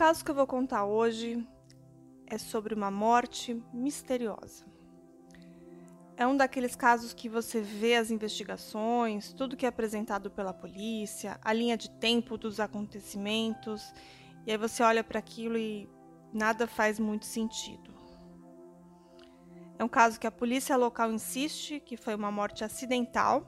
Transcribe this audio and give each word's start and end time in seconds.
caso 0.00 0.24
que 0.24 0.30
eu 0.30 0.34
vou 0.34 0.46
contar 0.46 0.86
hoje 0.86 1.46
é 2.26 2.38
sobre 2.38 2.72
uma 2.72 2.90
morte 2.90 3.62
misteriosa. 3.70 4.64
É 6.16 6.26
um 6.26 6.34
daqueles 6.34 6.74
casos 6.74 7.12
que 7.12 7.28
você 7.28 7.60
vê 7.60 7.96
as 7.96 8.10
investigações, 8.10 9.30
tudo 9.34 9.58
que 9.58 9.66
é 9.66 9.68
apresentado 9.68 10.30
pela 10.30 10.54
polícia, 10.54 11.38
a 11.44 11.52
linha 11.52 11.76
de 11.76 11.90
tempo 11.90 12.38
dos 12.38 12.60
acontecimentos, 12.60 13.92
e 14.46 14.50
aí 14.50 14.56
você 14.56 14.82
olha 14.82 15.04
para 15.04 15.18
aquilo 15.18 15.58
e 15.58 15.86
nada 16.32 16.66
faz 16.66 16.98
muito 16.98 17.26
sentido. 17.26 17.92
É 19.78 19.84
um 19.84 19.88
caso 19.88 20.18
que 20.18 20.26
a 20.26 20.32
polícia 20.32 20.78
local 20.78 21.12
insiste 21.12 21.78
que 21.78 21.98
foi 21.98 22.14
uma 22.14 22.32
morte 22.32 22.64
acidental 22.64 23.46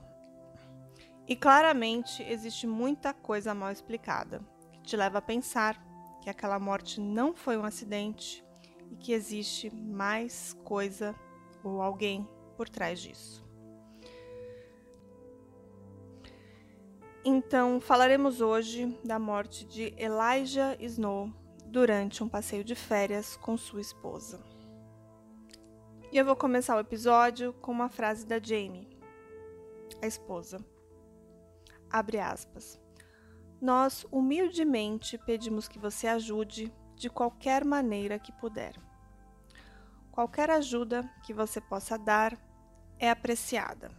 e 1.26 1.34
claramente 1.34 2.22
existe 2.24 2.66
muita 2.66 3.14
coisa 3.14 3.54
mal 3.54 3.72
explicada, 3.72 4.42
que 4.70 4.82
te 4.82 4.98
leva 4.98 5.16
a 5.16 5.22
pensar 5.22 5.91
que 6.22 6.30
aquela 6.30 6.58
morte 6.58 7.00
não 7.00 7.34
foi 7.34 7.58
um 7.58 7.64
acidente 7.64 8.44
e 8.90 8.96
que 8.96 9.12
existe 9.12 9.74
mais 9.74 10.56
coisa 10.64 11.14
ou 11.64 11.82
alguém 11.82 12.26
por 12.56 12.68
trás 12.68 13.00
disso. 13.00 13.44
Então, 17.24 17.80
falaremos 17.80 18.40
hoje 18.40 18.98
da 19.04 19.18
morte 19.18 19.64
de 19.64 19.94
Elijah 19.96 20.76
Snow 20.80 21.30
durante 21.66 22.22
um 22.22 22.28
passeio 22.28 22.64
de 22.64 22.74
férias 22.74 23.36
com 23.36 23.56
sua 23.56 23.80
esposa. 23.80 24.42
E 26.10 26.18
eu 26.18 26.24
vou 26.24 26.36
começar 26.36 26.76
o 26.76 26.80
episódio 26.80 27.52
com 27.54 27.70
uma 27.70 27.88
frase 27.88 28.26
da 28.26 28.40
Jamie, 28.40 28.88
a 30.02 30.06
esposa. 30.06 30.58
Abre 31.88 32.18
aspas. 32.18 32.81
Nós 33.62 34.04
humildemente 34.10 35.16
pedimos 35.16 35.68
que 35.68 35.78
você 35.78 36.08
ajude 36.08 36.74
de 36.96 37.08
qualquer 37.08 37.64
maneira 37.64 38.18
que 38.18 38.32
puder. 38.32 38.74
Qualquer 40.10 40.50
ajuda 40.50 41.08
que 41.22 41.32
você 41.32 41.60
possa 41.60 41.96
dar 41.96 42.36
é 42.98 43.08
apreciada, 43.08 43.92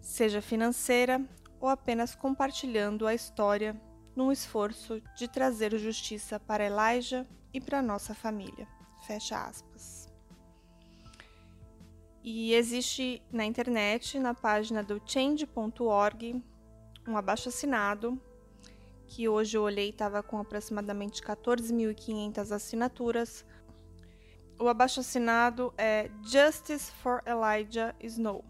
seja 0.00 0.42
financeira 0.42 1.24
ou 1.60 1.68
apenas 1.68 2.16
compartilhando 2.16 3.06
a 3.06 3.14
história 3.14 3.80
num 4.16 4.32
esforço 4.32 5.00
de 5.16 5.28
trazer 5.28 5.78
justiça 5.78 6.40
para 6.40 6.66
Elijah 6.66 7.24
e 7.54 7.60
para 7.60 7.80
nossa 7.80 8.16
família. 8.16 8.66
Fecha 9.06 9.46
aspas. 9.46 10.08
E 12.20 12.52
existe 12.52 13.22
na 13.30 13.44
internet, 13.44 14.18
na 14.18 14.34
página 14.34 14.82
do 14.82 15.00
change.org, 15.06 16.42
um 17.06 17.16
abaixo 17.16 17.48
assinado 17.48 18.20
que 19.06 19.28
hoje 19.28 19.56
eu 19.56 19.62
olhei 19.62 19.90
estava 19.90 20.22
com 20.22 20.38
aproximadamente 20.38 21.22
14.500 21.22 22.50
assinaturas. 22.50 23.44
O 24.58 24.68
abaixo 24.68 25.00
assinado 25.00 25.72
é 25.76 26.10
Justice 26.22 26.90
for 26.90 27.22
Elijah 27.26 27.94
Snow. 28.00 28.44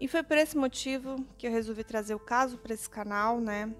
E 0.00 0.08
foi 0.08 0.22
por 0.22 0.36
esse 0.38 0.56
motivo 0.56 1.16
que 1.36 1.46
eu 1.46 1.50
resolvi 1.50 1.84
trazer 1.84 2.14
o 2.14 2.18
caso 2.18 2.56
para 2.56 2.72
esse 2.72 2.88
canal, 2.88 3.38
né? 3.38 3.74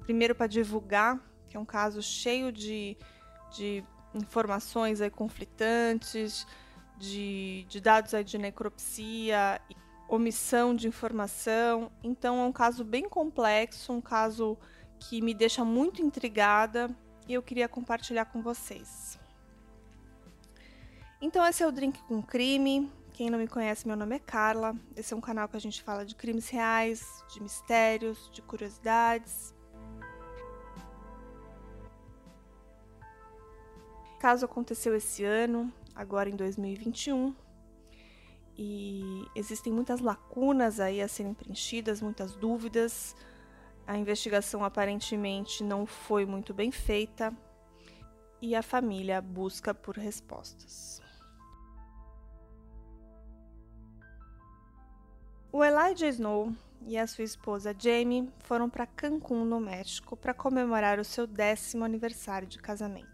Primeiro 0.00 0.34
para 0.34 0.48
divulgar, 0.48 1.20
que 1.48 1.56
é 1.56 1.60
um 1.60 1.64
caso 1.64 2.02
cheio 2.02 2.50
de, 2.50 2.96
de 3.52 3.84
informações 4.14 5.00
aí 5.00 5.10
conflitantes, 5.10 6.44
de, 6.98 7.64
de 7.68 7.80
dados 7.80 8.14
aí 8.14 8.24
de 8.24 8.36
necropsia 8.36 9.60
omissão 10.14 10.74
de 10.74 10.86
informação. 10.86 11.90
Então 12.02 12.38
é 12.38 12.44
um 12.44 12.52
caso 12.52 12.84
bem 12.84 13.08
complexo, 13.08 13.92
um 13.92 14.00
caso 14.00 14.58
que 14.98 15.22
me 15.22 15.32
deixa 15.32 15.64
muito 15.64 16.02
intrigada 16.02 16.94
e 17.26 17.32
eu 17.32 17.42
queria 17.42 17.68
compartilhar 17.68 18.26
com 18.26 18.42
vocês. 18.42 19.18
Então 21.20 21.44
esse 21.46 21.62
é 21.62 21.66
o 21.66 21.72
Drink 21.72 22.02
com 22.02 22.22
Crime. 22.22 22.90
Quem 23.14 23.30
não 23.30 23.38
me 23.38 23.48
conhece, 23.48 23.86
meu 23.86 23.96
nome 23.96 24.16
é 24.16 24.18
Carla. 24.18 24.74
Esse 24.94 25.14
é 25.14 25.16
um 25.16 25.20
canal 25.20 25.48
que 25.48 25.56
a 25.56 25.60
gente 25.60 25.82
fala 25.82 26.04
de 26.04 26.14
crimes 26.14 26.48
reais, 26.50 27.24
de 27.32 27.42
mistérios, 27.42 28.30
de 28.32 28.42
curiosidades. 28.42 29.54
O 34.14 34.18
caso 34.18 34.44
aconteceu 34.44 34.94
esse 34.94 35.24
ano, 35.24 35.72
agora 35.94 36.28
em 36.28 36.36
2021, 36.36 37.34
e 38.64 39.26
existem 39.34 39.72
muitas 39.72 39.98
lacunas 39.98 40.78
aí 40.78 41.02
a 41.02 41.08
serem 41.08 41.34
preenchidas, 41.34 42.00
muitas 42.00 42.36
dúvidas. 42.36 43.16
A 43.84 43.98
investigação 43.98 44.64
aparentemente 44.64 45.64
não 45.64 45.84
foi 45.84 46.24
muito 46.24 46.54
bem 46.54 46.70
feita 46.70 47.36
e 48.40 48.54
a 48.54 48.62
família 48.62 49.20
busca 49.20 49.74
por 49.74 49.96
respostas. 49.96 51.02
O 55.50 55.64
Elijah 55.64 56.08
Snow 56.08 56.52
e 56.86 56.96
a 56.96 57.06
sua 57.06 57.24
esposa 57.24 57.74
Jamie 57.76 58.32
foram 58.38 58.70
para 58.70 58.86
Cancún, 58.86 59.44
no 59.44 59.58
México, 59.58 60.16
para 60.16 60.32
comemorar 60.32 61.00
o 61.00 61.04
seu 61.04 61.26
décimo 61.26 61.84
aniversário 61.84 62.46
de 62.46 62.58
casamento. 62.58 63.10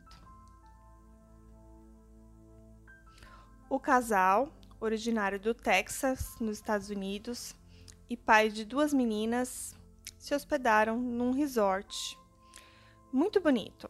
O 3.71 3.81
casal 3.81 4.51
originário 4.81 5.39
do 5.39 5.55
Texas, 5.55 6.35
nos 6.41 6.59
Estados 6.59 6.91
Unidos, 6.91 7.55
e 8.09 8.17
pai 8.17 8.49
de 8.49 8.65
duas 8.65 8.93
meninas, 8.93 9.75
se 10.19 10.35
hospedaram 10.35 10.99
num 10.99 11.31
resort 11.31 12.19
muito 13.13 13.41
bonito. 13.41 13.89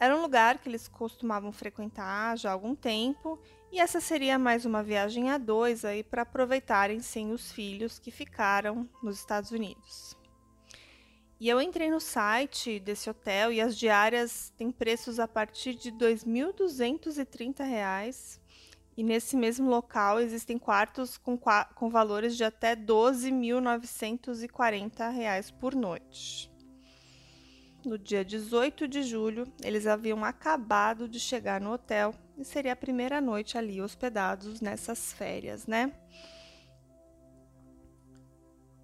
Era 0.00 0.16
um 0.16 0.22
lugar 0.22 0.58
que 0.58 0.68
eles 0.68 0.88
costumavam 0.88 1.52
frequentar 1.52 2.36
já 2.36 2.50
há 2.50 2.52
algum 2.52 2.74
tempo, 2.74 3.38
e 3.70 3.80
essa 3.80 4.00
seria 4.00 4.38
mais 4.38 4.64
uma 4.64 4.82
viagem 4.82 5.30
a 5.30 5.38
dois 5.38 5.84
aí 5.84 6.02
para 6.02 6.22
aproveitarem 6.22 7.00
sem 7.00 7.32
os 7.32 7.50
filhos 7.50 7.98
que 7.98 8.10
ficaram 8.10 8.88
nos 9.02 9.18
Estados 9.18 9.50
Unidos. 9.50 10.16
E 11.40 11.48
eu 11.48 11.60
entrei 11.60 11.90
no 11.90 12.00
site 12.00 12.78
desse 12.78 13.10
hotel 13.10 13.52
e 13.52 13.60
as 13.60 13.76
diárias 13.76 14.52
têm 14.56 14.70
preços 14.70 15.18
a 15.18 15.26
partir 15.26 15.74
de 15.74 15.90
R$ 15.90 15.96
2.230 15.96 18.38
e 18.96 19.02
nesse 19.02 19.36
mesmo 19.36 19.68
local 19.68 20.20
existem 20.20 20.56
quartos 20.58 21.16
com, 21.16 21.36
com 21.74 21.90
valores 21.90 22.36
de 22.36 22.44
até 22.44 22.70
R$ 22.70 22.86
12.940 22.86 25.52
por 25.58 25.74
noite. 25.74 26.48
No 27.84 27.98
dia 27.98 28.24
18 28.24 28.86
de 28.88 29.02
julho, 29.02 29.46
eles 29.62 29.86
haviam 29.86 30.24
acabado 30.24 31.06
de 31.06 31.20
chegar 31.20 31.60
no 31.60 31.72
hotel 31.72 32.14
e 32.38 32.44
seria 32.44 32.72
a 32.72 32.76
primeira 32.76 33.20
noite 33.20 33.58
ali 33.58 33.82
hospedados 33.82 34.62
nessas 34.62 35.12
férias, 35.12 35.66
né? 35.66 35.92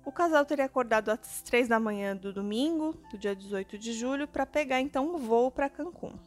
O 0.04 0.12
casal 0.12 0.44
teria 0.44 0.64
acordado 0.64 1.10
às 1.10 1.40
três 1.42 1.68
da 1.68 1.78
manhã 1.78 2.16
do 2.16 2.32
domingo, 2.32 2.94
do 3.10 3.16
dia 3.16 3.34
18 3.34 3.78
de 3.78 3.92
julho, 3.92 4.26
para 4.26 4.44
pegar 4.44 4.80
então 4.80 5.14
um 5.14 5.18
voo 5.18 5.50
para 5.50 5.70
Cancún. 5.70 6.18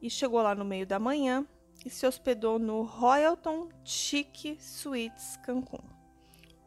E 0.00 0.08
chegou 0.08 0.40
lá 0.42 0.54
no 0.54 0.64
meio 0.64 0.86
da 0.86 0.98
manhã, 0.98 1.46
e 1.84 1.90
se 1.90 2.06
hospedou 2.06 2.58
no 2.58 2.82
Royalton 2.82 3.68
Chic 3.84 4.56
Suites 4.60 5.36
Cancún, 5.38 5.84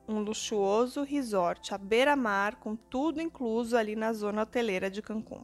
um 0.08 0.20
luxuoso 0.20 1.04
resort 1.04 1.74
à 1.74 1.78
beira-mar 1.78 2.56
com 2.56 2.76
tudo 2.76 3.22
incluso 3.22 3.78
ali 3.78 3.96
na 3.96 4.14
zona 4.14 4.44
hoteleira 4.44 4.90
de 4.90 5.02
Cancún. 5.02 5.44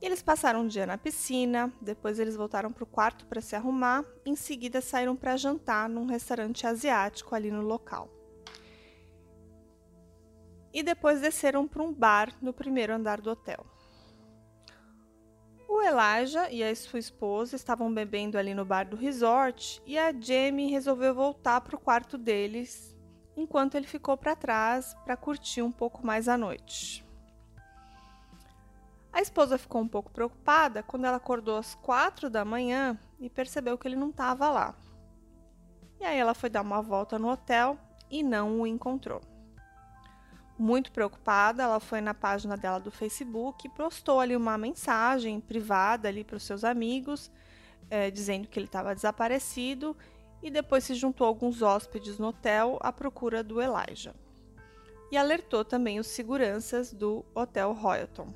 Eles 0.00 0.22
passaram 0.22 0.60
um 0.60 0.66
dia 0.66 0.84
na 0.84 0.98
piscina, 0.98 1.72
depois 1.80 2.18
eles 2.18 2.36
voltaram 2.36 2.70
para 2.70 2.84
o 2.84 2.86
quarto 2.86 3.26
para 3.26 3.40
se 3.40 3.56
arrumar, 3.56 4.04
em 4.26 4.36
seguida 4.36 4.80
saíram 4.82 5.16
para 5.16 5.36
jantar 5.36 5.88
num 5.88 6.04
restaurante 6.04 6.66
asiático 6.66 7.34
ali 7.34 7.50
no 7.50 7.62
local. 7.62 8.10
E 10.74 10.82
depois 10.82 11.20
desceram 11.22 11.66
para 11.66 11.82
um 11.82 11.92
bar 11.92 12.36
no 12.42 12.52
primeiro 12.52 12.92
andar 12.92 13.20
do 13.20 13.30
hotel. 13.30 13.64
O 15.68 15.80
Elijah 15.80 16.50
e 16.50 16.62
a 16.62 16.74
sua 16.74 16.98
esposa 16.98 17.56
estavam 17.56 17.92
bebendo 17.92 18.38
ali 18.38 18.54
no 18.54 18.64
bar 18.64 18.88
do 18.88 18.96
resort 18.96 19.82
e 19.86 19.98
a 19.98 20.12
Jamie 20.12 20.70
resolveu 20.70 21.14
voltar 21.14 21.60
para 21.60 21.76
o 21.76 21.80
quarto 21.80 22.18
deles, 22.18 22.96
enquanto 23.36 23.74
ele 23.74 23.86
ficou 23.86 24.16
para 24.16 24.36
trás 24.36 24.94
para 25.04 25.16
curtir 25.16 25.62
um 25.62 25.72
pouco 25.72 26.04
mais 26.06 26.28
a 26.28 26.36
noite. 26.36 27.04
A 29.12 29.20
esposa 29.20 29.56
ficou 29.56 29.80
um 29.80 29.88
pouco 29.88 30.10
preocupada 30.10 30.82
quando 30.82 31.04
ela 31.04 31.18
acordou 31.18 31.56
às 31.56 31.74
quatro 31.74 32.28
da 32.28 32.44
manhã 32.44 32.98
e 33.20 33.30
percebeu 33.30 33.78
que 33.78 33.86
ele 33.86 33.96
não 33.96 34.10
estava 34.10 34.50
lá. 34.50 34.74
E 36.00 36.04
aí 36.04 36.18
ela 36.18 36.34
foi 36.34 36.50
dar 36.50 36.62
uma 36.62 36.82
volta 36.82 37.18
no 37.18 37.30
hotel 37.30 37.78
e 38.10 38.22
não 38.22 38.60
o 38.60 38.66
encontrou. 38.66 39.20
Muito 40.56 40.92
preocupada, 40.92 41.64
ela 41.64 41.80
foi 41.80 42.00
na 42.00 42.14
página 42.14 42.56
dela 42.56 42.78
do 42.78 42.90
Facebook 42.90 43.66
e 43.66 43.70
postou 43.70 44.20
ali 44.20 44.36
uma 44.36 44.56
mensagem 44.56 45.40
privada 45.40 46.08
ali 46.08 46.22
para 46.22 46.36
os 46.36 46.44
seus 46.44 46.62
amigos, 46.62 47.30
é, 47.90 48.10
dizendo 48.10 48.46
que 48.46 48.58
ele 48.58 48.66
estava 48.66 48.94
desaparecido 48.94 49.96
e 50.40 50.50
depois 50.50 50.84
se 50.84 50.94
juntou 50.94 51.26
a 51.26 51.28
alguns 51.28 51.62
hóspedes 51.62 52.18
no 52.18 52.28
hotel 52.28 52.78
à 52.82 52.92
procura 52.92 53.42
do 53.42 53.60
Elijah. 53.60 54.14
E 55.10 55.16
alertou 55.16 55.64
também 55.64 55.98
os 55.98 56.06
seguranças 56.06 56.92
do 56.92 57.24
Hotel 57.34 57.72
Royalton. 57.72 58.32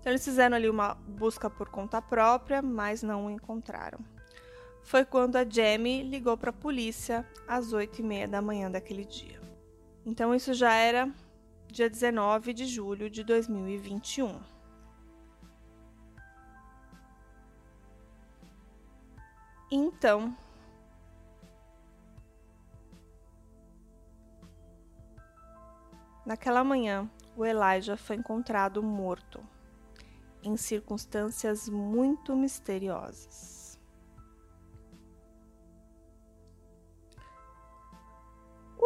Então 0.00 0.12
eles 0.12 0.24
fizeram 0.24 0.56
ali 0.56 0.68
uma 0.68 0.94
busca 0.94 1.48
por 1.48 1.68
conta 1.68 2.02
própria, 2.02 2.60
mas 2.60 3.02
não 3.02 3.26
o 3.26 3.30
encontraram. 3.30 3.98
Foi 4.82 5.04
quando 5.04 5.36
a 5.36 5.48
Jamie 5.48 6.02
ligou 6.02 6.36
para 6.36 6.50
a 6.50 6.52
polícia 6.52 7.26
às 7.48 7.72
8 7.72 8.00
e 8.00 8.02
meia 8.02 8.28
da 8.28 8.42
manhã 8.42 8.70
daquele 8.70 9.04
dia. 9.04 9.43
Então 10.06 10.34
isso 10.34 10.52
já 10.52 10.72
era 10.74 11.10
dia 11.68 11.88
19 11.88 12.52
de 12.52 12.66
julho 12.66 13.08
de 13.08 13.24
2021. 13.24 14.40
Então, 19.70 20.36
naquela 26.24 26.62
manhã, 26.62 27.10
o 27.36 27.44
Elijah 27.44 27.96
foi 27.96 28.16
encontrado 28.16 28.82
morto, 28.82 29.42
em 30.42 30.56
circunstâncias 30.56 31.68
muito 31.68 32.36
misteriosas. 32.36 33.53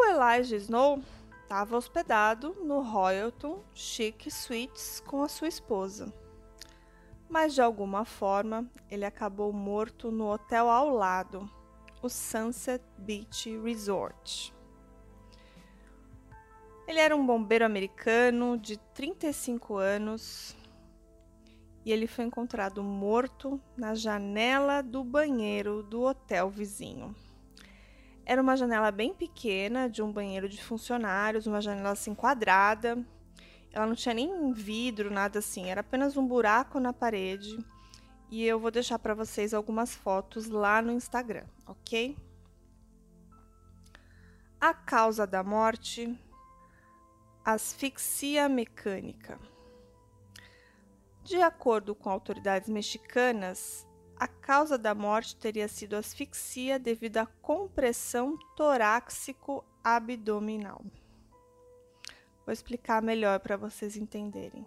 O 0.00 0.04
Elijah 0.04 0.54
Snow 0.54 1.02
estava 1.42 1.76
hospedado 1.76 2.54
no 2.64 2.82
Royalton 2.82 3.64
Chic 3.74 4.30
Suites 4.30 5.00
com 5.04 5.24
a 5.24 5.28
sua 5.28 5.48
esposa. 5.48 6.14
Mas 7.28 7.52
de 7.52 7.60
alguma 7.60 8.04
forma 8.04 8.70
ele 8.88 9.04
acabou 9.04 9.52
morto 9.52 10.12
no 10.12 10.30
hotel 10.30 10.70
ao 10.70 10.90
lado, 10.90 11.50
o 12.00 12.08
Sunset 12.08 12.80
Beach 12.96 13.58
Resort. 13.58 14.54
Ele 16.86 17.00
era 17.00 17.16
um 17.16 17.26
bombeiro 17.26 17.64
americano 17.64 18.56
de 18.56 18.76
35 18.94 19.78
anos 19.78 20.56
e 21.84 21.90
ele 21.90 22.06
foi 22.06 22.24
encontrado 22.24 22.84
morto 22.84 23.60
na 23.76 23.96
janela 23.96 24.80
do 24.80 25.02
banheiro 25.02 25.82
do 25.82 26.02
hotel 26.02 26.48
vizinho. 26.48 27.16
Era 28.28 28.42
uma 28.42 28.58
janela 28.58 28.90
bem 28.90 29.14
pequena, 29.14 29.88
de 29.88 30.02
um 30.02 30.12
banheiro 30.12 30.50
de 30.50 30.62
funcionários, 30.62 31.46
uma 31.46 31.62
janela 31.62 31.92
assim 31.92 32.14
quadrada. 32.14 33.02
Ela 33.72 33.86
não 33.86 33.94
tinha 33.94 34.14
nem 34.14 34.52
vidro, 34.52 35.10
nada 35.10 35.38
assim, 35.38 35.70
era 35.70 35.80
apenas 35.80 36.14
um 36.14 36.26
buraco 36.26 36.78
na 36.78 36.92
parede. 36.92 37.56
E 38.30 38.44
eu 38.44 38.60
vou 38.60 38.70
deixar 38.70 38.98
para 38.98 39.14
vocês 39.14 39.54
algumas 39.54 39.94
fotos 39.94 40.46
lá 40.46 40.82
no 40.82 40.92
Instagram, 40.92 41.46
ok? 41.66 42.18
A 44.60 44.74
causa 44.74 45.26
da 45.26 45.42
morte: 45.42 46.14
asfixia 47.42 48.46
mecânica. 48.46 49.40
De 51.24 51.40
acordo 51.40 51.94
com 51.94 52.10
autoridades 52.10 52.68
mexicanas, 52.68 53.87
a 54.18 54.26
causa 54.26 54.76
da 54.76 54.94
morte 54.94 55.36
teria 55.36 55.68
sido 55.68 55.94
asfixia 55.94 56.78
devido 56.78 57.18
à 57.18 57.26
compressão 57.26 58.36
torácico-abdominal. 58.56 60.82
Vou 62.44 62.52
explicar 62.52 63.00
melhor 63.02 63.38
para 63.40 63.56
vocês 63.56 63.96
entenderem. 63.96 64.66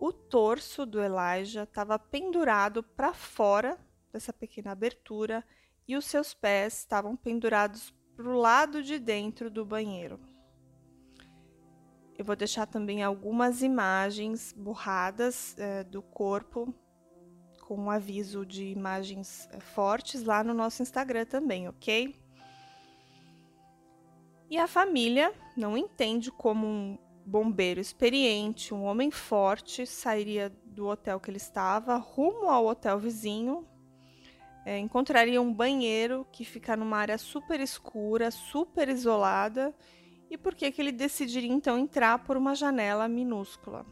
O 0.00 0.12
torso 0.12 0.86
do 0.86 1.00
Elijah 1.00 1.64
estava 1.64 1.98
pendurado 1.98 2.82
para 2.82 3.12
fora 3.12 3.78
dessa 4.12 4.32
pequena 4.32 4.72
abertura 4.72 5.44
e 5.86 5.96
os 5.96 6.06
seus 6.06 6.32
pés 6.32 6.78
estavam 6.78 7.16
pendurados 7.16 7.92
para 8.16 8.28
o 8.28 8.38
lado 8.38 8.82
de 8.82 8.98
dentro 8.98 9.50
do 9.50 9.64
banheiro. 9.64 10.18
Eu 12.16 12.24
vou 12.24 12.36
deixar 12.36 12.66
também 12.66 13.02
algumas 13.02 13.62
imagens 13.62 14.52
borradas 14.52 15.56
é, 15.58 15.82
do 15.82 16.02
corpo 16.02 16.72
com 17.72 17.84
um 17.84 17.90
aviso 17.90 18.44
de 18.44 18.66
imagens 18.66 19.48
eh, 19.50 19.58
fortes 19.58 20.24
lá 20.24 20.44
no 20.44 20.52
nosso 20.52 20.82
Instagram 20.82 21.24
também, 21.24 21.68
ok? 21.68 22.14
E 24.50 24.58
a 24.58 24.66
família 24.66 25.32
não 25.56 25.74
entende 25.74 26.30
como 26.30 26.66
um 26.66 26.98
bombeiro 27.24 27.80
experiente, 27.80 28.74
um 28.74 28.84
homem 28.84 29.10
forte, 29.10 29.86
sairia 29.86 30.52
do 30.66 30.86
hotel 30.86 31.18
que 31.18 31.30
ele 31.30 31.38
estava 31.38 31.96
rumo 31.96 32.50
ao 32.50 32.66
hotel 32.66 32.98
vizinho. 32.98 33.66
É, 34.66 34.78
encontraria 34.78 35.40
um 35.40 35.52
banheiro 35.52 36.26
que 36.30 36.44
fica 36.44 36.76
numa 36.76 36.98
área 36.98 37.16
super 37.16 37.58
escura, 37.58 38.30
super 38.30 38.86
isolada, 38.90 39.74
e 40.30 40.36
por 40.36 40.54
que, 40.54 40.70
que 40.70 40.82
ele 40.82 40.92
decidiria 40.92 41.50
então 41.50 41.78
entrar 41.78 42.18
por 42.18 42.36
uma 42.36 42.54
janela 42.54 43.08
minúscula? 43.08 43.86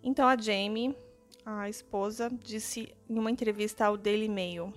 Então 0.00 0.28
a 0.28 0.36
Jamie 0.36 0.94
a 1.44 1.68
esposa 1.68 2.30
disse 2.30 2.94
em 3.08 3.18
uma 3.18 3.30
entrevista 3.30 3.86
ao 3.86 3.96
Daily 3.96 4.28
Mail: 4.28 4.72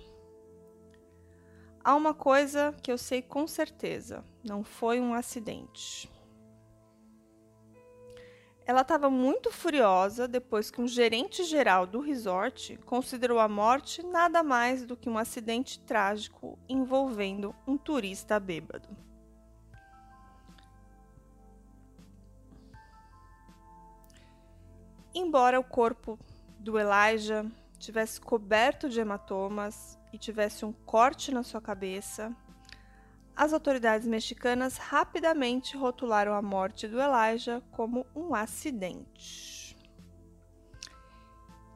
Há 1.82 1.94
uma 1.94 2.12
coisa 2.12 2.74
que 2.82 2.90
eu 2.90 2.98
sei 2.98 3.22
com 3.22 3.46
certeza: 3.46 4.24
não 4.44 4.64
foi 4.64 5.00
um 5.00 5.14
acidente. 5.14 6.10
Ela 8.66 8.80
estava 8.80 9.08
muito 9.08 9.52
furiosa 9.52 10.26
depois 10.26 10.72
que 10.72 10.80
um 10.80 10.88
gerente 10.88 11.44
geral 11.44 11.86
do 11.86 12.00
resort 12.00 12.76
considerou 12.84 13.38
a 13.38 13.46
morte 13.46 14.02
nada 14.02 14.42
mais 14.42 14.84
do 14.84 14.96
que 14.96 15.08
um 15.08 15.16
acidente 15.16 15.78
trágico 15.78 16.58
envolvendo 16.68 17.54
um 17.64 17.78
turista 17.78 18.40
bêbado. 18.40 18.88
Embora 25.14 25.60
o 25.60 25.64
corpo 25.64 26.18
do 26.66 26.76
Elijah 26.76 27.46
tivesse 27.78 28.20
coberto 28.20 28.88
de 28.88 28.98
hematomas 28.98 29.96
e 30.12 30.18
tivesse 30.18 30.64
um 30.64 30.72
corte 30.72 31.32
na 31.32 31.44
sua 31.44 31.60
cabeça, 31.60 32.34
as 33.36 33.52
autoridades 33.52 34.04
mexicanas 34.04 34.76
rapidamente 34.76 35.76
rotularam 35.76 36.34
a 36.34 36.42
morte 36.42 36.88
do 36.88 37.00
Elijah 37.00 37.62
como 37.70 38.04
um 38.16 38.34
acidente. 38.34 39.76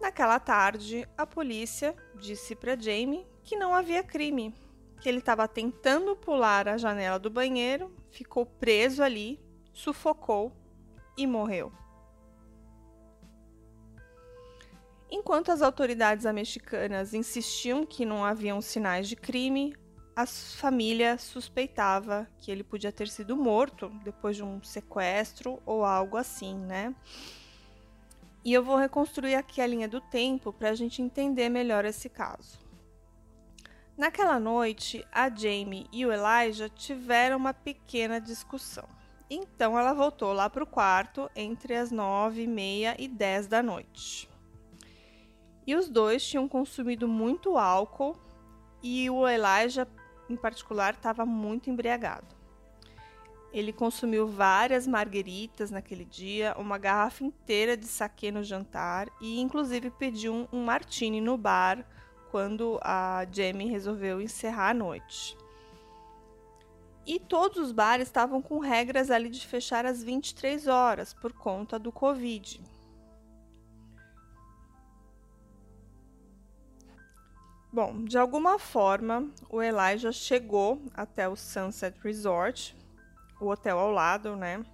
Naquela 0.00 0.40
tarde, 0.40 1.08
a 1.16 1.25
polícia 1.25 1.94
disse 2.16 2.56
para 2.56 2.76
Jamie 2.76 3.25
que 3.44 3.54
não 3.54 3.72
havia 3.72 4.02
crime, 4.02 4.52
que 5.00 5.08
ele 5.08 5.19
estava 5.19 5.46
tentando 5.46 6.16
pular 6.16 6.66
a 6.66 6.76
janela 6.76 7.19
do 7.19 7.31
banheiro, 7.31 7.94
ficou 8.10 8.44
preso 8.44 9.04
ali, 9.04 9.38
sufocou 9.72 10.52
e 11.16 11.28
morreu. 11.28 11.80
Enquanto 15.11 15.50
as 15.50 15.61
autoridades 15.61 16.25
mexicanas 16.33 17.14
insistiam 17.14 17.85
que 17.85 18.05
não 18.05 18.25
haviam 18.25 18.61
sinais 18.61 19.09
de 19.09 19.17
crime, 19.17 19.75
a 20.14 20.25
família 20.25 21.19
suspeitava 21.19 22.29
que 22.38 22.50
ele 22.50 22.62
podia 22.62 22.93
ter 22.93 23.09
sido 23.09 23.37
morto 23.37 23.88
depois 24.05 24.37
de 24.37 24.45
um 24.45 24.62
sequestro 24.62 25.61
ou 25.67 25.85
algo 25.85 26.17
assim, 26.17 26.55
né? 26.55 26.95
E 28.45 28.52
eu 28.52 28.62
vou 28.62 28.76
reconstruir 28.76 29.35
aqui 29.35 29.61
a 29.61 29.67
linha 29.67 29.88
do 29.88 30.00
tempo 30.00 30.52
para 30.52 30.71
a 30.71 30.75
gente 30.75 31.02
entender 31.02 31.49
melhor 31.49 31.85
esse 31.85 32.09
caso. 32.09 32.59
Naquela 33.97 34.38
noite, 34.38 35.05
a 35.12 35.29
Jamie 35.29 35.88
e 35.93 36.07
o 36.07 36.12
Elijah 36.12 36.69
tiveram 36.69 37.37
uma 37.37 37.52
pequena 37.52 38.21
discussão. 38.21 38.88
Então 39.29 39.79
ela 39.79 39.93
voltou 39.93 40.33
lá 40.33 40.49
para 40.49 40.64
o 40.64 40.67
quarto 40.67 41.31
entre 41.35 41.75
as 41.75 41.90
nove 41.90 42.45
e 42.45 42.47
meia 42.47 42.97
e 42.99 43.09
dez 43.09 43.47
da 43.47 43.62
noite. 43.62 44.29
E 45.67 45.75
os 45.75 45.88
dois 45.88 46.25
tinham 46.25 46.49
consumido 46.49 47.07
muito 47.07 47.57
álcool 47.57 48.17
e 48.83 49.09
o 49.11 49.29
Elijah, 49.29 49.87
em 50.29 50.37
particular, 50.37 50.95
estava 50.95 51.26
muito 51.26 51.69
embriagado. 51.69 52.40
Ele 53.52 53.73
consumiu 53.73 54.29
várias 54.29 54.87
margueritas 54.87 55.71
naquele 55.71 56.05
dia, 56.05 56.55
uma 56.57 56.79
garrafa 56.79 57.25
inteira 57.25 57.76
de 57.76 57.87
saquê 57.87 58.31
no 58.31 58.45
jantar 58.45 59.09
e, 59.21 59.40
inclusive, 59.40 59.90
pediu 59.90 60.33
um, 60.33 60.49
um 60.52 60.64
martini 60.64 61.21
no 61.21 61.37
bar 61.37 61.85
quando 62.31 62.79
a 62.81 63.26
Jamie 63.31 63.69
resolveu 63.69 64.21
encerrar 64.21 64.71
a 64.71 64.75
noite. 64.75 65.37
E 67.05 67.19
todos 67.19 67.59
os 67.59 67.73
bares 67.73 68.07
estavam 68.07 68.40
com 68.40 68.61
regras 68.61 69.11
ali 69.11 69.29
de 69.29 69.45
fechar 69.45 69.85
às 69.85 70.02
23 70.02 70.69
horas 70.69 71.12
por 71.12 71.33
conta 71.33 71.76
do 71.76 71.90
Covid. 71.90 72.62
Bom, 77.73 78.05
de 78.05 78.19
alguma 78.19 78.59
forma, 78.59 79.31
o 79.49 79.62
Elijah 79.62 80.11
chegou 80.11 80.83
até 80.93 81.29
o 81.29 81.37
Sunset 81.37 81.97
Resort, 82.00 82.77
o 83.41 83.47
hotel 83.47 83.79
ao 83.79 83.93
lado, 83.93 84.35
né? 84.35 84.65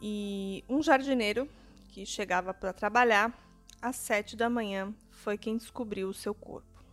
E 0.00 0.64
um 0.68 0.80
jardineiro 0.80 1.48
que 1.88 2.06
chegava 2.06 2.54
para 2.54 2.72
trabalhar 2.72 3.36
às 3.82 3.96
sete 3.96 4.36
da 4.36 4.48
manhã 4.48 4.94
foi 5.10 5.36
quem 5.36 5.56
descobriu 5.56 6.08
o 6.08 6.14
seu 6.14 6.32
corpo. 6.32 6.84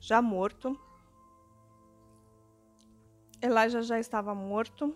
Já 0.00 0.22
morto, 0.22 0.78
Elijah 3.42 3.82
já 3.82 3.98
estava 3.98 4.32
morto 4.32 4.94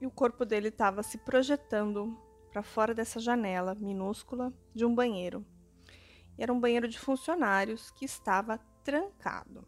e 0.00 0.06
o 0.06 0.12
corpo 0.12 0.44
dele 0.44 0.68
estava 0.68 1.02
se 1.02 1.18
projetando 1.18 2.16
para 2.52 2.62
fora 2.62 2.94
dessa 2.94 3.18
janela 3.18 3.74
minúscula 3.74 4.52
de 4.72 4.84
um 4.84 4.94
banheiro. 4.94 5.44
Era 6.36 6.52
um 6.52 6.60
banheiro 6.60 6.88
de 6.88 6.98
funcionários 6.98 7.90
que 7.90 8.04
estava 8.04 8.58
trancado. 8.82 9.66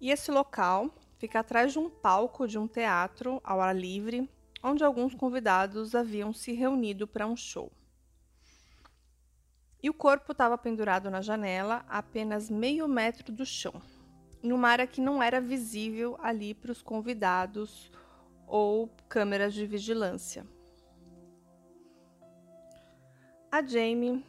E 0.00 0.10
esse 0.10 0.30
local 0.30 0.94
fica 1.18 1.40
atrás 1.40 1.72
de 1.72 1.78
um 1.78 1.90
palco 1.90 2.48
de 2.48 2.58
um 2.58 2.66
teatro 2.66 3.40
ao 3.44 3.60
ar 3.60 3.76
livre, 3.76 4.28
onde 4.62 4.82
alguns 4.82 5.14
convidados 5.14 5.94
haviam 5.94 6.32
se 6.32 6.52
reunido 6.52 7.06
para 7.06 7.26
um 7.26 7.36
show. 7.36 7.70
E 9.82 9.88
o 9.88 9.94
corpo 9.94 10.32
estava 10.32 10.58
pendurado 10.58 11.10
na 11.10 11.22
janela, 11.22 11.84
a 11.88 11.98
apenas 11.98 12.50
meio 12.50 12.86
metro 12.86 13.32
do 13.32 13.46
chão, 13.46 13.80
em 14.42 14.52
uma 14.52 14.68
área 14.68 14.86
que 14.86 15.00
não 15.00 15.22
era 15.22 15.40
visível 15.40 16.18
ali 16.20 16.54
para 16.54 16.72
os 16.72 16.82
convidados 16.82 17.90
ou 18.46 18.90
câmeras 19.08 19.54
de 19.54 19.66
vigilância. 19.66 20.46
A 23.50 23.62
Jamie 23.62 24.24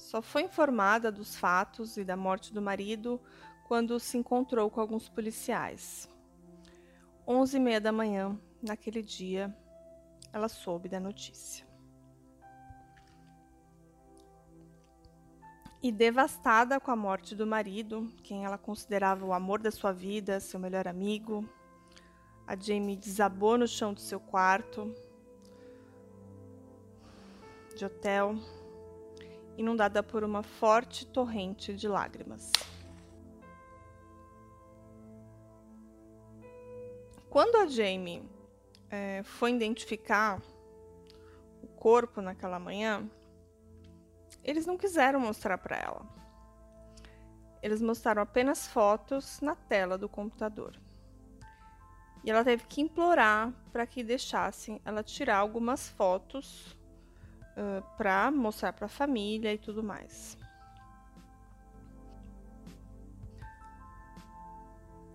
só 0.00 0.22
foi 0.22 0.42
informada 0.42 1.12
dos 1.12 1.36
fatos 1.36 1.96
e 1.96 2.04
da 2.04 2.16
morte 2.16 2.52
do 2.52 2.62
marido 2.62 3.20
quando 3.68 4.00
se 4.00 4.16
encontrou 4.18 4.70
com 4.70 4.80
alguns 4.80 5.08
policiais. 5.08 6.08
Onze 7.26 7.58
e 7.58 7.60
meia 7.60 7.80
da 7.80 7.92
manhã, 7.92 8.36
naquele 8.60 9.02
dia, 9.02 9.54
ela 10.32 10.48
soube 10.48 10.88
da 10.88 10.98
notícia. 10.98 11.64
E 15.82 15.92
devastada 15.92 16.80
com 16.80 16.90
a 16.90 16.96
morte 16.96 17.34
do 17.34 17.46
marido, 17.46 18.12
quem 18.22 18.44
ela 18.44 18.58
considerava 18.58 19.24
o 19.24 19.32
amor 19.32 19.60
da 19.62 19.70
sua 19.70 19.92
vida, 19.92 20.40
seu 20.40 20.58
melhor 20.58 20.88
amigo, 20.88 21.48
a 22.46 22.56
Jamie 22.56 22.96
desabou 22.96 23.56
no 23.56 23.68
chão 23.68 23.94
do 23.94 24.00
seu 24.00 24.18
quarto 24.18 24.94
de 27.76 27.84
hotel, 27.84 28.36
inundada 29.60 30.02
por 30.02 30.24
uma 30.24 30.42
forte 30.42 31.06
torrente 31.06 31.74
de 31.74 31.86
lágrimas. 31.86 32.50
Quando 37.28 37.56
a 37.56 37.66
Jamie 37.66 38.22
é, 38.88 39.22
foi 39.22 39.52
identificar 39.52 40.40
o 41.62 41.66
corpo 41.68 42.22
naquela 42.22 42.58
manhã, 42.58 43.08
eles 44.42 44.64
não 44.64 44.78
quiseram 44.78 45.20
mostrar 45.20 45.58
para 45.58 45.76
ela. 45.76 46.06
Eles 47.62 47.82
mostraram 47.82 48.22
apenas 48.22 48.66
fotos 48.66 49.40
na 49.42 49.54
tela 49.54 49.98
do 49.98 50.08
computador. 50.08 50.74
E 52.24 52.30
ela 52.30 52.42
teve 52.42 52.64
que 52.66 52.80
implorar 52.80 53.52
para 53.70 53.86
que 53.86 54.02
deixassem 54.02 54.80
ela 54.86 55.02
tirar 55.02 55.36
algumas 55.36 55.90
fotos 55.90 56.76
uh, 57.60 57.82
para 57.96 58.30
mostrar 58.30 58.72
para 58.72 58.86
a 58.86 58.88
família 58.88 59.52
e 59.52 59.58
tudo 59.58 59.82
mais. 59.82 60.38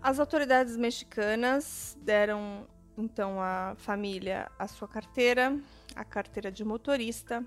As 0.02 0.20
autoridades 0.20 0.78
mexicanas 0.78 1.98
deram 2.02 2.68
então 2.96 3.42
à 3.42 3.74
família 3.76 4.50
a 4.58 4.68
sua 4.68 4.88
carteira, 4.88 5.60
a 5.96 6.06
carteira 6.06 6.52
de 6.52 6.64
motorista 6.64 7.44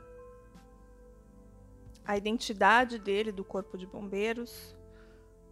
a 2.08 2.16
identidade 2.16 2.98
dele 2.98 3.30
do 3.30 3.44
corpo 3.44 3.76
de 3.76 3.86
bombeiros, 3.86 4.74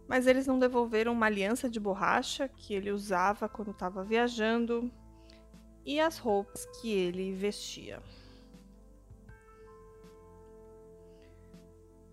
mas 0.07 0.25
eles 0.25 0.47
não 0.47 0.57
devolveram 0.57 1.13
uma 1.13 1.27
aliança 1.27 1.69
de 1.69 1.79
borracha 1.79 2.47
que 2.49 2.73
ele 2.73 2.91
usava 2.91 3.47
quando 3.47 3.69
estava 3.69 4.03
viajando 4.03 4.91
e 5.85 5.99
as 5.99 6.17
roupas 6.17 6.65
que 6.81 6.91
ele 6.91 7.31
vestia. 7.31 8.01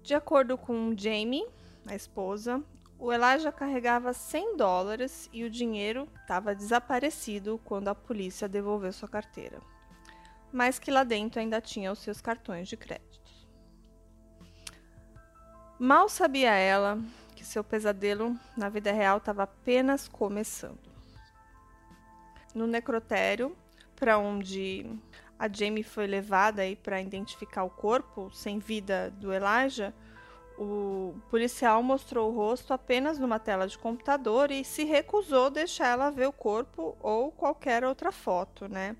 De 0.04 0.14
acordo 0.14 0.58
com 0.58 0.94
Jamie, 0.94 1.48
a 1.86 1.94
esposa, 1.94 2.62
o 2.98 3.10
Elijah 3.10 3.50
carregava 3.50 4.12
100 4.12 4.54
dólares 4.54 5.30
e 5.32 5.44
o 5.44 5.50
dinheiro 5.50 6.06
estava 6.20 6.54
desaparecido 6.54 7.58
quando 7.64 7.88
a 7.88 7.94
polícia 7.94 8.46
devolveu 8.46 8.92
sua 8.92 9.08
carteira, 9.08 9.62
mas 10.52 10.78
que 10.78 10.90
lá 10.90 11.04
dentro 11.04 11.40
ainda 11.40 11.58
tinha 11.58 11.90
os 11.90 12.00
seus 12.00 12.20
cartões 12.20 12.68
de 12.68 12.76
crédito. 12.76 13.18
Mal 15.78 16.06
sabia 16.10 16.52
ela 16.52 17.02
que 17.34 17.42
seu 17.42 17.64
pesadelo 17.64 18.38
na 18.54 18.68
vida 18.68 18.92
real 18.92 19.16
estava 19.16 19.44
apenas 19.44 20.06
começando. 20.06 20.92
No 22.54 22.66
necrotério, 22.66 23.56
para 23.96 24.18
onde 24.18 24.84
a 25.38 25.48
Jamie 25.48 25.82
foi 25.82 26.06
levada 26.06 26.62
aí 26.62 26.76
para 26.76 27.00
identificar 27.00 27.64
o 27.64 27.70
corpo 27.70 28.30
sem 28.32 28.58
vida 28.58 29.10
do 29.10 29.32
Elijah, 29.32 29.94
o 30.56 31.14
policial 31.30 31.82
mostrou 31.82 32.30
o 32.30 32.34
rosto 32.34 32.72
apenas 32.72 33.18
numa 33.18 33.38
tela 33.38 33.66
de 33.66 33.76
computador 33.76 34.50
e 34.50 34.64
se 34.64 34.84
recusou 34.84 35.50
deixar 35.50 35.88
ela 35.88 36.10
ver 36.10 36.28
o 36.28 36.32
corpo 36.32 36.96
ou 37.00 37.32
qualquer 37.32 37.84
outra 37.84 38.12
foto, 38.12 38.68
né? 38.68 38.96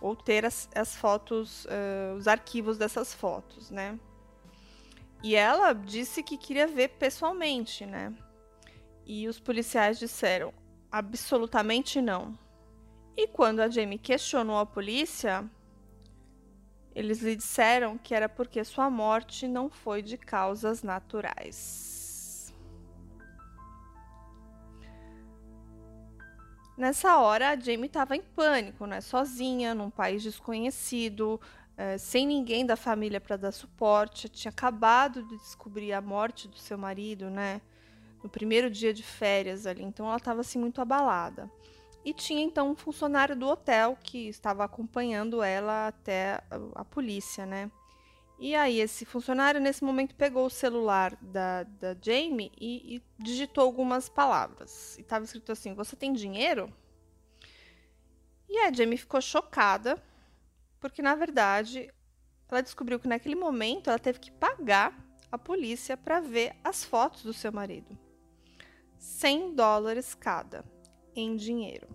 Ou 0.00 0.16
ter 0.16 0.44
as, 0.44 0.68
as 0.74 0.96
fotos, 0.96 1.64
uh, 1.66 2.16
os 2.16 2.26
arquivos 2.26 2.76
dessas 2.76 3.14
fotos, 3.14 3.70
né? 3.70 3.98
E 5.22 5.36
ela 5.36 5.72
disse 5.72 6.22
que 6.22 6.36
queria 6.36 6.66
ver 6.66 6.88
pessoalmente, 6.90 7.86
né? 7.86 8.12
E 9.06 9.28
os 9.28 9.38
policiais 9.38 9.98
disseram 9.98 10.52
absolutamente 10.90 12.00
não. 12.00 12.36
E 13.18 13.26
quando 13.26 13.58
a 13.58 13.68
Jamie 13.68 13.98
questionou 13.98 14.58
a 14.58 14.64
polícia, 14.64 15.44
eles 16.94 17.20
lhe 17.20 17.34
disseram 17.34 17.98
que 17.98 18.14
era 18.14 18.28
porque 18.28 18.62
sua 18.62 18.88
morte 18.88 19.48
não 19.48 19.68
foi 19.68 20.02
de 20.02 20.16
causas 20.16 20.84
naturais. 20.84 22.54
Nessa 26.76 27.18
hora, 27.18 27.48
a 27.48 27.56
Jamie 27.56 27.86
estava 27.86 28.14
em 28.14 28.22
pânico, 28.22 28.86
né? 28.86 29.00
Sozinha, 29.00 29.74
num 29.74 29.90
país 29.90 30.22
desconhecido, 30.22 31.40
é, 31.76 31.98
sem 31.98 32.24
ninguém 32.24 32.64
da 32.64 32.76
família 32.76 33.20
para 33.20 33.36
dar 33.36 33.50
suporte. 33.50 34.28
Tinha 34.28 34.50
acabado 34.50 35.24
de 35.24 35.36
descobrir 35.38 35.92
a 35.92 36.00
morte 36.00 36.46
do 36.46 36.56
seu 36.56 36.78
marido, 36.78 37.28
né? 37.28 37.60
No 38.22 38.28
primeiro 38.28 38.70
dia 38.70 38.94
de 38.94 39.02
férias 39.02 39.66
ali. 39.66 39.82
Então 39.82 40.06
ela 40.06 40.18
estava 40.18 40.42
assim 40.42 40.60
muito 40.60 40.80
abalada. 40.80 41.50
E 42.04 42.12
tinha 42.12 42.42
então 42.42 42.70
um 42.70 42.76
funcionário 42.76 43.36
do 43.36 43.46
hotel 43.46 43.98
que 44.02 44.28
estava 44.28 44.64
acompanhando 44.64 45.42
ela 45.42 45.88
até 45.88 46.40
a, 46.74 46.84
polícia, 46.84 47.44
né? 47.44 47.70
E 48.38 48.54
aí 48.54 48.80
esse 48.80 49.04
funcionário 49.04 49.60
nesse 49.60 49.82
momento 49.84 50.14
pegou 50.14 50.46
o 50.46 50.50
celular 50.50 51.16
da, 51.20 51.64
da 51.64 51.96
Jamie 52.00 52.52
e, 52.58 52.96
e 52.96 53.02
digitou 53.18 53.64
algumas 53.64 54.08
palavras. 54.08 54.96
E 54.96 55.00
estava 55.00 55.24
escrito 55.24 55.50
assim: 55.50 55.74
"Você 55.74 55.96
tem 55.96 56.12
dinheiro?" 56.12 56.72
E 58.48 58.58
a 58.58 58.72
Jamie 58.72 58.96
ficou 58.96 59.20
chocada 59.20 60.02
porque 60.80 61.02
na 61.02 61.14
verdade 61.14 61.92
ela 62.48 62.62
descobriu 62.62 62.98
que 62.98 63.08
naquele 63.08 63.34
momento 63.34 63.90
ela 63.90 63.98
teve 63.98 64.20
que 64.20 64.30
pagar 64.30 64.96
a 65.30 65.36
polícia 65.36 65.96
para 65.96 66.20
ver 66.20 66.56
as 66.64 66.84
fotos 66.84 67.24
do 67.24 67.32
seu 67.32 67.52
marido. 67.52 67.98
100 68.98 69.54
dólares 69.54 70.14
cada 70.14 70.64
em 71.20 71.36
dinheiro. 71.36 71.88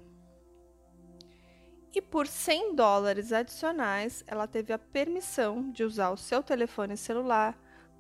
E 1.93 2.01
por 2.01 2.27
100 2.27 2.75
dólares 2.75 3.31
adicionais, 3.31 4.23
ela 4.25 4.47
teve 4.47 4.73
a 4.73 4.79
permissão 4.79 5.71
de 5.71 5.83
usar 5.83 6.09
o 6.09 6.17
seu 6.17 6.41
telefone 6.41 6.97
celular 6.97 7.57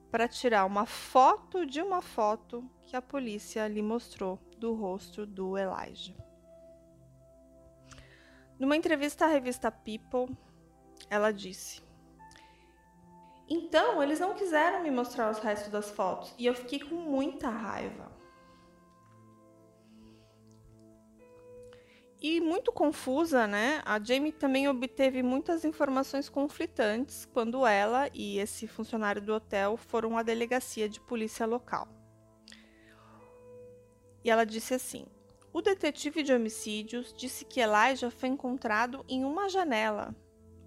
para 0.09 0.27
tirar 0.27 0.65
uma 0.65 0.85
foto 0.85 1.65
de 1.65 1.81
uma 1.81 2.01
foto 2.01 2.67
que 2.83 2.95
a 2.95 3.01
polícia 3.01 3.67
lhe 3.67 3.81
mostrou 3.81 4.39
do 4.57 4.73
rosto 4.73 5.25
do 5.25 5.57
Elijah. 5.57 6.15
Numa 8.59 8.77
entrevista 8.77 9.25
à 9.25 9.27
revista 9.27 9.71
People, 9.71 10.35
ela 11.09 11.31
disse: 11.31 11.81
Então, 13.47 14.01
eles 14.01 14.19
não 14.19 14.33
quiseram 14.33 14.81
me 14.81 14.89
mostrar 14.89 15.29
os 15.29 15.39
restos 15.39 15.71
das 15.71 15.91
fotos 15.91 16.33
e 16.37 16.45
eu 16.45 16.55
fiquei 16.55 16.79
com 16.79 16.95
muita 16.95 17.49
raiva. 17.49 18.22
E 22.23 22.39
muito 22.39 22.71
confusa, 22.71 23.45
né? 23.45 23.81
A 23.83 24.01
Jamie 24.01 24.31
também 24.31 24.69
obteve 24.69 25.21
muitas 25.21 25.65
informações 25.65 26.29
conflitantes 26.29 27.25
quando 27.33 27.67
ela 27.67 28.09
e 28.13 28.39
esse 28.39 28.65
funcionário 28.65 29.21
do 29.21 29.33
hotel 29.33 29.75
foram 29.75 30.17
à 30.17 30.23
delegacia 30.23 30.87
de 30.87 31.01
polícia 31.01 31.45
local. 31.45 31.85
E 34.23 34.29
ela 34.29 34.45
disse 34.45 34.73
assim: 34.73 35.05
O 35.51 35.61
detetive 35.61 36.23
de 36.23 36.31
homicídios 36.31 37.13
disse 37.13 37.43
que 37.43 37.59
Elijah 37.59 38.09
foi 38.09 38.29
encontrado 38.29 39.03
em 39.09 39.25
uma 39.25 39.49
janela 39.49 40.15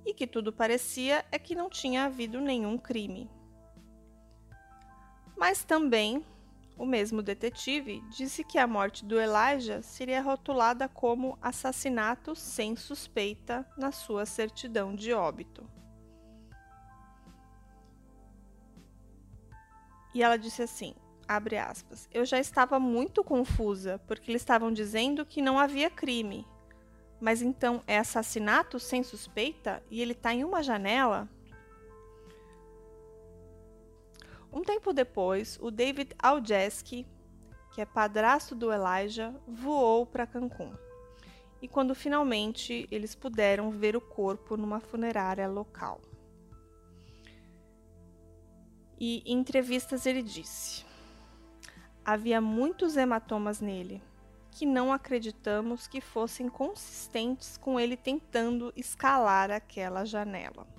e 0.05 0.13
que 0.13 0.27
tudo 0.27 0.53
parecia 0.53 1.25
é 1.33 1.39
que 1.39 1.55
não 1.55 1.71
tinha 1.71 2.05
havido 2.05 2.39
nenhum 2.39 2.77
crime. 2.77 3.31
Mas 5.35 5.65
também 5.65 6.23
o 6.77 6.85
mesmo 6.85 7.23
detetive 7.23 8.03
disse 8.11 8.45
que 8.45 8.59
a 8.59 8.67
morte 8.67 9.05
do 9.05 9.19
Elijah 9.19 9.81
seria 9.83 10.21
rotulada 10.21 10.89
como 10.89 11.39
assassinato 11.41 12.35
sem 12.35 12.77
suspeita 12.77 13.67
na 13.77 13.91
sua 13.91 14.27
certidão 14.27 14.95
de 14.95 15.13
óbito. 15.13 15.69
E 20.15 20.23
ela 20.23 20.37
disse 20.37 20.63
assim: 20.63 20.95
abre 21.27 21.59
aspas. 21.59 22.09
Eu 22.13 22.25
já 22.25 22.39
estava 22.39 22.79
muito 22.79 23.25
confusa, 23.25 24.01
porque 24.07 24.31
eles 24.31 24.43
estavam 24.43 24.73
dizendo 24.73 25.27
que 25.27 25.43
não 25.43 25.59
havia 25.59 25.91
crime. 25.91 26.47
Mas 27.21 27.41
então 27.41 27.83
é 27.87 27.99
assassinato 27.99 28.79
sem 28.79 29.03
suspeita 29.03 29.83
e 29.91 30.03
ele 30.03 30.13
está 30.13 30.35
em 30.35 30.45
uma 30.45 30.63
janela? 30.63 31.29
Um 34.57 34.63
tempo 34.63 34.95
depois, 34.95 35.59
o 35.61 35.71
David 35.71 36.15
Aljeski, 36.19 37.07
que 37.75 37.83
é 37.83 37.85
padrasto 37.85 38.55
do 38.55 38.73
Elijah, 38.73 39.39
voou 39.47 40.07
para 40.07 40.27
Cancún. 40.27 40.73
E 41.61 41.69
quando 41.69 41.95
finalmente 41.95 42.89
eles 42.91 43.15
puderam 43.15 43.71
ver 43.71 43.95
o 43.95 44.01
corpo 44.01 44.57
numa 44.57 44.81
funerária 44.81 45.47
local. 45.47 46.01
E 48.99 49.23
em 49.27 49.41
entrevistas 49.41 50.07
ele 50.07 50.23
disse: 50.23 50.87
Havia 52.03 52.41
muitos 52.41 52.97
hematomas 52.97 53.61
nele, 53.61 54.03
que 54.53 54.65
não 54.65 54.91
acreditamos 54.91 55.87
que 55.87 56.01
fossem 56.01 56.49
consistentes 56.49 57.59
com 57.59 57.79
ele 57.79 57.95
tentando 57.95 58.73
escalar 58.75 59.51
aquela 59.51 60.07
janela. 60.07 60.76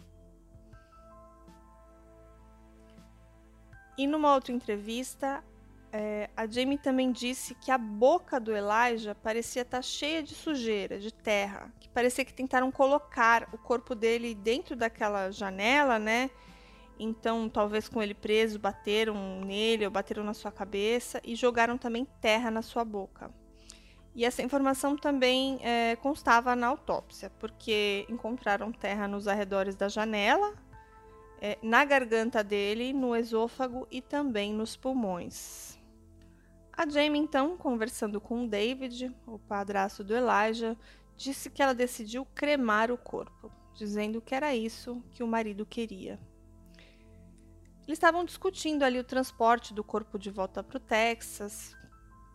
E 3.98 4.06
numa 4.06 4.34
outra 4.34 4.54
entrevista, 4.54 5.44
é, 5.92 6.30
a 6.36 6.46
Jamie 6.46 6.77
também 6.77 7.12
disse 7.12 7.56
que 7.56 7.72
a 7.72 7.77
boca 7.77 8.39
do 8.39 8.56
Elijah 8.56 9.16
parecia 9.16 9.63
estar 9.63 9.77
tá 9.77 9.82
cheia 9.82 10.22
de 10.22 10.36
sujeira, 10.36 11.00
de 11.00 11.12
terra, 11.12 11.74
que 11.80 11.89
parecia 11.89 12.24
que 12.24 12.34
tentaram 12.34 12.72
colocar 12.72 13.48
o 13.54 13.58
corpo 13.58 13.96
dele 13.96 14.36
dentro 14.36 14.75
daquela 14.75 15.32
janela, 15.32 15.98
né? 15.98 16.30
Então, 17.00 17.48
talvez 17.48 17.88
com 17.88 18.01
ele 18.01 18.13
preso, 18.13 18.60
bateram 18.60 19.42
nele 19.42 19.86
ou 19.86 19.92
bateram 19.92 20.24
na 20.24 20.34
sua 20.34 20.51
cabeça 20.51 21.22
e 21.24 21.36
jogaram 21.36 21.77
também 21.77 22.06
terra 22.20 22.51
na 22.51 22.62
sua 22.62 22.84
boca. 22.84 23.32
E 24.16 24.25
essa 24.25 24.42
informação 24.42 24.98
também 24.98 25.60
é, 25.62 25.96
constava 25.96 26.56
na 26.56 26.68
autópsia, 26.68 27.32
porque 27.39 28.06
encontraram 28.10 28.72
terra 28.72 29.08
nos 29.08 29.27
arredores 29.27 29.75
da 29.75 29.88
janela, 29.88 30.56
é, 31.41 31.58
na 31.62 31.86
garganta 31.86 32.44
dele, 32.44 32.94
no 32.94 33.15
esôfago 33.15 33.88
e 33.91 34.01
também 34.01 34.53
nos 34.53 34.75
pulmões. 34.75 35.77
A 36.74 36.88
Jamie, 36.88 37.22
então, 37.22 37.58
conversando 37.58 38.22
com 38.22 38.48
David, 38.48 39.15
o 39.25 39.39
padrasto 39.39 40.03
do 40.03 40.15
Elijah, 40.15 40.77
disse 41.15 41.50
que 41.50 41.62
ela 41.62 41.74
decidiu 41.74 42.25
cremar 42.36 42.91
o 42.91 42.98
corpo, 42.98 43.51
dizendo 43.74 44.22
que 44.22 44.36
era 44.36 44.56
isso 44.56 45.03
que 45.12 45.24
o 45.24 45.27
marido 45.27 45.65
queria. 45.65 46.20
Eles 47.88 47.98
estavam 47.98 48.24
discutindo 48.24 48.84
ali 48.84 49.00
o 49.00 49.03
transporte 49.03 49.74
do 49.74 49.84
corpo 49.84 50.20
de 50.20 50.29
volta 50.29 50.62
para 50.62 50.77
o 50.77 50.79
Texas, 50.79 51.75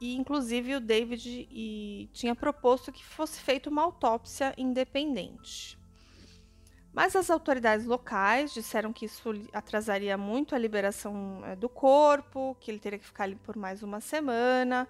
e 0.01 0.17
inclusive 0.17 0.75
o 0.75 0.81
David 0.81 1.47
e, 1.49 2.09
tinha 2.13 2.35
proposto 2.35 2.91
que 2.91 3.05
fosse 3.05 3.41
feita 3.41 3.71
uma 3.71 3.83
autópsia 3.83 4.53
independente. 4.59 5.79
Mas 6.93 7.17
as 7.17 7.31
autoridades 7.31 7.87
locais 7.87 8.53
disseram 8.53 8.93
que 8.93 9.07
isso 9.07 9.31
atrasaria 9.53 10.17
muito 10.19 10.55
a 10.55 10.59
liberação 10.59 11.43
é, 11.45 11.57
do 11.57 11.69
corpo, 11.69 12.55
que 12.61 12.71
ele 12.71 12.79
teria 12.79 12.99
que 12.99 13.07
ficar 13.07 13.25
ali 13.25 13.37
por 13.37 13.57
mais 13.57 13.83
uma 13.83 14.01
semana. 14.01 14.87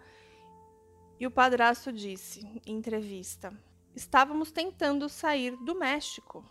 E 1.21 1.27
o 1.27 1.31
padrasto 1.31 1.93
disse, 1.93 2.45
em 2.67 2.75
entrevista, 2.75 3.53
estávamos 3.95 4.51
tentando 4.51 5.09
sair 5.09 5.57
do 5.59 5.77
México. 5.77 6.45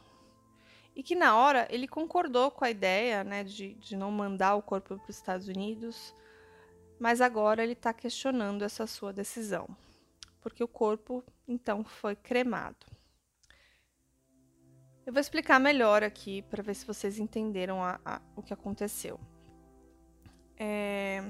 E 0.96 1.04
que 1.04 1.16
na 1.16 1.36
hora 1.36 1.68
ele 1.70 1.88
concordou 1.88 2.50
com 2.52 2.64
a 2.64 2.70
ideia 2.70 3.24
né, 3.24 3.44
de, 3.44 3.74
de 3.76 3.98
não 3.98 4.12
mandar 4.12 4.56
o 4.56 4.62
corpo 4.62 4.98
para 4.98 5.10
os 5.10 5.18
Estados 5.18 5.48
Unidos, 5.50 6.16
mas 6.98 7.20
agora 7.20 7.64
ele 7.64 7.74
está 7.74 7.92
questionando 7.92 8.64
essa 8.64 8.86
sua 8.88 9.12
decisão, 9.12 9.68
porque 10.40 10.64
o 10.64 10.68
corpo 10.68 11.24
então 11.48 11.84
foi 11.84 12.16
cremado. 12.16 12.86
Eu 15.06 15.12
vou 15.12 15.20
explicar 15.20 15.60
melhor 15.60 16.04
aqui 16.04 16.44
para 16.44 16.62
ver 16.62 16.76
se 16.76 16.86
vocês 16.86 17.18
entenderam 17.18 17.84
a, 17.84 18.00
a, 18.06 18.22
o 18.36 18.44
que 18.44 18.54
aconteceu. 18.54 19.20
É... 20.58 21.24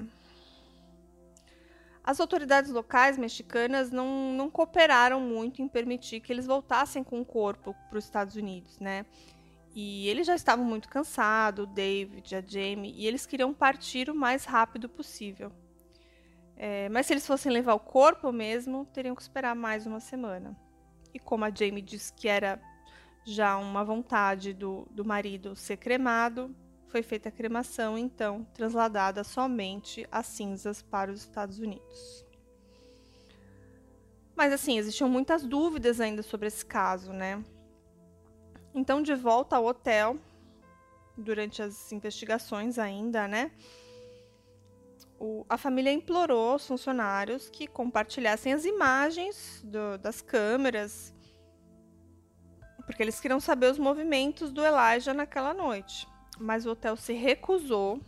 As 2.04 2.20
autoridades 2.20 2.70
locais 2.70 3.16
mexicanas 3.16 3.90
não, 3.90 4.32
não 4.34 4.50
cooperaram 4.50 5.20
muito 5.20 5.62
em 5.62 5.68
permitir 5.68 6.20
que 6.20 6.32
eles 6.32 6.46
voltassem 6.46 7.02
com 7.02 7.20
o 7.20 7.24
corpo 7.24 7.74
para 7.88 7.98
os 7.98 8.04
Estados 8.04 8.36
Unidos, 8.36 8.78
né? 8.78 9.06
E 9.74 10.06
eles 10.08 10.26
já 10.26 10.34
estavam 10.34 10.64
muito 10.64 10.88
cansados, 10.88 11.64
o 11.64 11.66
David, 11.66 12.34
a 12.34 12.42
Jamie, 12.42 12.92
e 12.92 13.06
eles 13.06 13.24
queriam 13.24 13.54
partir 13.54 14.10
o 14.10 14.14
mais 14.14 14.44
rápido 14.44 14.86
possível. 14.88 15.50
É, 16.56 16.90
mas 16.90 17.06
se 17.06 17.14
eles 17.14 17.26
fossem 17.26 17.50
levar 17.50 17.72
o 17.72 17.80
corpo 17.80 18.30
mesmo, 18.30 18.84
teriam 18.92 19.14
que 19.14 19.22
esperar 19.22 19.54
mais 19.54 19.86
uma 19.86 20.00
semana. 20.00 20.54
E 21.14 21.18
como 21.18 21.44
a 21.44 21.50
Jamie 21.50 21.80
disse 21.80 22.12
que 22.12 22.28
era 22.28 22.60
já 23.24 23.56
uma 23.56 23.84
vontade 23.84 24.52
do, 24.52 24.86
do 24.90 25.04
marido 25.04 25.54
ser 25.54 25.76
cremado, 25.76 26.54
foi 26.88 27.02
feita 27.02 27.30
a 27.30 27.32
cremação, 27.32 27.96
então 27.96 28.46
trasladada 28.52 29.24
somente 29.24 30.06
as 30.12 30.26
cinzas 30.26 30.82
para 30.82 31.10
os 31.10 31.20
Estados 31.20 31.58
Unidos. 31.58 32.26
Mas 34.36 34.52
assim, 34.52 34.78
existiam 34.78 35.08
muitas 35.08 35.42
dúvidas 35.42 36.00
ainda 36.00 36.22
sobre 36.22 36.48
esse 36.48 36.64
caso, 36.64 37.12
né? 37.12 37.42
Então, 38.74 39.02
de 39.02 39.14
volta 39.14 39.56
ao 39.56 39.66
hotel, 39.66 40.18
durante 41.16 41.62
as 41.62 41.92
investigações 41.92 42.78
ainda, 42.78 43.28
né? 43.28 43.50
O, 45.18 45.46
a 45.48 45.56
família 45.56 45.92
implorou 45.92 46.52
aos 46.52 46.66
funcionários 46.66 47.48
que 47.48 47.66
compartilhassem 47.66 48.52
as 48.52 48.64
imagens 48.64 49.62
do, 49.64 49.98
das 49.98 50.20
câmeras 50.20 51.14
porque 52.82 53.02
eles 53.02 53.20
queriam 53.20 53.40
saber 53.40 53.70
os 53.70 53.78
movimentos 53.78 54.52
do 54.52 54.64
Elijah 54.64 55.14
naquela 55.14 55.54
noite. 55.54 56.06
Mas 56.38 56.66
o 56.66 56.70
hotel 56.70 56.96
se 56.96 57.12
recusou 57.12 58.00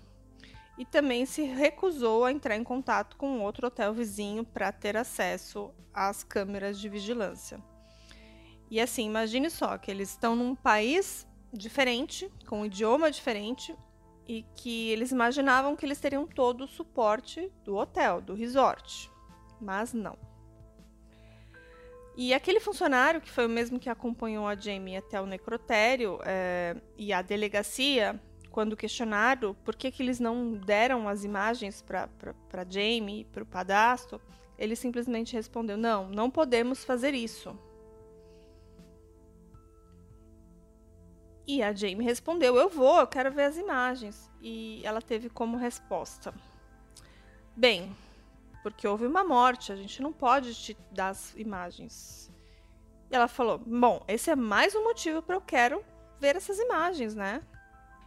e 0.76 0.84
também 0.84 1.24
se 1.24 1.42
recusou 1.42 2.24
a 2.24 2.32
entrar 2.32 2.56
em 2.56 2.64
contato 2.64 3.16
com 3.16 3.40
outro 3.40 3.66
hotel 3.66 3.92
vizinho 3.92 4.44
para 4.44 4.72
ter 4.72 4.96
acesso 4.96 5.72
às 5.92 6.24
câmeras 6.24 6.78
de 6.78 6.88
vigilância. 6.88 7.62
E 8.70 8.80
assim, 8.80 9.06
imagine 9.06 9.50
só 9.50 9.78
que 9.78 9.90
eles 9.90 10.10
estão 10.10 10.34
num 10.34 10.54
país 10.54 11.26
diferente, 11.52 12.30
com 12.48 12.62
um 12.62 12.66
idioma 12.66 13.10
diferente, 13.10 13.76
e 14.26 14.42
que 14.56 14.90
eles 14.90 15.12
imaginavam 15.12 15.76
que 15.76 15.84
eles 15.84 16.00
teriam 16.00 16.26
todo 16.26 16.64
o 16.64 16.68
suporte 16.68 17.52
do 17.62 17.76
hotel, 17.76 18.20
do 18.20 18.34
resort. 18.34 19.10
Mas 19.60 19.92
não. 19.92 20.18
E 22.16 22.32
aquele 22.32 22.60
funcionário, 22.60 23.20
que 23.20 23.30
foi 23.30 23.46
o 23.46 23.48
mesmo 23.48 23.78
que 23.78 23.88
acompanhou 23.88 24.46
a 24.46 24.54
Jamie 24.54 24.96
até 24.96 25.20
o 25.20 25.26
necrotério 25.26 26.20
é, 26.24 26.76
e 26.96 27.12
a 27.12 27.20
delegacia, 27.22 28.20
quando 28.50 28.76
questionado 28.76 29.56
por 29.64 29.74
que, 29.74 29.90
que 29.90 30.00
eles 30.00 30.20
não 30.20 30.52
deram 30.52 31.08
as 31.08 31.24
imagens 31.24 31.82
para 31.82 32.08
Jamie 32.70 33.24
para 33.24 33.42
o 33.42 33.46
padastro, 33.46 34.20
ele 34.56 34.76
simplesmente 34.76 35.34
respondeu: 35.34 35.76
Não, 35.76 36.08
não 36.08 36.30
podemos 36.30 36.84
fazer 36.84 37.14
isso. 37.14 37.58
E 41.44 41.62
a 41.64 41.72
Jamie 41.72 42.06
respondeu: 42.06 42.56
Eu 42.56 42.68
vou, 42.68 43.00
eu 43.00 43.06
quero 43.08 43.32
ver 43.32 43.44
as 43.44 43.56
imagens. 43.56 44.30
E 44.40 44.80
ela 44.84 45.02
teve 45.02 45.28
como 45.28 45.56
resposta: 45.56 46.32
Bem, 47.56 47.94
porque 48.64 48.88
houve 48.88 49.06
uma 49.06 49.22
morte, 49.22 49.70
a 49.70 49.76
gente 49.76 50.00
não 50.00 50.10
pode 50.10 50.54
te 50.54 50.74
dar 50.90 51.10
as 51.10 51.34
imagens. 51.36 52.32
E 53.10 53.14
ela 53.14 53.28
falou: 53.28 53.58
Bom, 53.58 54.02
esse 54.08 54.30
é 54.30 54.34
mais 54.34 54.74
um 54.74 54.82
motivo 54.82 55.20
para 55.20 55.36
eu 55.36 55.40
quero 55.42 55.84
ver 56.18 56.34
essas 56.34 56.58
imagens, 56.58 57.14
né? 57.14 57.42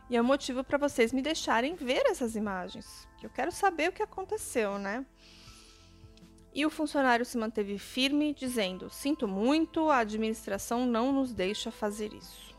E 0.09 0.17
é 0.17 0.21
um 0.21 0.25
motivo 0.25 0.63
para 0.63 0.79
vocês 0.79 1.13
me 1.13 1.21
deixarem 1.21 1.75
ver 1.75 2.07
essas 2.07 2.35
imagens, 2.35 3.07
eu 3.21 3.29
quero 3.29 3.51
saber 3.51 3.89
o 3.89 3.91
que 3.91 4.01
aconteceu, 4.01 4.79
né? 4.79 5.05
E 6.55 6.65
o 6.65 6.71
funcionário 6.71 7.23
se 7.23 7.37
manteve 7.37 7.77
firme, 7.77 8.33
dizendo: 8.33 8.89
Sinto 8.89 9.27
muito, 9.27 9.91
a 9.91 9.99
administração 9.99 10.87
não 10.87 11.11
nos 11.11 11.35
deixa 11.35 11.69
fazer 11.69 12.13
isso. 12.13 12.56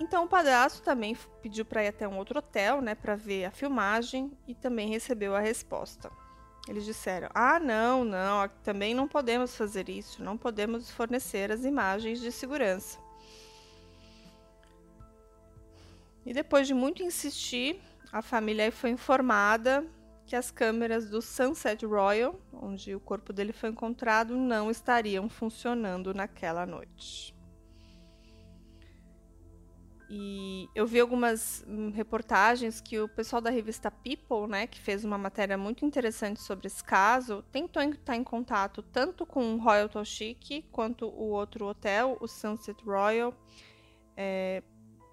Então 0.00 0.24
o 0.24 0.28
padrasto 0.28 0.80
também 0.82 1.14
pediu 1.42 1.62
para 1.62 1.84
ir 1.84 1.88
até 1.88 2.08
um 2.08 2.16
outro 2.16 2.38
hotel, 2.38 2.80
né, 2.80 2.94
para 2.94 3.14
ver 3.14 3.44
a 3.44 3.50
filmagem 3.50 4.32
e 4.48 4.54
também 4.54 4.88
recebeu 4.88 5.36
a 5.36 5.40
resposta. 5.40 6.10
Eles 6.66 6.86
disseram: 6.86 7.28
"Ah, 7.34 7.60
não, 7.60 8.02
não, 8.02 8.48
também 8.64 8.94
não 8.94 9.06
podemos 9.06 9.54
fazer 9.54 9.90
isso, 9.90 10.24
não 10.24 10.38
podemos 10.38 10.90
fornecer 10.90 11.52
as 11.52 11.64
imagens 11.64 12.18
de 12.18 12.32
segurança". 12.32 12.98
E 16.24 16.32
depois 16.32 16.66
de 16.66 16.72
muito 16.72 17.02
insistir, 17.02 17.80
a 18.10 18.22
família 18.22 18.72
foi 18.72 18.90
informada 18.90 19.86
que 20.26 20.36
as 20.36 20.50
câmeras 20.50 21.10
do 21.10 21.20
Sunset 21.20 21.84
Royal, 21.84 22.38
onde 22.52 22.94
o 22.94 23.00
corpo 23.00 23.32
dele 23.32 23.52
foi 23.52 23.68
encontrado, 23.68 24.36
não 24.36 24.70
estariam 24.70 25.28
funcionando 25.28 26.14
naquela 26.14 26.64
noite. 26.64 27.34
E 30.12 30.68
eu 30.74 30.88
vi 30.88 30.98
algumas 30.98 31.64
hum, 31.68 31.90
reportagens 31.90 32.80
que 32.80 32.98
o 32.98 33.08
pessoal 33.08 33.40
da 33.40 33.48
revista 33.48 33.92
People, 33.92 34.48
né, 34.48 34.66
que 34.66 34.80
fez 34.80 35.04
uma 35.04 35.16
matéria 35.16 35.56
muito 35.56 35.84
interessante 35.84 36.40
sobre 36.40 36.66
esse 36.66 36.82
caso, 36.82 37.44
tentou 37.52 37.80
estar 37.80 38.16
em 38.16 38.24
contato 38.24 38.82
tanto 38.82 39.24
com 39.24 39.54
o 39.54 39.58
Royal 39.58 39.88
Toshiki 39.88 40.62
quanto 40.72 41.06
o 41.06 41.28
outro 41.28 41.64
hotel, 41.64 42.18
o 42.20 42.26
Sunset 42.26 42.82
Royal, 42.84 43.32
é, 44.16 44.64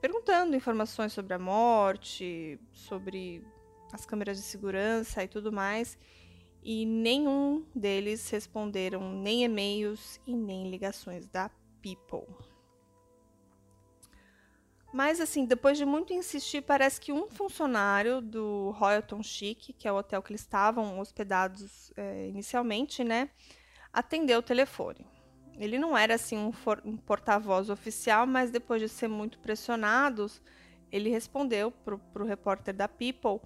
perguntando 0.01 0.55
informações 0.55 1.13
sobre 1.13 1.35
a 1.35 1.39
morte, 1.39 2.59
sobre 2.71 3.45
as 3.93 4.03
câmeras 4.03 4.37
de 4.37 4.43
segurança 4.43 5.23
e 5.23 5.27
tudo 5.27 5.51
mais. 5.51 5.95
E 6.63 6.87
nenhum 6.87 7.63
deles 7.75 8.27
responderam 8.31 9.13
nem 9.13 9.43
e-mails 9.43 10.19
e 10.25 10.35
nem 10.35 10.71
ligações 10.71 11.27
da 11.27 11.51
People. 11.83 12.46
Mas, 14.97 15.21
assim, 15.21 15.45
depois 15.45 15.77
de 15.77 15.85
muito 15.85 16.11
insistir, 16.11 16.63
parece 16.63 16.99
que 16.99 17.11
um 17.11 17.29
funcionário 17.29 18.19
do 18.19 18.71
Royalton 18.71 19.21
Chic, 19.21 19.71
que 19.77 19.87
é 19.87 19.91
o 19.91 19.97
hotel 19.97 20.23
que 20.23 20.31
eles 20.31 20.41
estavam 20.41 20.99
hospedados 20.99 21.93
é, 21.95 22.27
inicialmente, 22.29 23.03
né, 23.03 23.29
atendeu 23.93 24.39
o 24.39 24.41
telefone. 24.41 25.05
Ele 25.59 25.77
não 25.77 25.95
era, 25.95 26.15
assim, 26.15 26.35
um, 26.35 26.51
um 26.83 26.97
porta-voz 26.97 27.69
oficial, 27.69 28.25
mas 28.25 28.49
depois 28.49 28.81
de 28.81 28.89
ser 28.89 29.07
muito 29.07 29.37
pressionados, 29.37 30.41
ele 30.91 31.11
respondeu 31.11 31.69
para 31.69 32.23
o 32.23 32.25
repórter 32.25 32.73
da 32.73 32.87
People 32.87 33.39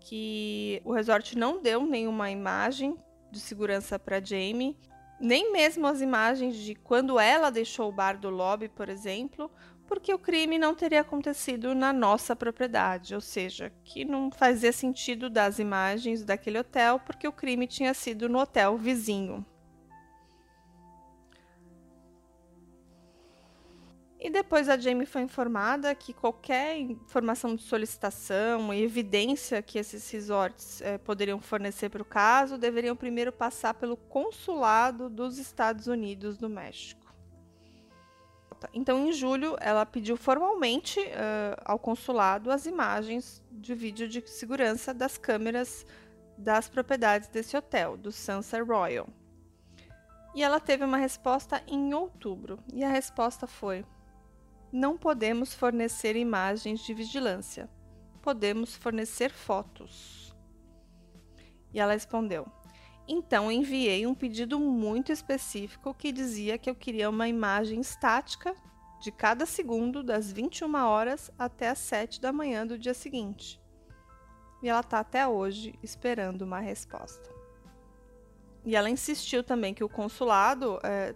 que 0.00 0.82
o 0.84 0.92
resort 0.92 1.38
não 1.38 1.62
deu 1.62 1.86
nenhuma 1.86 2.32
imagem 2.32 2.98
de 3.30 3.38
segurança 3.38 3.96
para 3.96 4.20
Jamie, 4.20 4.76
nem 5.20 5.52
mesmo 5.52 5.86
as 5.86 6.00
imagens 6.00 6.56
de 6.56 6.74
quando 6.74 7.18
ela 7.18 7.48
deixou 7.48 7.88
o 7.88 7.92
bar 7.92 8.18
do 8.18 8.28
lobby, 8.28 8.68
por 8.68 8.88
exemplo, 8.88 9.48
porque 9.86 10.12
o 10.12 10.18
crime 10.18 10.58
não 10.58 10.74
teria 10.74 11.00
acontecido 11.00 11.74
na 11.74 11.92
nossa 11.92 12.34
propriedade, 12.34 13.14
ou 13.14 13.20
seja, 13.20 13.72
que 13.84 14.04
não 14.04 14.30
fazia 14.30 14.72
sentido 14.72 15.30
das 15.30 15.58
imagens 15.58 16.24
daquele 16.24 16.58
hotel, 16.58 17.00
porque 17.00 17.26
o 17.26 17.32
crime 17.32 17.66
tinha 17.66 17.94
sido 17.94 18.28
no 18.28 18.38
hotel 18.38 18.76
vizinho. 18.76 19.44
E 24.18 24.30
depois 24.30 24.68
a 24.68 24.76
Jamie 24.76 25.06
foi 25.06 25.22
informada 25.22 25.94
que 25.94 26.12
qualquer 26.12 26.78
informação 26.78 27.54
de 27.54 27.62
solicitação 27.62 28.74
e 28.74 28.82
evidência 28.82 29.62
que 29.62 29.78
esses 29.78 30.10
resorts 30.10 30.80
eh, 30.80 30.98
poderiam 30.98 31.40
fornecer 31.40 31.90
para 31.90 32.02
o 32.02 32.04
caso 32.04 32.58
deveriam 32.58 32.96
primeiro 32.96 33.30
passar 33.30 33.74
pelo 33.74 33.96
consulado 33.96 35.08
dos 35.08 35.38
Estados 35.38 35.86
Unidos 35.86 36.36
do 36.38 36.48
México. 36.48 37.05
Então, 38.72 39.06
em 39.06 39.12
julho, 39.12 39.56
ela 39.60 39.84
pediu 39.84 40.16
formalmente 40.16 41.00
uh, 41.00 41.60
ao 41.64 41.78
consulado 41.78 42.50
as 42.50 42.66
imagens 42.66 43.42
de 43.50 43.74
vídeo 43.74 44.08
de 44.08 44.22
segurança 44.28 44.92
das 44.92 45.18
câmeras 45.18 45.86
das 46.36 46.68
propriedades 46.68 47.28
desse 47.28 47.56
hotel, 47.56 47.96
do 47.96 48.12
Sunset 48.12 48.62
Royal. 48.62 49.08
E 50.34 50.42
ela 50.42 50.60
teve 50.60 50.84
uma 50.84 50.98
resposta 50.98 51.62
em 51.66 51.94
outubro, 51.94 52.58
e 52.72 52.84
a 52.84 52.90
resposta 52.90 53.46
foi: 53.46 53.84
Não 54.70 54.98
podemos 54.98 55.54
fornecer 55.54 56.14
imagens 56.14 56.80
de 56.80 56.92
vigilância, 56.92 57.70
podemos 58.20 58.74
fornecer 58.74 59.30
fotos. 59.30 60.34
E 61.72 61.80
ela 61.80 61.94
respondeu: 61.94 62.46
então 63.08 63.50
enviei 63.50 64.06
um 64.06 64.14
pedido 64.14 64.58
muito 64.58 65.12
específico 65.12 65.94
que 65.94 66.10
dizia 66.10 66.58
que 66.58 66.68
eu 66.68 66.74
queria 66.74 67.08
uma 67.08 67.28
imagem 67.28 67.80
estática 67.80 68.54
de 69.00 69.12
cada 69.12 69.46
segundo 69.46 70.02
das 70.02 70.32
21 70.32 70.74
horas 70.74 71.30
até 71.38 71.68
as 71.68 71.78
7 71.78 72.20
da 72.20 72.32
manhã 72.32 72.66
do 72.66 72.78
dia 72.78 72.94
seguinte. 72.94 73.60
E 74.62 74.68
ela 74.68 74.80
está 74.80 75.00
até 75.00 75.26
hoje 75.28 75.78
esperando 75.82 76.42
uma 76.42 76.60
resposta. 76.60 77.30
E 78.64 78.74
ela 78.74 78.90
insistiu 78.90 79.44
também 79.44 79.72
que 79.72 79.84
o 79.84 79.88
consulado 79.88 80.80
é, 80.82 81.14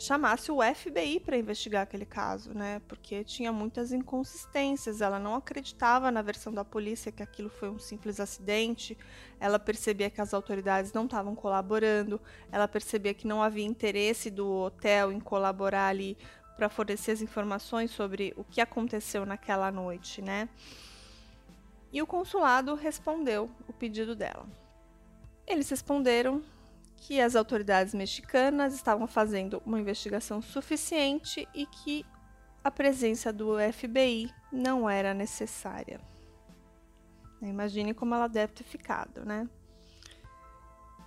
chamasse 0.00 0.50
o 0.50 0.58
FBI 0.62 1.20
para 1.20 1.36
investigar 1.36 1.82
aquele 1.82 2.04
caso, 2.04 2.52
né? 2.54 2.80
Porque 2.88 3.22
tinha 3.22 3.52
muitas 3.52 3.92
inconsistências. 3.92 5.00
Ela 5.00 5.18
não 5.18 5.34
acreditava 5.34 6.10
na 6.10 6.22
versão 6.22 6.52
da 6.52 6.64
polícia 6.64 7.12
que 7.12 7.22
aquilo 7.22 7.50
foi 7.50 7.68
um 7.68 7.78
simples 7.78 8.18
acidente. 8.18 8.96
Ela 9.38 9.58
percebia 9.58 10.10
que 10.10 10.20
as 10.20 10.32
autoridades 10.32 10.92
não 10.92 11.04
estavam 11.04 11.34
colaborando. 11.34 12.20
Ela 12.50 12.66
percebia 12.66 13.14
que 13.14 13.26
não 13.26 13.42
havia 13.42 13.64
interesse 13.64 14.30
do 14.30 14.50
hotel 14.50 15.12
em 15.12 15.20
colaborar 15.20 15.88
ali 15.88 16.16
para 16.56 16.68
fornecer 16.68 17.12
as 17.12 17.22
informações 17.22 17.90
sobre 17.90 18.34
o 18.36 18.44
que 18.44 18.60
aconteceu 18.60 19.24
naquela 19.24 19.70
noite, 19.70 20.20
né? 20.20 20.48
E 21.92 22.00
o 22.00 22.06
consulado 22.06 22.74
respondeu 22.74 23.50
o 23.66 23.72
pedido 23.72 24.14
dela. 24.14 24.46
Eles 25.46 25.68
responderam 25.68 26.42
que 27.00 27.20
as 27.20 27.34
autoridades 27.34 27.94
mexicanas 27.94 28.74
estavam 28.74 29.06
fazendo 29.06 29.60
uma 29.64 29.80
investigação 29.80 30.40
suficiente 30.42 31.48
e 31.54 31.66
que 31.66 32.04
a 32.62 32.70
presença 32.70 33.32
do 33.32 33.56
FBI 33.72 34.30
não 34.52 34.88
era 34.88 35.14
necessária. 35.14 35.98
Imagine 37.40 37.94
como 37.94 38.14
ela 38.14 38.28
deve 38.28 38.52
ter 38.52 38.64
ficado, 38.64 39.24
né? 39.24 39.48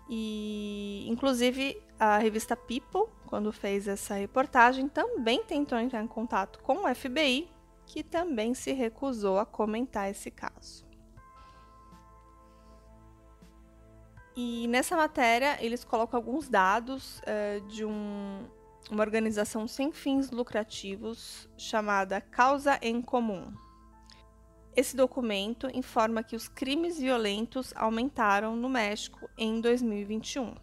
E, 0.09 1.05
inclusive, 1.07 1.81
a 1.99 2.17
revista 2.17 2.55
People, 2.55 3.13
quando 3.27 3.53
fez 3.53 3.87
essa 3.87 4.15
reportagem, 4.15 4.89
também 4.89 5.43
tentou 5.43 5.77
entrar 5.77 6.03
em 6.03 6.07
contato 6.07 6.59
com 6.59 6.85
o 6.85 6.95
FBI, 6.95 7.49
que 7.85 8.03
também 8.03 8.55
se 8.55 8.73
recusou 8.73 9.37
a 9.37 9.45
comentar 9.45 10.09
esse 10.09 10.31
caso. 10.31 10.83
E 14.35 14.67
nessa 14.67 14.95
matéria 14.97 15.57
eles 15.63 15.83
colocam 15.83 16.17
alguns 16.17 16.49
dados 16.49 17.19
uh, 17.19 17.67
de 17.67 17.85
um, 17.85 18.47
uma 18.89 19.03
organização 19.03 19.67
sem 19.67 19.91
fins 19.91 20.31
lucrativos 20.31 21.47
chamada 21.55 22.19
Causa 22.19 22.79
em 22.81 22.99
Comum. 22.99 23.53
Esse 24.75 24.95
documento 24.95 25.67
informa 25.71 26.23
que 26.23 26.35
os 26.35 26.47
crimes 26.47 26.97
violentos 26.99 27.73
aumentaram 27.75 28.55
no 28.55 28.67
México 28.67 29.29
em 29.37 29.61
2021. 29.61 30.55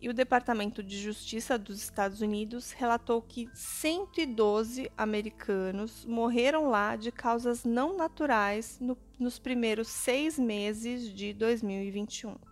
E 0.00 0.08
o 0.08 0.14
Departamento 0.14 0.84
de 0.84 0.96
Justiça 1.00 1.58
dos 1.58 1.82
Estados 1.82 2.20
Unidos 2.20 2.70
relatou 2.70 3.20
que 3.20 3.48
112 3.52 4.90
americanos 4.96 6.04
morreram 6.04 6.68
lá 6.68 6.94
de 6.94 7.10
causas 7.10 7.64
não 7.64 7.96
naturais 7.96 8.78
no, 8.80 8.96
nos 9.18 9.40
primeiros 9.40 9.88
seis 9.88 10.38
meses 10.38 11.12
de 11.12 11.32
2021 11.32 12.51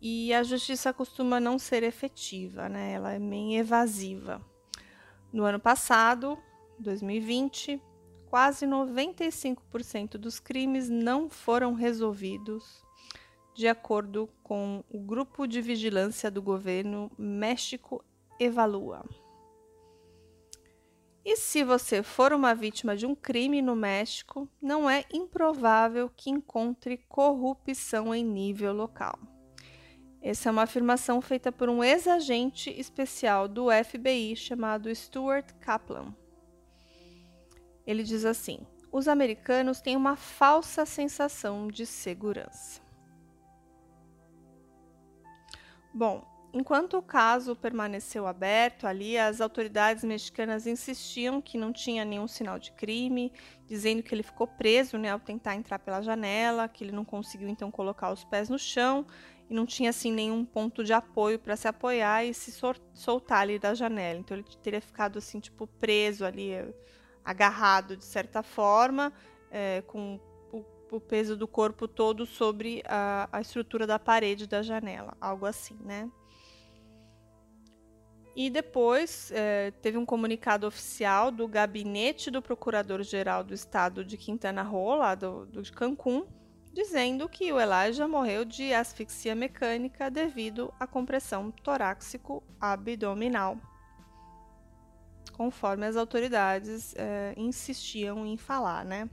e 0.00 0.32
a 0.32 0.42
justiça 0.42 0.92
costuma 0.92 1.40
não 1.40 1.58
ser 1.58 1.82
efetiva, 1.82 2.68
né? 2.68 2.92
Ela 2.92 3.12
é 3.14 3.18
meio 3.18 3.58
evasiva. 3.58 4.40
No 5.32 5.44
ano 5.44 5.58
passado, 5.58 6.38
2020, 6.78 7.80
quase 8.26 8.66
95% 8.66 10.12
dos 10.18 10.38
crimes 10.38 10.88
não 10.88 11.28
foram 11.30 11.74
resolvidos, 11.74 12.84
de 13.54 13.66
acordo 13.66 14.28
com 14.42 14.84
o 14.90 14.98
grupo 14.98 15.46
de 15.46 15.60
vigilância 15.62 16.30
do 16.30 16.42
governo 16.42 17.10
México 17.18 18.04
Evalua. 18.38 19.04
E 21.24 21.36
se 21.36 21.64
você 21.64 22.04
for 22.04 22.32
uma 22.32 22.54
vítima 22.54 22.94
de 22.96 23.04
um 23.04 23.14
crime 23.14 23.60
no 23.60 23.74
México, 23.74 24.48
não 24.62 24.88
é 24.88 25.04
improvável 25.12 26.08
que 26.08 26.30
encontre 26.30 26.98
corrupção 27.08 28.14
em 28.14 28.24
nível 28.24 28.72
local. 28.72 29.18
Essa 30.28 30.48
é 30.48 30.52
uma 30.52 30.64
afirmação 30.64 31.20
feita 31.20 31.52
por 31.52 31.68
um 31.68 31.84
ex-agente 31.84 32.68
especial 32.68 33.46
do 33.46 33.68
FBI 33.70 34.34
chamado 34.34 34.92
Stuart 34.92 35.52
Kaplan. 35.60 36.12
Ele 37.86 38.02
diz 38.02 38.24
assim: 38.24 38.58
os 38.90 39.06
americanos 39.06 39.80
têm 39.80 39.94
uma 39.94 40.16
falsa 40.16 40.84
sensação 40.84 41.68
de 41.68 41.86
segurança. 41.86 42.80
Bom, 45.94 46.26
enquanto 46.52 46.98
o 46.98 47.02
caso 47.02 47.54
permaneceu 47.54 48.26
aberto 48.26 48.84
ali, 48.84 49.16
as 49.16 49.40
autoridades 49.40 50.02
mexicanas 50.02 50.66
insistiam 50.66 51.40
que 51.40 51.56
não 51.56 51.72
tinha 51.72 52.04
nenhum 52.04 52.26
sinal 52.26 52.58
de 52.58 52.72
crime, 52.72 53.32
dizendo 53.64 54.02
que 54.02 54.12
ele 54.12 54.24
ficou 54.24 54.48
preso 54.48 54.98
né, 54.98 55.12
ao 55.12 55.20
tentar 55.20 55.54
entrar 55.54 55.78
pela 55.78 56.02
janela, 56.02 56.66
que 56.66 56.82
ele 56.82 56.90
não 56.90 57.04
conseguiu 57.04 57.48
então 57.48 57.70
colocar 57.70 58.10
os 58.10 58.24
pés 58.24 58.48
no 58.48 58.58
chão 58.58 59.06
e 59.48 59.54
não 59.54 59.64
tinha 59.64 59.90
assim 59.90 60.12
nenhum 60.12 60.44
ponto 60.44 60.82
de 60.82 60.92
apoio 60.92 61.38
para 61.38 61.56
se 61.56 61.68
apoiar 61.68 62.24
e 62.24 62.34
se 62.34 62.52
soltar 62.94 63.40
ali 63.40 63.58
da 63.58 63.74
janela. 63.74 64.18
Então 64.18 64.36
ele 64.36 64.44
teria 64.62 64.80
ficado 64.80 65.18
assim 65.18 65.38
tipo 65.40 65.66
preso 65.66 66.24
ali, 66.24 66.50
agarrado 67.24 67.96
de 67.96 68.04
certa 68.04 68.42
forma, 68.42 69.12
é, 69.50 69.82
com 69.82 70.16
o 70.52 70.64
o 70.90 71.00
peso 71.00 71.36
do 71.36 71.48
corpo 71.48 71.88
todo 71.88 72.24
sobre 72.24 72.82
a, 72.86 73.28
a 73.32 73.40
estrutura 73.40 73.86
da 73.86 73.98
parede 73.98 74.46
da 74.46 74.62
janela, 74.62 75.16
algo 75.20 75.46
assim, 75.46 75.76
né? 75.84 76.10
E 78.34 78.50
depois 78.50 79.30
é, 79.32 79.70
teve 79.70 79.96
um 79.96 80.04
comunicado 80.04 80.66
oficial 80.66 81.30
do 81.30 81.48
gabinete 81.48 82.30
do 82.30 82.42
Procurador-Geral 82.42 83.42
do 83.42 83.54
Estado 83.54 84.04
de 84.04 84.18
Quintana 84.18 84.62
Roo, 84.62 84.94
lá 84.96 85.14
do, 85.14 85.46
do 85.46 85.62
Cancún, 85.72 86.26
dizendo 86.76 87.26
que 87.26 87.50
o 87.54 87.58
Elijah 87.58 88.06
morreu 88.06 88.44
de 88.44 88.74
asfixia 88.74 89.34
mecânica 89.34 90.10
devido 90.10 90.70
à 90.78 90.86
compressão 90.86 91.50
torácico-abdominal, 91.50 93.56
conforme 95.32 95.86
as 95.86 95.96
autoridades 95.96 96.94
é, 96.98 97.32
insistiam 97.34 98.26
em 98.26 98.36
falar, 98.36 98.84
né? 98.84 99.08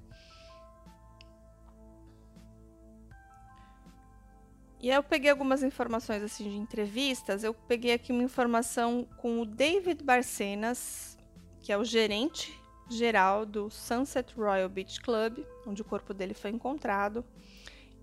E 4.81 4.91
aí 4.91 4.97
eu 4.97 5.03
peguei 5.03 5.31
algumas 5.31 5.63
informações 5.63 6.21
assim 6.21 6.49
de 6.49 6.57
entrevistas. 6.57 7.45
Eu 7.45 7.53
peguei 7.53 7.93
aqui 7.93 8.11
uma 8.11 8.23
informação 8.23 9.07
com 9.15 9.39
o 9.39 9.45
David 9.45 10.03
Barcenas, 10.03 11.17
que 11.61 11.71
é 11.71 11.77
o 11.77 11.85
gerente 11.85 12.61
geral 12.89 13.45
do 13.45 13.69
Sunset 13.69 14.35
Royal 14.35 14.67
Beach 14.67 14.99
Club, 14.99 15.45
onde 15.65 15.81
o 15.81 15.85
corpo 15.85 16.13
dele 16.13 16.33
foi 16.33 16.49
encontrado. 16.49 17.23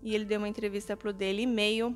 E 0.01 0.15
ele 0.15 0.25
deu 0.25 0.39
uma 0.39 0.47
entrevista 0.47 0.97
para 0.97 1.09
o 1.09 1.13
Daily 1.13 1.45
Mail. 1.45 1.95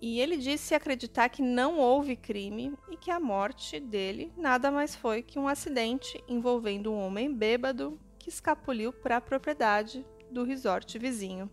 E 0.00 0.20
ele 0.20 0.36
disse 0.36 0.74
acreditar 0.74 1.28
que 1.28 1.42
não 1.42 1.78
houve 1.78 2.16
crime 2.16 2.74
e 2.90 2.96
que 2.96 3.10
a 3.10 3.18
morte 3.18 3.80
dele 3.80 4.32
nada 4.36 4.70
mais 4.70 4.94
foi 4.94 5.22
que 5.22 5.38
um 5.38 5.48
acidente 5.48 6.22
envolvendo 6.28 6.92
um 6.92 7.00
homem 7.00 7.32
bêbado 7.32 7.98
que 8.18 8.28
escapuliu 8.28 8.92
para 8.92 9.16
a 9.16 9.20
propriedade 9.20 10.04
do 10.30 10.44
resort 10.44 10.98
vizinho. 10.98 11.50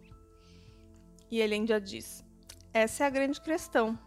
E 1.31 1.39
ele 1.39 1.55
ainda 1.55 1.79
diz: 1.79 2.23
essa 2.73 3.03
é 3.03 3.07
a 3.07 3.09
grande 3.11 3.39
questão. 3.39 3.97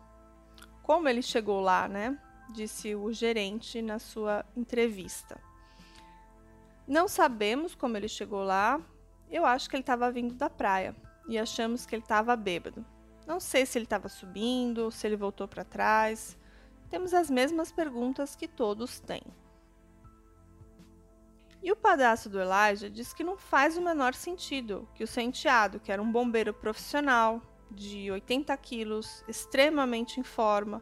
Como 0.83 1.09
ele 1.09 1.23
chegou 1.23 1.61
lá, 1.61 1.87
né? 1.87 2.21
Disse 2.53 2.97
o 2.97 3.13
gerente 3.13 3.81
na 3.81 4.01
sua 4.01 4.45
entrevista. 4.57 5.41
Não 6.87 7.07
sabemos 7.07 7.77
como 7.77 7.97
ele 7.97 8.09
chegou 8.09 8.43
lá. 8.43 8.81
Eu 9.31 9.45
acho 9.45 9.69
que 9.69 9.77
ele 9.77 9.83
estava 9.83 10.11
vindo 10.11 10.35
da 10.35 10.49
praia 10.49 10.95
e 11.29 11.39
achamos 11.39 11.85
que 11.85 11.95
ele 11.95 12.03
estava 12.03 12.37
bêbado. 12.37 12.85
Não 13.27 13.41
sei 13.41 13.67
se 13.67 13.77
ele 13.77 13.85
estava 13.85 14.09
subindo, 14.09 14.91
se 14.91 15.07
ele 15.07 15.17
voltou 15.17 15.49
para 15.49 15.65
trás. 15.65 16.39
Temos 16.89 17.13
as 17.13 17.29
mesmas 17.29 17.73
perguntas 17.73 18.37
que 18.37 18.47
todos 18.47 19.01
têm. 19.01 19.23
E 21.63 21.73
o 21.73 21.77
padrasto 21.77 22.29
do 22.29 22.41
Elijah 22.41 22.89
diz 22.89 23.13
que 23.13 23.25
não 23.25 23.37
faz 23.37 23.77
o 23.77 23.83
menor 23.83 24.15
sentido 24.15 24.89
que 24.95 25.03
o 25.03 25.07
Senteado, 25.07 25.81
que 25.81 25.91
era 25.91 26.01
um 26.01 26.13
bombeiro 26.13 26.55
profissional, 26.55 27.43
de 27.69 28.09
80 28.11 28.57
quilos, 28.59 29.25
extremamente 29.27 30.21
em 30.21 30.23
forma, 30.23 30.81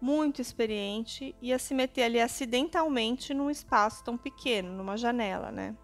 muito 0.00 0.40
experiente, 0.40 1.34
ia 1.42 1.58
se 1.58 1.74
meter 1.74 2.04
ali 2.04 2.20
acidentalmente 2.20 3.34
num 3.34 3.50
espaço 3.50 4.04
tão 4.04 4.16
pequeno, 4.16 4.72
numa 4.72 4.96
janela, 4.96 5.50
né? 5.50 5.76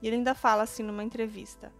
E 0.00 0.06
ele 0.06 0.16
ainda 0.16 0.34
fala 0.34 0.62
assim 0.62 0.82
numa 0.82 1.04
entrevista. 1.04 1.72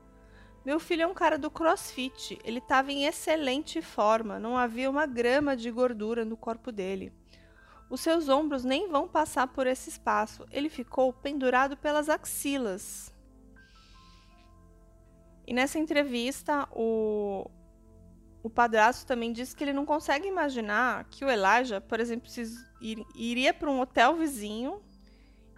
Meu 0.65 0.79
filho 0.79 1.03
é 1.03 1.07
um 1.07 1.15
cara 1.15 1.39
do 1.39 1.51
crossfit, 1.51 2.39
ele 2.45 2.59
estava 2.59 2.93
em 2.93 3.07
excelente 3.07 3.81
forma, 3.81 4.39
não 4.39 4.57
havia 4.57 4.91
uma 4.91 5.07
grama 5.07 5.57
de 5.57 5.71
gordura 5.71 6.25
no 6.25 6.37
corpo 6.37 6.71
dele. 6.71 7.13
Os 7.89 8.01
seus 8.01 8.29
ombros 8.29 8.65
nem 8.65 8.89
vão 8.89 9.09
passar 9.09 9.47
por 9.49 9.67
esse 9.67 9.89
espaço. 9.89 10.45
Ele 10.51 10.69
ficou 10.69 11.13
pendurado 11.13 11.77
pelas 11.77 12.09
axilas. 12.09 13.15
E 15.47 15.55
nessa 15.55 15.79
entrevista, 15.79 16.69
o, 16.71 17.51
o 18.43 18.51
padrasto 18.51 19.07
também 19.07 19.33
disse 19.33 19.57
que 19.57 19.65
ele 19.65 19.73
não 19.73 19.87
consegue 19.87 20.29
imaginar 20.29 21.05
que 21.05 21.25
o 21.25 21.31
Elijah, 21.31 21.81
por 21.81 21.99
exemplo, 21.99 22.29
ir, 22.83 23.03
iria 23.15 23.55
para 23.55 23.71
um 23.71 23.81
hotel 23.81 24.17
vizinho, 24.17 24.83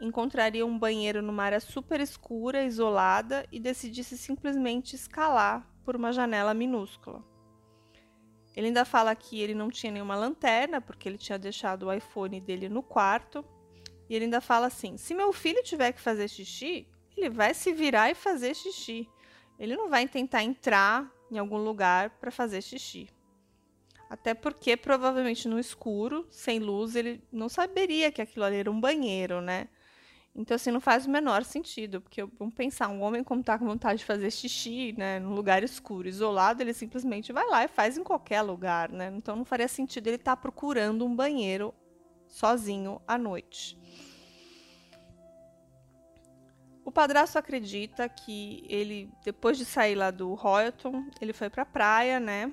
encontraria 0.01 0.65
um 0.65 0.79
banheiro 0.79 1.21
numa 1.23 1.45
área 1.45 1.61
super 1.61 2.01
escura, 2.01 2.65
isolada, 2.65 3.47
e 3.53 3.61
decidisse 3.61 4.17
simplesmente 4.17 4.97
escalar 4.97 5.67
por 5.85 5.97
uma 5.97 6.13
janela 6.13 6.55
minúscula. 6.55 7.23
Ele 8.57 8.69
ainda 8.69 8.85
fala 8.85 9.15
que 9.15 9.41
ele 9.41 9.55
não 9.55 9.71
tinha 9.71 9.93
nenhuma 9.93 10.17
lanterna, 10.17 10.81
porque 10.81 11.09
ele 11.09 11.19
tinha 11.19 11.39
deixado 11.39 11.87
o 11.87 11.93
iPhone 11.93 12.41
dele 12.41 12.69
no 12.69 12.83
quarto. 12.83 13.45
E 14.09 14.15
ele 14.15 14.25
ainda 14.25 14.41
fala 14.41 14.67
assim: 14.67 14.97
se 14.97 15.15
meu 15.15 15.33
filho 15.33 15.63
tiver 15.63 15.93
que 15.93 16.01
fazer 16.01 16.29
xixi, 16.29 16.89
ele 17.17 17.31
vai 17.31 17.55
se 17.55 17.73
virar 17.73 18.11
e 18.11 18.15
fazer 18.15 18.55
xixi. 18.55 19.09
Ele 19.59 19.77
não 19.77 19.89
vai 19.89 20.09
tentar 20.09 20.43
entrar 20.43 21.11
em 21.31 21.39
algum 21.39 21.59
lugar 21.59 22.11
para 22.19 22.31
fazer 22.31 22.63
xixi. 22.63 23.09
Até 24.09 24.35
porque, 24.35 24.77
provavelmente 24.77 25.47
no 25.47 25.59
escuro, 25.59 26.27
sem 26.31 26.59
luz, 26.59 26.97
ele 26.97 27.23
não 27.31 27.49
saberia 27.49 28.11
que 28.11 28.21
aquilo 28.21 28.45
ali 28.45 28.57
era 28.57 28.71
um 28.71 28.81
banheiro, 28.81 29.41
né? 29.41 29.69
Então, 30.35 30.55
assim, 30.55 30.71
não 30.71 30.81
faz 30.81 31.07
o 31.07 31.11
menor 31.11 31.45
sentido, 31.45 32.01
porque 32.01 32.25
vamos 32.39 32.55
pensar, 32.55 32.89
um 32.89 33.03
homem 33.03 33.23
como 33.23 33.43
tá 33.43 33.59
com 33.59 33.67
vontade 33.67 33.99
de 33.99 34.05
fazer 34.05 34.31
xixi, 34.31 34.95
né, 34.97 35.19
num 35.19 35.35
lugar 35.35 35.63
escuro, 35.65 36.09
isolado, 36.09 36.63
ele 36.63 36.73
simplesmente 36.73 37.33
vai 37.33 37.47
lá 37.49 37.65
e 37.65 37.69
faz 37.69 37.99
em 37.99 38.05
qualquer 38.05 38.41
lugar, 38.43 38.91
né? 38.91 39.13
Então 39.15 39.35
não 39.35 39.45
faria 39.45 39.67
sentido 39.67 40.07
ele 40.07 40.17
estar 40.17 40.37
tá 40.37 40.41
procurando 40.41 41.05
um 41.05 41.15
banheiro 41.15 41.75
sozinho 42.29 43.03
à 43.09 43.19
noite. 43.19 43.77
O 46.85 46.93
padrasto 46.93 47.39
acredita 47.39 48.09
que 48.09 48.65
ele, 48.69 49.11
depois 49.25 49.59
de 49.59 49.65
sair 49.65 49.95
lá 49.95 50.11
do 50.11 50.35
Royalton, 50.35 51.07
ele 51.21 51.33
foi 51.33 51.51
para 51.51 51.63
a 51.63 51.67
praia, 51.67 52.19
né? 52.19 52.53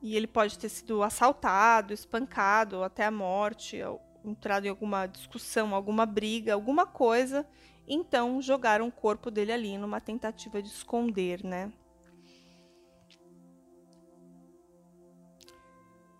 E 0.00 0.16
ele 0.16 0.26
pode 0.26 0.58
ter 0.58 0.68
sido 0.68 1.02
assaltado, 1.02 1.92
espancado 1.92 2.82
até 2.82 3.04
a 3.06 3.10
morte, 3.10 3.80
entrado 4.24 4.66
em 4.66 4.68
alguma 4.68 5.06
discussão, 5.06 5.74
alguma 5.74 6.06
briga, 6.06 6.54
alguma 6.54 6.86
coisa, 6.86 7.46
então 7.86 8.40
jogaram 8.40 8.88
o 8.88 8.92
corpo 8.92 9.30
dele 9.30 9.52
ali 9.52 9.78
numa 9.78 10.00
tentativa 10.00 10.62
de 10.62 10.68
esconder, 10.68 11.44
né? 11.44 11.72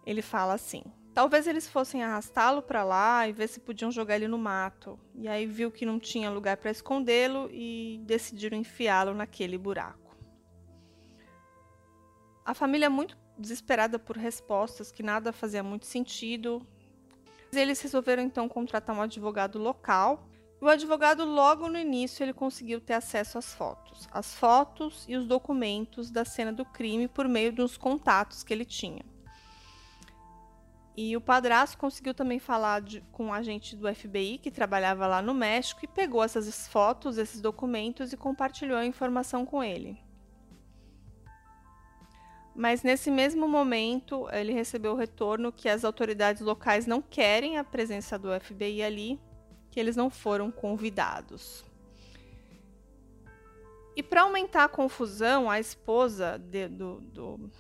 Ele 0.07 0.21
fala 0.21 0.55
assim: 0.55 0.83
talvez 1.15 1.47
eles 1.47 1.69
fossem 1.69 2.03
arrastá-lo 2.03 2.61
para 2.61 2.85
lá 2.85 3.27
e 3.27 3.33
ver 3.33 3.49
se 3.49 3.61
podiam 3.61 3.91
jogar 3.91 4.17
ele 4.17 4.29
no 4.29 4.39
mato. 4.39 4.99
E 5.15 5.27
aí 5.27 5.47
viu 5.47 5.71
que 5.71 5.87
não 5.87 5.99
tinha 5.99 6.31
lugar 6.31 6.57
para 6.59 6.71
escondê-lo 6.71 7.49
e 7.51 8.01
decidiram 8.05 8.59
enfiá-lo 8.59 9.15
naquele 9.15 9.57
buraco. 9.57 10.15
A 12.45 12.53
família 12.53 12.87
é 12.87 12.91
muito 12.91 13.17
desesperada 13.39 13.99
por 13.99 14.17
respostas 14.17 14.93
que 14.93 15.03
nada 15.03 15.33
fazia 15.33 15.63
muito 15.63 15.87
sentido, 15.87 16.67
eles 17.57 17.81
resolveram 17.81 18.23
então 18.23 18.49
contratar 18.49 18.97
um 18.97 19.03
advogado 19.03 19.59
local. 19.59 20.29
O 20.61 20.69
advogado, 20.69 21.25
logo 21.25 21.69
no 21.69 21.79
início, 21.79 22.23
ele 22.23 22.33
conseguiu 22.33 22.81
ter 22.81 22.95
acesso 22.95 23.37
às 23.37 23.55
fotos, 23.55 24.09
as 24.13 24.35
fotos 24.35 25.05
e 25.09 25.17
os 25.17 25.27
documentos 25.27 26.11
da 26.11 26.25
cena 26.25 26.53
do 26.53 26.65
crime 26.65 27.07
por 27.07 27.29
meio 27.29 27.53
dos 27.53 27.77
contatos 27.77 28.43
que 28.43 28.53
ele 28.53 28.65
tinha. 28.65 29.05
E 30.97 31.17
o 31.17 31.21
padrasto 31.21 31.77
conseguiu 31.77 32.15
também 32.15 32.39
falar 32.39 32.81
de, 32.81 33.01
com 33.11 33.27
um 33.27 33.33
agente 33.33 33.75
do 33.75 33.93
FBI 33.93 34.39
que 34.39 34.51
trabalhava 34.51 35.07
lá 35.09 35.21
no 35.21 35.35
México 35.35 35.81
e 35.83 35.89
pegou 35.89 36.23
essas 36.23 36.69
fotos, 36.69 37.19
esses 37.19 37.41
documentos 37.41 38.13
e 38.13 38.17
compartilhou 38.17 38.79
a 38.79 38.87
informação 38.87 39.45
com 39.45 39.63
ele. 39.63 40.04
Mas 42.55 42.83
nesse 42.83 43.11
mesmo 43.11 43.49
momento, 43.49 44.29
ele 44.31 44.53
recebeu 44.53 44.93
o 44.93 44.97
retorno 44.97 45.51
que 45.51 45.69
as 45.69 45.85
autoridades 45.85 46.41
locais 46.41 46.87
não 46.87 47.03
querem 47.03 47.59
a 47.59 47.65
presença 47.65 48.17
do 48.17 48.29
FBI 48.41 48.83
ali, 48.83 49.21
que 49.71 49.81
eles 49.81 49.97
não 49.97 50.09
foram 50.09 50.53
convidados. 50.53 51.65
E 53.97 54.03
para 54.03 54.23
aumentar 54.23 54.65
a 54.65 54.69
confusão, 54.69 55.51
a 55.51 55.59
esposa 55.59 56.39
de, 56.39 56.69
do, 56.69 57.01
do, 57.01 57.51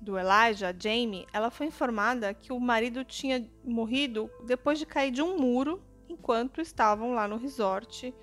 do 0.00 0.18
Elijah, 0.18 0.74
Jamie, 0.76 1.26
ela 1.32 1.50
foi 1.50 1.66
informada 1.66 2.32
que 2.32 2.52
o 2.52 2.60
marido 2.60 3.04
tinha 3.04 3.48
morrido 3.64 4.30
depois 4.46 4.78
de 4.78 4.86
cair 4.86 5.10
de 5.10 5.22
um 5.22 5.38
muro 5.38 5.82
enquanto 6.08 6.60
estavam 6.60 7.12
lá 7.14 7.26
no 7.26 7.36
resort 7.36 8.14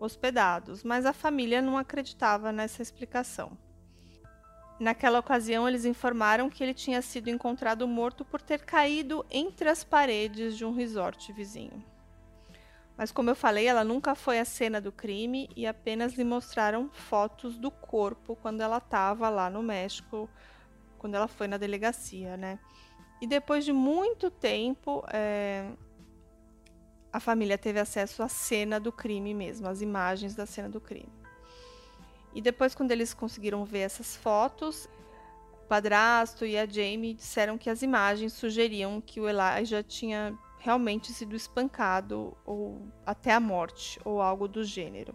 hospedados, 0.00 0.82
mas 0.82 1.06
a 1.06 1.12
família 1.12 1.62
não 1.62 1.78
acreditava 1.78 2.52
nessa 2.52 2.82
explicação. 2.82 3.56
Naquela 4.82 5.20
ocasião, 5.20 5.68
eles 5.68 5.84
informaram 5.84 6.50
que 6.50 6.60
ele 6.60 6.74
tinha 6.74 7.00
sido 7.00 7.30
encontrado 7.30 7.86
morto 7.86 8.24
por 8.24 8.42
ter 8.42 8.64
caído 8.64 9.24
entre 9.30 9.68
as 9.68 9.84
paredes 9.84 10.56
de 10.56 10.64
um 10.64 10.74
resort 10.74 11.32
vizinho. 11.32 11.84
Mas, 12.96 13.12
como 13.12 13.30
eu 13.30 13.36
falei, 13.36 13.68
ela 13.68 13.84
nunca 13.84 14.16
foi 14.16 14.40
à 14.40 14.44
cena 14.44 14.80
do 14.80 14.90
crime 14.90 15.48
e 15.54 15.68
apenas 15.68 16.14
lhe 16.14 16.24
mostraram 16.24 16.90
fotos 16.90 17.56
do 17.56 17.70
corpo 17.70 18.34
quando 18.34 18.60
ela 18.60 18.78
estava 18.78 19.28
lá 19.28 19.48
no 19.48 19.62
México, 19.62 20.28
quando 20.98 21.14
ela 21.14 21.28
foi 21.28 21.46
na 21.46 21.58
delegacia, 21.58 22.36
né? 22.36 22.58
E 23.20 23.26
depois 23.28 23.64
de 23.64 23.72
muito 23.72 24.32
tempo, 24.32 25.04
é, 25.12 25.70
a 27.12 27.20
família 27.20 27.56
teve 27.56 27.78
acesso 27.78 28.20
à 28.20 28.28
cena 28.28 28.80
do 28.80 28.90
crime 28.90 29.32
mesmo, 29.32 29.68
às 29.68 29.80
imagens 29.80 30.34
da 30.34 30.44
cena 30.44 30.68
do 30.68 30.80
crime. 30.80 31.21
E 32.34 32.40
depois, 32.40 32.74
quando 32.74 32.90
eles 32.90 33.12
conseguiram 33.12 33.64
ver 33.64 33.80
essas 33.80 34.16
fotos, 34.16 34.88
o 35.52 35.66
padrasto 35.66 36.44
e 36.44 36.58
a 36.58 36.66
Jamie 36.66 37.14
disseram 37.14 37.58
que 37.58 37.68
as 37.68 37.82
imagens 37.82 38.32
sugeriam 38.32 39.00
que 39.00 39.20
o 39.20 39.28
Elijah 39.28 39.82
tinha 39.82 40.36
realmente 40.58 41.12
sido 41.12 41.34
espancado 41.34 42.36
ou 42.46 42.86
até 43.04 43.32
a 43.32 43.40
morte 43.40 44.00
ou 44.04 44.22
algo 44.22 44.46
do 44.46 44.64
gênero. 44.64 45.14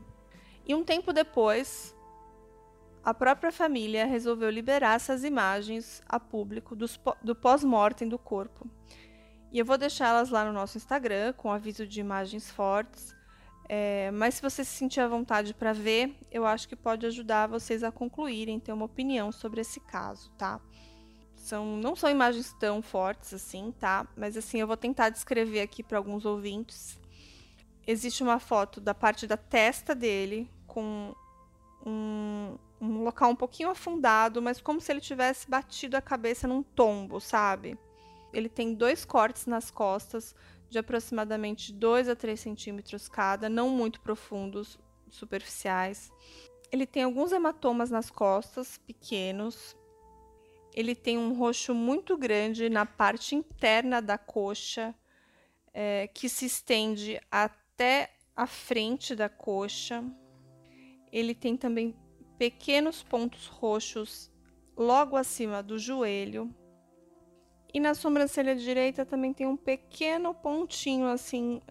E 0.66 0.76
um 0.76 0.84
tempo 0.84 1.14
depois, 1.14 1.96
a 3.04 3.14
própria 3.14 3.54
família 3.54 4.06
resolveu 4.06 4.50
liberar 4.50 4.96
essas 4.96 5.24
imagens 5.24 6.04
a 6.10 6.20
público 6.20 6.76
dos, 6.76 7.00
do 7.24 7.34
pós-mortem 7.34 8.10
do 8.10 8.20
corpo. 8.20 8.70
E 9.50 9.58
eu 9.58 9.64
vou 9.64 9.78
deixá-las 9.78 10.30
lá 10.30 10.44
no 10.44 10.52
nosso 10.52 10.78
Instagram 10.78 11.32
com 11.34 11.50
aviso 11.50 11.88
de 11.88 12.02
imagens 12.02 12.52
fortes. 12.52 13.16
É, 13.70 14.12
mas 14.12 14.36
se 14.36 14.42
você 14.42 14.64
se 14.64 14.72
sentir 14.72 15.02
à 15.02 15.08
vontade 15.08 15.54
para 15.54 15.74
ver, 15.74 16.16
eu 16.32 16.46
acho 16.46 16.70
que 16.70 16.76
pode 16.76 17.06
ajudar 17.06 17.48
vocês 17.48 17.84
a 17.84 17.92
concluírem, 17.92 18.60
ter 18.60 18.72
uma 18.72 18.86
opinião 18.86 19.32
sobre 19.32 19.60
esse 19.60 19.80
caso, 19.82 20.32
tá? 20.38 20.62
São, 21.36 21.78
não 21.78 21.96
são 21.96 22.10
imagens 22.10 22.54
tão 22.60 22.82
fortes 22.82 23.34
assim, 23.34 23.74
tá? 23.78 24.08
Mas 24.16 24.38
assim, 24.38 24.60
eu 24.60 24.68
vou 24.68 24.78
tentar 24.78 25.10
descrever 25.10 25.62
aqui 25.62 25.84
para 25.84 25.98
alguns 25.98 26.26
ouvintes. 26.26 27.00
Existe 27.86 28.24
uma 28.24 28.40
foto 28.40 28.80
da 28.80 28.94
parte 28.94 29.28
da 29.28 29.38
testa 29.38 29.94
dele 29.94 30.50
com 30.66 31.14
um, 31.86 32.58
um 32.82 33.04
local 33.04 33.32
um 33.32 33.36
pouquinho 33.36 33.70
afundado, 33.70 34.42
mas 34.42 34.62
como 34.62 34.80
se 34.80 34.92
ele 34.92 35.02
tivesse 35.02 35.50
batido 35.50 35.98
a 35.98 36.02
cabeça 36.02 36.48
num 36.48 36.64
tombo, 36.64 37.20
sabe? 37.20 37.78
Ele 38.34 38.50
tem 38.50 38.74
dois 38.74 39.06
cortes 39.06 39.46
nas 39.46 39.72
costas, 39.72 40.36
de 40.70 40.78
aproximadamente 40.80 41.72
2 41.74 42.10
a 42.10 42.16
3 42.16 42.40
centímetros 42.40 43.08
cada, 43.08 43.50
não 43.50 43.70
muito 43.70 44.02
profundos, 44.02 44.78
superficiais. 45.10 46.12
Ele 46.72 46.86
tem 46.86 47.04
alguns 47.04 47.32
hematomas 47.32 47.90
nas 47.90 48.10
costas, 48.10 48.78
pequenos. 48.78 49.76
Ele 50.74 50.94
tem 50.94 51.18
um 51.18 51.34
roxo 51.34 51.74
muito 51.74 52.18
grande 52.18 52.70
na 52.70 52.86
parte 52.86 53.36
interna 53.36 54.02
da 54.02 54.18
coxa, 54.18 54.94
é, 55.74 56.08
que 56.08 56.28
se 56.28 56.46
estende 56.46 57.20
até 57.32 58.12
a 58.36 58.46
frente 58.46 59.16
da 59.16 59.30
coxa. 59.30 60.04
Ele 61.12 61.34
tem 61.34 61.56
também 61.56 61.96
pequenos 62.38 63.02
pontos 63.02 63.48
roxos 63.48 64.32
logo 64.76 65.16
acima 65.16 65.64
do 65.64 65.80
joelho. 65.80 66.54
E 67.78 67.80
na 67.80 67.94
sobrancelha 67.94 68.56
direita 68.56 69.06
também 69.06 69.32
tem 69.32 69.46
um 69.46 69.56
pequeno 69.56 70.34
pontinho 70.34 71.06
assim. 71.06 71.62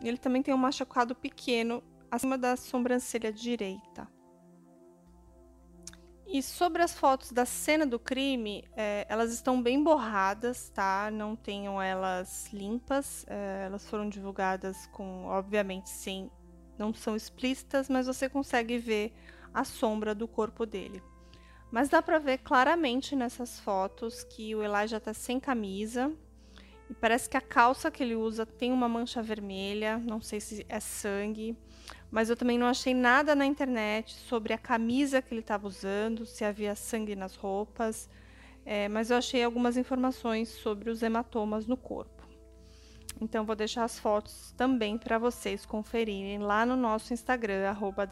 Ele 0.00 0.16
também 0.16 0.40
tem 0.40 0.54
um 0.54 0.56
machucado 0.56 1.16
pequeno 1.16 1.82
acima 2.08 2.38
da 2.38 2.56
sobrancelha 2.56 3.32
direita. 3.32 4.08
E 6.28 6.40
sobre 6.44 6.80
as 6.80 6.96
fotos 6.96 7.32
da 7.32 7.44
cena 7.44 7.84
do 7.84 7.98
crime, 7.98 8.62
é, 8.76 9.04
elas 9.08 9.32
estão 9.32 9.60
bem 9.60 9.82
borradas, 9.82 10.68
tá? 10.68 11.10
Não 11.10 11.34
tenham 11.34 11.82
elas 11.82 12.48
limpas. 12.52 13.26
É, 13.28 13.64
elas 13.66 13.90
foram 13.90 14.08
divulgadas 14.08 14.86
com, 14.92 15.24
obviamente, 15.24 15.90
sem 15.90 16.30
não 16.78 16.94
são 16.94 17.16
explícitas, 17.16 17.88
mas 17.88 18.06
você 18.06 18.28
consegue 18.28 18.78
ver 18.78 19.12
a 19.52 19.64
sombra 19.64 20.14
do 20.14 20.28
corpo 20.28 20.64
dele. 20.64 21.02
Mas 21.76 21.90
dá 21.90 22.00
para 22.00 22.18
ver 22.18 22.38
claramente 22.38 23.14
nessas 23.14 23.60
fotos 23.60 24.24
que 24.24 24.54
o 24.54 24.62
Elijah 24.62 24.96
está 24.96 25.12
sem 25.12 25.38
camisa. 25.38 26.10
E 26.88 26.94
parece 26.94 27.28
que 27.28 27.36
a 27.36 27.40
calça 27.42 27.90
que 27.90 28.02
ele 28.02 28.16
usa 28.16 28.46
tem 28.46 28.72
uma 28.72 28.88
mancha 28.88 29.22
vermelha, 29.22 29.98
não 29.98 30.18
sei 30.22 30.40
se 30.40 30.64
é 30.70 30.80
sangue, 30.80 31.54
mas 32.10 32.30
eu 32.30 32.36
também 32.36 32.56
não 32.56 32.66
achei 32.66 32.94
nada 32.94 33.34
na 33.34 33.44
internet 33.44 34.14
sobre 34.14 34.54
a 34.54 34.58
camisa 34.58 35.20
que 35.20 35.34
ele 35.34 35.42
estava 35.42 35.66
usando, 35.66 36.24
se 36.24 36.46
havia 36.46 36.74
sangue 36.74 37.14
nas 37.14 37.36
roupas, 37.36 38.08
é, 38.64 38.88
mas 38.88 39.10
eu 39.10 39.18
achei 39.18 39.44
algumas 39.44 39.76
informações 39.76 40.48
sobre 40.48 40.88
os 40.88 41.02
hematomas 41.02 41.66
no 41.66 41.76
corpo. 41.76 42.26
Então 43.20 43.44
vou 43.44 43.54
deixar 43.54 43.84
as 43.84 43.98
fotos 43.98 44.50
também 44.56 44.96
para 44.96 45.18
vocês 45.18 45.66
conferirem 45.66 46.38
lá 46.38 46.64
no 46.64 46.74
nosso 46.74 47.12
Instagram, 47.12 47.68
arroba 47.68 48.06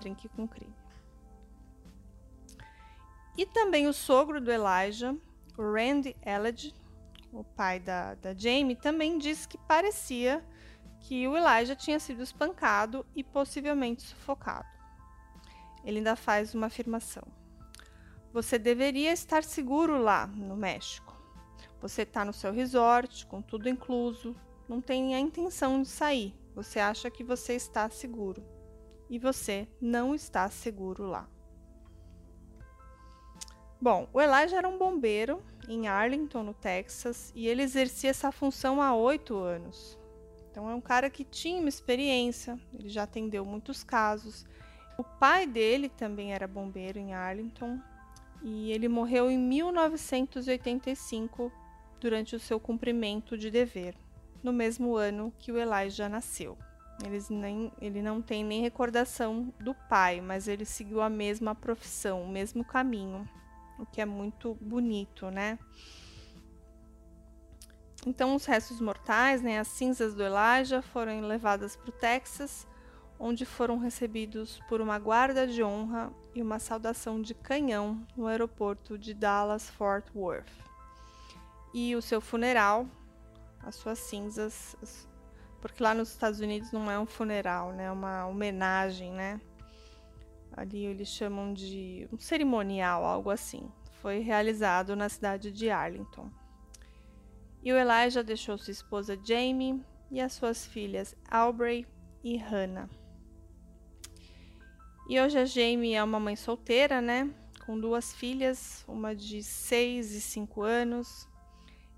E 3.37 3.45
também 3.47 3.89
o 3.89 3.93
sogro 3.93 4.41
do 4.41 4.51
Elijah, 4.51 5.17
o 5.59 5.63
Randy 5.63 6.17
Elledge, 6.25 6.75
o 7.33 7.43
pai 7.43 7.81
da, 7.81 8.15
da 8.15 8.33
Jamie, 8.33 8.77
também 8.77 9.19
disse 9.19 9.49
que 9.49 9.59
parecia 9.59 10.45
que 11.01 11.27
o 11.27 11.37
Elijah 11.37 11.75
tinha 11.75 11.99
sido 11.99 12.23
espancado 12.23 13.05
e 13.15 13.23
possivelmente 13.25 14.03
sufocado. 14.03 14.69
Ele 15.85 15.99
ainda 15.99 16.17
faz 16.17 16.55
uma 16.55 16.69
afirmação. 16.69 17.25
Você 18.33 18.59
deveria 18.59 19.13
estar 19.13 19.45
seguro 19.45 19.99
lá 19.99 20.27
no 20.27 20.57
México. 20.57 21.15
Você 21.81 22.03
está 22.03 22.25
no 22.25 22.33
seu 22.33 22.53
resort, 22.53 23.27
com 23.27 23.43
tudo 23.43 23.69
incluso, 23.69 24.35
não 24.69 24.81
tem 24.81 25.15
a 25.15 25.21
intenção 25.21 25.83
de 25.83 25.89
sair. 25.89 26.35
Você 26.55 26.81
acha 26.81 27.11
que 27.11 27.23
você 27.23 27.55
está 27.55 27.89
seguro. 27.91 28.43
E 29.11 29.19
você 29.19 29.69
não 29.81 30.15
está 30.15 30.49
seguro 30.49 31.07
lá. 31.07 31.29
Bom, 33.81 34.09
o 34.13 34.21
Elijah 34.21 34.57
era 34.57 34.69
um 34.69 34.79
bombeiro 34.79 35.43
em 35.69 35.89
Arlington, 35.89 36.43
no 36.43 36.55
Texas, 36.55 37.33
e 37.35 37.49
ele 37.49 37.63
exercia 37.63 38.11
essa 38.11 38.33
função 38.33 38.81
há 38.81 38.95
oito 38.95 39.37
anos. 39.37 39.99
Então 40.51 40.71
é 40.71 40.75
um 40.75 40.81
cara 40.81 41.11
que 41.11 41.25
tinha 41.25 41.59
uma 41.59 41.69
experiência, 41.69 42.59
ele 42.73 42.89
já 42.89 43.03
atendeu 43.03 43.45
muitos 43.45 43.83
casos. 43.83 44.47
O 44.97 45.03
pai 45.03 45.47
dele 45.47 45.89
também 45.89 46.33
era 46.33 46.47
bombeiro 46.47 46.99
em 46.99 47.13
Arlington 47.13 47.81
e 48.43 48.71
ele 48.71 48.89
morreu 48.89 49.31
em 49.31 49.39
1985 49.39 51.51
durante 51.99 52.37
o 52.37 52.41
seu 52.41 52.61
cumprimento 52.61 53.37
de 53.37 53.51
dever 53.51 53.97
no 54.45 54.53
mesmo 54.53 54.95
ano 54.95 55.33
que 55.39 55.51
o 55.51 55.59
Elijah 55.59 56.09
nasceu. 56.09 56.57
Eles 57.03 57.29
nem, 57.29 57.73
ele 57.81 58.03
não 58.03 58.23
tem 58.23 58.45
nem 58.45 58.61
recordação 58.61 59.53
do 59.59 59.75
pai, 59.89 60.21
mas 60.21 60.47
ele 60.47 60.65
seguiu 60.65 61.01
a 61.01 61.09
mesma 61.09 61.55
profissão, 61.55 62.23
o 62.23 62.29
mesmo 62.29 62.65
caminho, 62.65 63.29
o 63.79 63.87
que 63.87 64.01
é 64.01 64.05
muito 64.05 64.55
bonito, 64.61 65.31
né? 65.31 65.59
Então, 68.07 68.35
os 68.35 68.45
restos 68.45 68.81
mortais, 68.81 69.41
né, 69.41 69.59
as 69.59 69.69
cinzas 69.69 70.15
do 70.15 70.23
Elijah, 70.23 70.83
foram 70.83 71.21
levadas 71.23 71.75
para 71.75 71.89
o 71.89 71.93
Texas, 71.93 72.67
onde 73.19 73.47
foram 73.47 73.79
recebidos 73.79 74.61
por 74.69 74.81
uma 74.81 74.99
guarda 74.99 75.47
de 75.47 75.63
honra 75.63 76.13
e 76.35 76.43
uma 76.43 76.59
saudação 76.59 77.23
de 77.23 77.35
canhão 77.35 78.07
no 78.15 78.27
aeroporto 78.27 78.99
de 78.99 79.15
Dallas 79.15 79.71
Fort 79.71 80.07
Worth. 80.15 80.53
E 81.73 81.97
o 81.97 82.03
seu 82.03 82.21
funeral 82.21 82.87
as 83.67 83.77
suas 83.77 83.99
cinzas, 83.99 84.77
porque 85.61 85.83
lá 85.83 85.95
nos 85.95 86.11
Estados 86.11 86.41
Unidos 86.41 86.71
não 86.73 86.91
é 86.91 86.99
um 86.99 87.07
funeral, 87.07 87.73
né? 87.73 87.85
É 87.85 87.91
uma 87.91 88.27
homenagem, 88.27 89.13
né? 89.13 89.41
Ali 90.57 90.85
eles 90.85 91.09
chamam 91.09 91.53
de 91.53 92.09
um 92.13 92.19
cerimonial, 92.19 93.05
algo 93.05 93.31
assim. 93.31 93.71
Foi 94.01 94.21
realizado 94.21 94.95
na 94.95 95.09
cidade 95.09 95.51
de 95.51 95.71
Arlington. 95.71 96.31
E 97.63 97.73
o 97.73 97.77
Elijah 97.77 98.23
deixou 98.23 98.59
sua 98.59 98.73
esposa 98.73 99.19
Jamie 99.23 99.83
e 100.11 100.21
as 100.21 100.33
suas 100.33 100.67
filhas 100.67 101.17
Aubrey 101.31 101.87
e 102.23 102.37
Hannah. 102.37 102.89
E 105.09 105.21
hoje 105.21 105.39
a 105.39 105.45
Jamie 105.45 105.95
é 105.95 106.03
uma 106.03 106.21
mãe 106.21 106.37
solteira, 106.37 107.01
né? 107.01 107.31
Com 107.67 107.79
duas 107.79 108.15
filhas, 108.15 108.85
uma 108.87 109.15
de 109.15 109.43
6 109.43 110.13
e 110.13 110.21
5 110.21 110.63
anos 110.63 111.29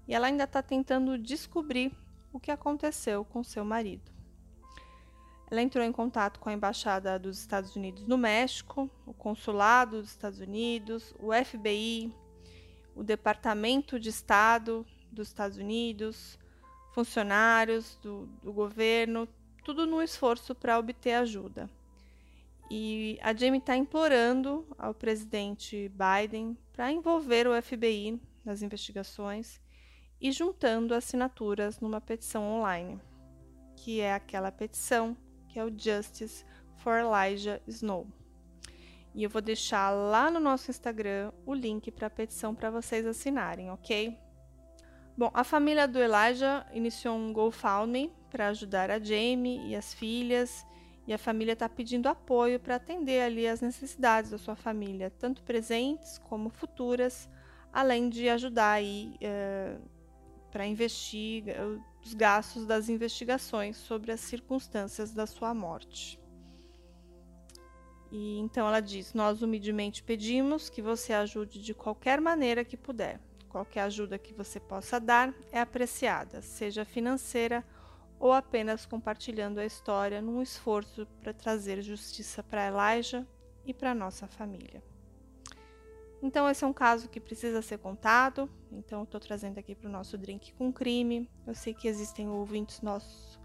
e 0.08 0.14
ela 0.14 0.28
ainda 0.28 0.44
está 0.44 0.62
tentando 0.62 1.18
descobrir 1.18 1.92
o 2.32 2.38
que 2.38 2.50
aconteceu 2.50 3.24
com 3.24 3.42
seu 3.42 3.64
marido. 3.64 4.15
Ela 5.50 5.62
entrou 5.62 5.84
em 5.84 5.92
contato 5.92 6.40
com 6.40 6.48
a 6.48 6.52
Embaixada 6.52 7.18
dos 7.18 7.38
Estados 7.38 7.76
Unidos 7.76 8.04
no 8.06 8.18
México, 8.18 8.90
o 9.06 9.14
Consulado 9.14 10.00
dos 10.00 10.10
Estados 10.10 10.40
Unidos, 10.40 11.14
o 11.20 11.32
FBI, 11.32 12.12
o 12.94 13.04
Departamento 13.04 14.00
de 14.00 14.08
Estado 14.08 14.84
dos 15.10 15.28
Estados 15.28 15.56
Unidos, 15.56 16.36
funcionários 16.92 17.96
do, 18.02 18.26
do 18.42 18.52
governo, 18.52 19.28
tudo 19.64 19.86
no 19.86 20.02
esforço 20.02 20.54
para 20.54 20.78
obter 20.78 21.12
ajuda. 21.12 21.70
E 22.68 23.16
a 23.22 23.32
Jamie 23.32 23.60
está 23.60 23.76
implorando 23.76 24.66
ao 24.76 24.92
presidente 24.92 25.90
Biden 25.90 26.58
para 26.72 26.90
envolver 26.90 27.46
o 27.46 27.62
FBI 27.62 28.20
nas 28.44 28.62
investigações 28.62 29.60
e 30.20 30.32
juntando 30.32 30.94
assinaturas 30.94 31.78
numa 31.78 32.00
petição 32.00 32.42
online, 32.42 33.00
que 33.76 34.00
é 34.00 34.12
aquela 34.12 34.50
petição 34.50 35.16
que 35.56 35.60
é 35.60 35.64
o 35.64 35.72
Justice 35.74 36.44
for 36.76 36.98
Elijah 36.98 37.62
Snow. 37.66 38.06
E 39.14 39.24
eu 39.24 39.30
vou 39.30 39.40
deixar 39.40 39.88
lá 39.90 40.30
no 40.30 40.38
nosso 40.38 40.70
Instagram 40.70 41.32
o 41.46 41.54
link 41.54 41.90
para 41.90 42.08
a 42.08 42.10
petição 42.10 42.54
para 42.54 42.70
vocês 42.70 43.06
assinarem, 43.06 43.70
ok? 43.70 44.18
Bom, 45.16 45.30
a 45.32 45.42
família 45.42 45.88
do 45.88 45.98
Elijah 45.98 46.66
iniciou 46.74 47.16
um 47.16 47.32
GoFundMe 47.32 48.12
para 48.28 48.48
ajudar 48.48 48.90
a 48.90 48.98
Jamie 48.98 49.66
e 49.66 49.74
as 49.74 49.94
filhas 49.94 50.66
e 51.06 51.14
a 51.14 51.16
família 51.16 51.54
está 51.54 51.70
pedindo 51.70 52.06
apoio 52.06 52.60
para 52.60 52.74
atender 52.74 53.22
ali 53.22 53.48
as 53.48 53.62
necessidades 53.62 54.32
da 54.32 54.36
sua 54.36 54.56
família, 54.56 55.08
tanto 55.08 55.42
presentes 55.42 56.18
como 56.18 56.50
futuras, 56.50 57.30
além 57.72 58.10
de 58.10 58.28
ajudar 58.28 58.72
aí 58.72 59.16
é, 59.22 59.78
para 60.50 60.66
investir 60.66 61.44
os 62.06 62.14
gastos 62.14 62.64
das 62.64 62.88
investigações 62.88 63.76
sobre 63.76 64.12
as 64.12 64.20
circunstâncias 64.20 65.12
da 65.12 65.26
sua 65.26 65.52
morte. 65.52 66.20
E 68.12 68.38
então 68.38 68.68
ela 68.68 68.80
diz: 68.80 69.12
Nós 69.12 69.42
humildemente 69.42 70.04
pedimos 70.04 70.68
que 70.70 70.80
você 70.80 71.12
ajude 71.12 71.60
de 71.60 71.74
qualquer 71.74 72.20
maneira 72.20 72.64
que 72.64 72.76
puder. 72.76 73.20
Qualquer 73.48 73.80
ajuda 73.82 74.18
que 74.18 74.32
você 74.32 74.60
possa 74.60 75.00
dar 75.00 75.34
é 75.50 75.60
apreciada, 75.60 76.42
seja 76.42 76.84
financeira 76.84 77.64
ou 78.20 78.32
apenas 78.32 78.86
compartilhando 78.86 79.58
a 79.58 79.66
história 79.66 80.22
num 80.22 80.40
esforço 80.40 81.06
para 81.20 81.32
trazer 81.32 81.82
justiça 81.82 82.42
para 82.42 82.66
Elijah 82.68 83.26
e 83.64 83.74
para 83.74 83.94
nossa 83.94 84.28
família. 84.28 84.82
Então, 86.22 86.48
esse 86.48 86.64
é 86.64 86.66
um 86.66 86.72
caso 86.72 87.08
que 87.08 87.20
precisa 87.20 87.60
ser 87.62 87.78
contado. 87.78 88.50
Então, 88.72 89.02
estou 89.02 89.20
trazendo 89.20 89.58
aqui 89.58 89.74
para 89.74 89.88
o 89.88 89.92
nosso 89.92 90.16
Drink 90.16 90.52
com 90.54 90.72
Crime. 90.72 91.28
Eu 91.46 91.54
sei 91.54 91.74
que 91.74 91.86
existem 91.86 92.28
ouvintes 92.28 92.80
nossos 92.80 93.38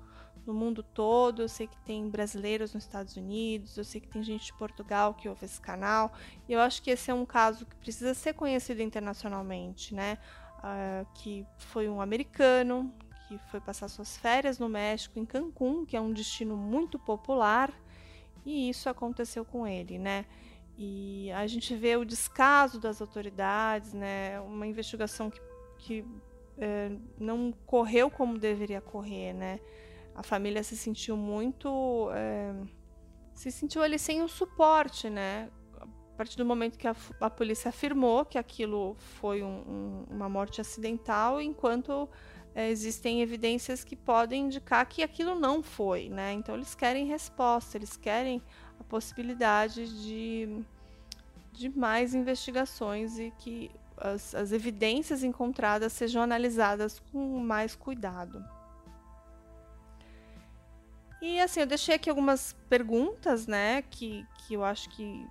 no 0.45 0.53
mundo 0.53 0.81
todo, 0.81 1.43
eu 1.43 1.49
sei 1.49 1.67
que 1.67 1.77
tem 1.81 2.09
brasileiros 2.09 2.73
nos 2.73 2.83
Estados 2.83 3.15
Unidos, 3.15 3.77
eu 3.77 3.83
sei 3.83 4.01
que 4.01 4.07
tem 4.07 4.23
gente 4.23 4.45
de 4.45 4.53
Portugal 4.53 5.13
que 5.13 5.29
ouve 5.29 5.45
esse 5.45 5.61
canal. 5.61 6.11
E 6.47 6.53
eu 6.53 6.59
acho 6.59 6.81
que 6.81 6.89
esse 6.89 7.11
é 7.11 7.13
um 7.13 7.25
caso 7.25 7.65
que 7.65 7.75
precisa 7.75 8.13
ser 8.13 8.33
conhecido 8.33 8.81
internacionalmente, 8.81 9.93
né? 9.93 10.17
Uh, 10.57 11.07
que 11.15 11.45
foi 11.57 11.89
um 11.89 12.01
americano 12.01 12.93
que 13.27 13.37
foi 13.49 13.61
passar 13.61 13.87
suas 13.87 14.17
férias 14.17 14.59
no 14.59 14.67
México, 14.67 15.17
em 15.17 15.25
Cancún, 15.25 15.85
que 15.85 15.95
é 15.95 16.01
um 16.01 16.11
destino 16.11 16.57
muito 16.57 16.99
popular, 16.99 17.71
e 18.45 18.69
isso 18.69 18.89
aconteceu 18.89 19.45
com 19.45 19.65
ele, 19.65 19.97
né? 19.97 20.25
E 20.83 21.31
a 21.33 21.45
gente 21.45 21.75
vê 21.75 21.95
o 21.95 22.03
descaso 22.03 22.79
das 22.79 23.01
autoridades, 23.01 23.93
né? 23.93 24.39
Uma 24.39 24.65
investigação 24.65 25.29
que, 25.29 25.39
que 25.77 26.05
é, 26.57 26.91
não 27.19 27.53
correu 27.67 28.09
como 28.09 28.39
deveria 28.39 28.81
correr, 28.81 29.31
né? 29.31 29.59
A 30.15 30.23
família 30.23 30.63
se 30.63 30.75
sentiu 30.75 31.15
muito. 31.15 32.09
É, 32.15 32.51
se 33.35 33.51
sentiu 33.51 33.83
ali 33.83 33.99
sem 33.99 34.23
o 34.23 34.27
suporte, 34.27 35.07
né? 35.07 35.51
A 35.79 36.17
partir 36.17 36.35
do 36.35 36.45
momento 36.45 36.79
que 36.79 36.87
a, 36.87 36.95
a 37.19 37.29
polícia 37.29 37.69
afirmou 37.69 38.25
que 38.25 38.39
aquilo 38.39 38.95
foi 38.97 39.43
um, 39.43 39.61
um, 39.67 40.05
uma 40.09 40.27
morte 40.27 40.61
acidental, 40.61 41.39
enquanto 41.39 42.09
é, 42.55 42.71
existem 42.71 43.21
evidências 43.21 43.83
que 43.83 43.95
podem 43.95 44.45
indicar 44.45 44.83
que 44.87 45.03
aquilo 45.03 45.35
não 45.35 45.61
foi, 45.61 46.09
né? 46.09 46.33
Então 46.33 46.55
eles 46.55 46.73
querem 46.73 47.05
resposta, 47.05 47.77
eles 47.77 47.95
querem 47.95 48.41
a 48.81 48.83
possibilidade 48.83 49.87
de, 50.03 50.63
de 51.53 51.69
mais 51.69 52.13
investigações 52.13 53.17
e 53.17 53.31
que 53.37 53.71
as, 53.97 54.35
as 54.35 54.51
evidências 54.51 55.23
encontradas 55.23 55.93
sejam 55.93 56.21
analisadas 56.21 56.99
com 57.11 57.39
mais 57.39 57.75
cuidado. 57.75 58.43
E 61.21 61.39
assim, 61.39 61.59
eu 61.59 61.67
deixei 61.67 61.95
aqui 61.95 62.09
algumas 62.09 62.53
perguntas, 62.67 63.45
né, 63.45 63.83
que, 63.83 64.25
que 64.39 64.55
eu 64.55 64.63
acho 64.63 64.89
que 64.89 65.25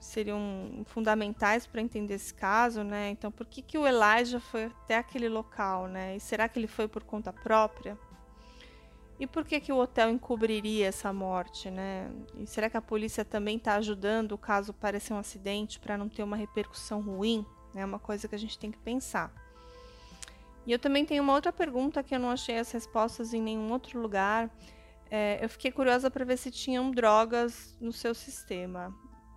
seriam 0.00 0.82
fundamentais 0.86 1.66
para 1.66 1.80
entender 1.80 2.14
esse 2.14 2.32
caso, 2.32 2.82
né? 2.82 3.10
Então, 3.10 3.30
por 3.30 3.46
que, 3.46 3.62
que 3.62 3.78
o 3.78 3.86
Elijah 3.86 4.40
foi 4.40 4.66
até 4.66 4.96
aquele 4.96 5.28
local, 5.28 5.88
né? 5.88 6.16
E 6.16 6.20
será 6.20 6.48
que 6.48 6.58
ele 6.58 6.66
foi 6.66 6.86
por 6.86 7.02
conta 7.02 7.32
própria? 7.32 7.98
E 9.18 9.26
por 9.26 9.44
que, 9.44 9.58
que 9.60 9.72
o 9.72 9.76
hotel 9.76 10.10
encobriria 10.10 10.86
essa 10.86 11.12
morte, 11.12 11.70
né? 11.70 12.10
E 12.38 12.46
será 12.46 12.68
que 12.68 12.76
a 12.76 12.82
polícia 12.82 13.24
também 13.24 13.56
está 13.56 13.76
ajudando 13.76 14.36
caso 14.36 14.74
pareça 14.74 15.14
um 15.14 15.18
acidente 15.18 15.80
para 15.80 15.96
não 15.96 16.08
ter 16.08 16.22
uma 16.22 16.36
repercussão 16.36 17.00
ruim? 17.00 17.46
É 17.74 17.84
uma 17.84 17.98
coisa 17.98 18.28
que 18.28 18.34
a 18.34 18.38
gente 18.38 18.58
tem 18.58 18.70
que 18.70 18.78
pensar. 18.78 19.32
E 20.66 20.72
eu 20.72 20.78
também 20.78 21.04
tenho 21.04 21.22
uma 21.22 21.32
outra 21.32 21.52
pergunta 21.52 22.02
que 22.02 22.14
eu 22.14 22.18
não 22.18 22.30
achei 22.30 22.58
as 22.58 22.70
respostas 22.72 23.32
em 23.32 23.40
nenhum 23.40 23.72
outro 23.72 24.00
lugar. 24.00 24.50
É, 25.10 25.38
eu 25.42 25.48
fiquei 25.48 25.70
curiosa 25.70 26.10
para 26.10 26.24
ver 26.24 26.36
se 26.36 26.50
tinham 26.50 26.90
drogas 26.90 27.76
no 27.80 27.92
seu 27.92 28.14
sistema 28.14 28.92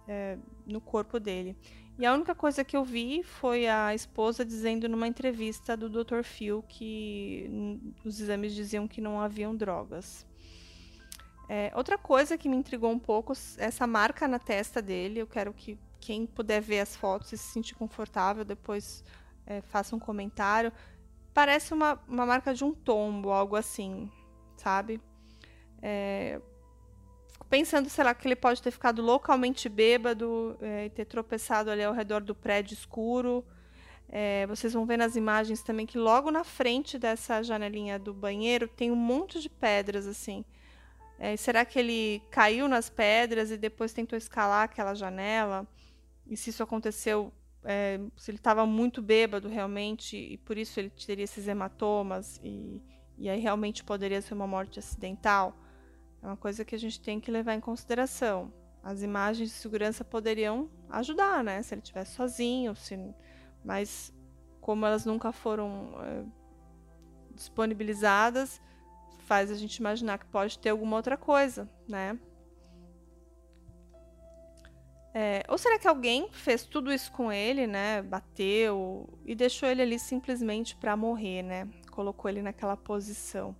é, 0.09 0.37
no 0.65 0.81
corpo 0.81 1.19
dele. 1.19 1.55
E 1.99 2.05
a 2.05 2.13
única 2.13 2.33
coisa 2.33 2.63
que 2.63 2.77
eu 2.77 2.83
vi 2.85 3.23
foi 3.23 3.67
a 3.67 3.93
esposa 3.93 4.45
dizendo 4.45 4.87
numa 4.87 5.05
entrevista 5.05 5.75
do 5.75 5.89
Dr. 5.89 6.23
Phil 6.23 6.63
que 6.63 7.77
os 8.05 8.21
exames 8.21 8.55
diziam 8.55 8.87
que 8.87 9.01
não 9.01 9.19
haviam 9.19 9.53
drogas. 9.53 10.25
É, 11.49 11.73
outra 11.75 11.97
coisa 11.97 12.37
que 12.37 12.47
me 12.47 12.55
intrigou 12.55 12.89
um 12.89 12.97
pouco 12.97 13.33
essa 13.57 13.85
marca 13.85 14.29
na 14.29 14.39
testa 14.39 14.81
dele. 14.81 15.19
Eu 15.19 15.27
quero 15.27 15.51
que 15.51 15.77
quem 15.99 16.25
puder 16.25 16.61
ver 16.61 16.79
as 16.79 16.95
fotos 16.95 17.33
e 17.33 17.37
se 17.37 17.51
sentir 17.51 17.75
confortável 17.75 18.45
depois 18.45 19.03
é, 19.45 19.59
faça 19.59 19.93
um 19.93 19.99
comentário. 19.99 20.71
Parece 21.33 21.73
uma, 21.73 22.01
uma 22.07 22.25
marca 22.25 22.53
de 22.53 22.63
um 22.63 22.73
tombo, 22.73 23.29
algo 23.29 23.57
assim, 23.57 24.09
sabe? 24.55 25.01
É, 25.81 26.39
pensando, 27.49 27.89
sei 27.89 28.03
lá, 28.03 28.13
que 28.13 28.27
ele 28.27 28.35
pode 28.35 28.61
ter 28.61 28.71
ficado 28.71 29.01
localmente 29.01 29.69
bêbado 29.69 30.57
é, 30.61 30.85
e 30.85 30.89
ter 30.89 31.05
tropeçado 31.05 31.69
ali 31.69 31.83
ao 31.83 31.93
redor 31.93 32.21
do 32.21 32.35
prédio 32.35 32.73
escuro. 32.73 33.45
É, 34.07 34.47
vocês 34.47 34.73
vão 34.73 34.85
ver 34.85 34.97
nas 34.97 35.15
imagens 35.15 35.61
também 35.61 35.85
que 35.85 35.97
logo 35.97 36.31
na 36.31 36.43
frente 36.43 36.97
dessa 36.97 37.43
janelinha 37.43 37.99
do 37.99 38.11
banheiro 38.13 38.67
tem 38.67 38.91
um 38.91 38.95
monte 38.95 39.39
de 39.39 39.49
pedras 39.49 40.07
assim. 40.07 40.43
É, 41.19 41.35
será 41.35 41.65
que 41.65 41.77
ele 41.77 42.23
caiu 42.31 42.67
nas 42.67 42.89
pedras 42.89 43.51
e 43.51 43.57
depois 43.57 43.93
tentou 43.93 44.17
escalar 44.17 44.63
aquela 44.63 44.95
janela? 44.95 45.67
E 46.25 46.37
se 46.37 46.49
isso 46.49 46.63
aconteceu, 46.63 47.31
é, 47.63 47.99
se 48.15 48.31
ele 48.31 48.37
estava 48.37 48.65
muito 48.65 49.01
bêbado 49.01 49.47
realmente 49.47 50.15
e 50.15 50.37
por 50.37 50.57
isso 50.57 50.79
ele 50.79 50.89
teria 50.89 51.25
esses 51.25 51.47
hematomas 51.47 52.39
e, 52.43 52.81
e 53.17 53.29
aí 53.29 53.39
realmente 53.39 53.83
poderia 53.83 54.21
ser 54.21 54.33
uma 54.33 54.47
morte 54.47 54.79
acidental? 54.79 55.55
É 56.21 56.25
uma 56.25 56.37
coisa 56.37 56.65
que 56.65 56.75
a 56.75 56.79
gente 56.79 56.99
tem 56.99 57.19
que 57.19 57.31
levar 57.31 57.53
em 57.53 57.59
consideração. 57.59 58.51
As 58.83 59.01
imagens 59.01 59.49
de 59.49 59.55
segurança 59.55 60.03
poderiam 60.03 60.69
ajudar, 60.89 61.43
né? 61.43 61.61
Se 61.61 61.73
ele 61.73 61.81
estivesse 61.81 62.15
sozinho, 62.15 62.75
se... 62.75 62.97
mas 63.63 64.13
como 64.61 64.85
elas 64.85 65.05
nunca 65.05 65.31
foram 65.31 65.93
é, 66.01 66.23
disponibilizadas, 67.33 68.61
faz 69.25 69.51
a 69.51 69.55
gente 69.55 69.77
imaginar 69.77 70.17
que 70.17 70.25
pode 70.25 70.59
ter 70.59 70.69
alguma 70.69 70.97
outra 70.97 71.17
coisa, 71.17 71.69
né? 71.87 72.19
É, 75.13 75.43
ou 75.47 75.57
será 75.57 75.79
que 75.79 75.87
alguém 75.87 76.31
fez 76.31 76.63
tudo 76.65 76.93
isso 76.93 77.11
com 77.11 77.31
ele, 77.31 77.65
né? 77.65 78.01
Bateu 78.01 79.09
e 79.25 79.33
deixou 79.33 79.67
ele 79.67 79.81
ali 79.81 79.97
simplesmente 79.97 80.75
para 80.75 80.95
morrer, 80.95 81.41
né? 81.41 81.67
Colocou 81.91 82.29
ele 82.29 82.41
naquela 82.41 82.77
posição. 82.77 83.55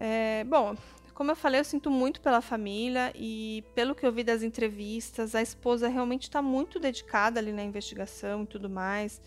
É, 0.00 0.44
bom, 0.44 0.76
como 1.12 1.32
eu 1.32 1.36
falei, 1.36 1.60
eu 1.60 1.64
sinto 1.64 1.90
muito 1.90 2.20
pela 2.20 2.40
família 2.40 3.12
e 3.16 3.64
pelo 3.74 3.92
que 3.92 4.06
eu 4.06 4.12
vi 4.12 4.22
das 4.22 4.44
entrevistas, 4.44 5.34
a 5.34 5.42
esposa 5.42 5.88
realmente 5.88 6.22
está 6.22 6.40
muito 6.40 6.78
dedicada 6.78 7.40
ali 7.40 7.52
na 7.52 7.64
investigação 7.64 8.44
e 8.44 8.46
tudo 8.46 8.70
mais. 8.70 9.20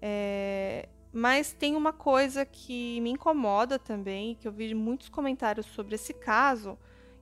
É, 0.00 0.88
mas 1.12 1.52
tem 1.52 1.76
uma 1.76 1.92
coisa 1.92 2.46
que 2.46 2.98
me 3.02 3.10
incomoda 3.10 3.78
também, 3.78 4.34
que 4.34 4.48
eu 4.48 4.52
vi 4.52 4.74
muitos 4.74 5.10
comentários 5.10 5.66
sobre 5.66 5.94
esse 5.94 6.14
caso, 6.14 6.78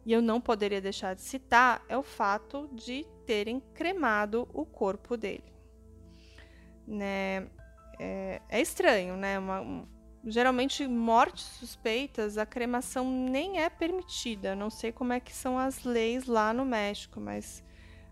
e 0.07 0.13
eu 0.13 0.23
não 0.23 0.41
poderia 0.41 0.81
deixar 0.81 1.15
de 1.15 1.23
citar, 1.23 1.85
é 1.89 1.99
o 1.99 2.03
fato 2.03 2.69
de 2.73 3.05
terem 3.27 3.61
cremado 3.75 4.49
o 4.53 4.65
corpo 4.65 5.17
dele. 5.17 5.53
Né? 6.87 7.49
É, 7.99 8.41
é 8.49 8.61
estranho, 8.61 9.17
né? 9.17 9.39
Uma, 9.39 9.87
geralmente 10.27 10.87
mortes 10.87 11.45
suspeitas, 11.45 12.39
a 12.39 12.47
cremação 12.47 13.11
nem 13.11 13.61
é 13.61 13.69
permitida. 13.69 14.55
Não 14.55 14.71
sei 14.71 14.93
como 14.93 15.13
é 15.13 15.21
que 15.21 15.33
são 15.33 15.59
as 15.59 15.85
leis 15.85 16.27
lá 16.27 16.53
no 16.53 16.65
México, 16.65 17.21
mas 17.21 17.63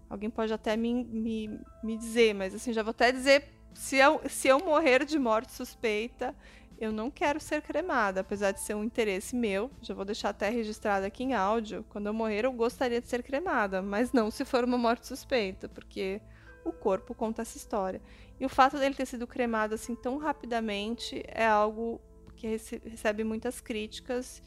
alguém 0.09 0.31
pode 0.31 0.53
até 0.53 0.77
me, 0.77 1.05
me, 1.05 1.61
me 1.83 1.97
dizer, 1.97 2.35
mas 2.35 2.55
assim, 2.55 2.73
já 2.73 2.83
vou 2.83 2.91
até 2.91 3.11
dizer, 3.11 3.45
se 3.75 3.97
eu, 3.97 4.21
se 4.29 4.49
eu 4.49 4.59
morrer 4.59 5.05
de 5.05 5.19
morte 5.19 5.53
suspeita, 5.53 6.35
eu 6.79 6.93
não 6.93 7.11
quero 7.11 7.39
ser 7.39 7.63
cremada, 7.63 8.21
apesar 8.21 8.51
de 8.51 8.61
ser 8.61 8.75
um 8.75 8.83
interesse 8.83 9.37
meu. 9.37 9.71
Já 9.81 9.95
vou 9.95 10.05
deixar 10.05 10.31
até 10.31 10.49
registrado 10.49 11.07
aqui 11.07 11.23
em 11.23 11.33
áudio. 11.33 11.85
Quando 11.89 12.09
eu 12.09 12.13
morrer, 12.13 12.45
eu 12.45 12.53
gostaria 12.53 13.01
de 13.01 13.09
ser 13.09 13.23
cremada, 13.23 13.81
mas 13.81 14.13
não 14.13 14.31
se 14.33 14.45
for 14.45 14.65
uma 14.65 14.77
morte 14.77 15.07
suspeita, 15.07 15.69
porque 15.69 16.21
o 16.65 16.73
corpo 16.73 17.15
conta 17.15 17.43
essa 17.43 17.57
história. 17.57 18.01
E 18.39 18.47
o 18.47 18.49
fato 18.49 18.79
dele 18.79 18.95
ter 18.95 19.07
sido 19.07 19.27
cremado 19.27 19.75
assim 19.75 19.95
tão 19.95 20.19
rapidamente 20.19 21.23
é 21.29 21.47
algo 21.47 22.01
que 22.37 22.47
recebe 22.85 23.25
muitas 23.25 23.61
críticas 23.61 24.43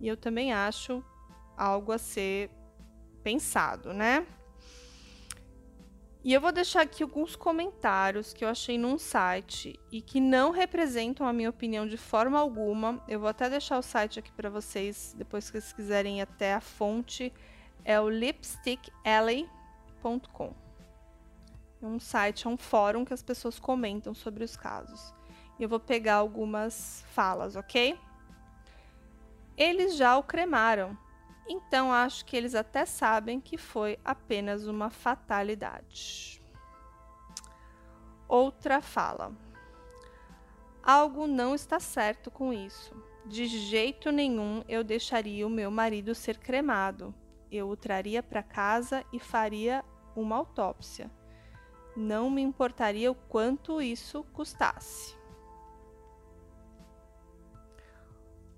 e 0.00 0.08
eu 0.08 0.16
também 0.16 0.52
acho 0.52 1.04
algo 1.56 1.92
a 1.92 1.98
ser 1.98 2.50
pensado, 3.22 3.92
né? 3.92 4.26
E 6.22 6.34
eu 6.34 6.40
vou 6.40 6.52
deixar 6.52 6.82
aqui 6.82 7.02
alguns 7.02 7.34
comentários 7.34 8.34
que 8.34 8.44
eu 8.44 8.48
achei 8.48 8.76
num 8.76 8.98
site 8.98 9.80
e 9.90 10.02
que 10.02 10.20
não 10.20 10.50
representam 10.50 11.26
a 11.26 11.32
minha 11.32 11.48
opinião 11.48 11.86
de 11.86 11.96
forma 11.96 12.38
alguma. 12.38 13.02
Eu 13.08 13.20
vou 13.20 13.30
até 13.30 13.48
deixar 13.48 13.78
o 13.78 13.82
site 13.82 14.18
aqui 14.18 14.30
para 14.30 14.50
vocês, 14.50 15.14
depois 15.16 15.50
que 15.50 15.58
vocês 15.58 15.72
quiserem 15.72 16.18
ir 16.18 16.22
até 16.22 16.52
a 16.52 16.60
fonte. 16.60 17.32
É 17.84 17.98
o 17.98 18.10
lipstickalley.com. 18.10 20.59
Um 21.82 21.98
site, 21.98 22.46
é 22.46 22.50
um 22.50 22.58
fórum 22.58 23.04
que 23.04 23.14
as 23.14 23.22
pessoas 23.22 23.58
comentam 23.58 24.14
sobre 24.14 24.44
os 24.44 24.56
casos. 24.56 25.14
E 25.58 25.62
eu 25.62 25.68
vou 25.68 25.80
pegar 25.80 26.16
algumas 26.16 27.04
falas, 27.12 27.56
ok? 27.56 27.98
Eles 29.56 29.96
já 29.96 30.16
o 30.16 30.22
cremaram, 30.22 30.96
então 31.48 31.92
acho 31.92 32.24
que 32.24 32.36
eles 32.36 32.54
até 32.54 32.86
sabem 32.86 33.40
que 33.40 33.58
foi 33.58 33.98
apenas 34.04 34.66
uma 34.66 34.90
fatalidade. 34.90 36.40
Outra 38.28 38.80
fala. 38.80 39.32
Algo 40.82 41.26
não 41.26 41.54
está 41.54 41.80
certo 41.80 42.30
com 42.30 42.52
isso. 42.52 42.94
De 43.26 43.46
jeito 43.46 44.10
nenhum 44.10 44.64
eu 44.68 44.82
deixaria 44.82 45.46
o 45.46 45.50
meu 45.50 45.70
marido 45.70 46.14
ser 46.14 46.38
cremado. 46.38 47.14
Eu 47.50 47.68
o 47.68 47.76
traria 47.76 48.22
para 48.22 48.42
casa 48.42 49.04
e 49.12 49.18
faria 49.18 49.84
uma 50.14 50.36
autópsia. 50.36 51.10
Não 51.96 52.30
me 52.30 52.40
importaria 52.40 53.10
o 53.10 53.14
quanto 53.14 53.82
isso 53.82 54.24
custasse. 54.32 55.16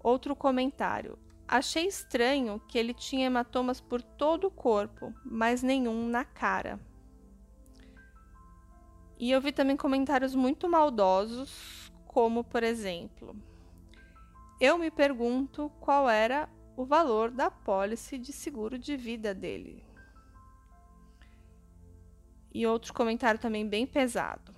Outro 0.03 0.35
comentário. 0.35 1.19
Achei 1.47 1.87
estranho 1.87 2.61
que 2.67 2.79
ele 2.79 2.95
tinha 2.95 3.27
hematomas 3.27 3.81
por 3.81 4.03
todo 4.03 4.47
o 4.47 4.51
corpo, 4.51 5.13
mas 5.25 5.63
nenhum 5.63 6.09
na 6.09 6.25
cara. 6.25 6.81
E 9.19 9.31
eu 9.31 9.41
vi 9.41 9.53
também 9.53 9.77
comentários 9.77 10.35
muito 10.35 10.69
maldosos, 10.69 11.93
como 12.07 12.43
por 12.43 12.63
exemplo: 12.63 13.37
Eu 14.61 14.77
me 14.79 14.91
pergunto 14.91 15.71
qual 15.81 16.09
era 16.09 16.49
o 16.77 16.85
valor 16.85 17.31
da 17.31 17.51
pólice 17.51 18.19
de 18.19 18.33
seguro 18.33 18.79
de 18.79 18.97
vida 18.97 19.35
dele. 19.35 19.85
E 22.55 22.67
outro 22.67 22.93
comentário 22.93 23.41
também 23.41 23.67
bem 23.67 23.87
pesado. 23.87 24.53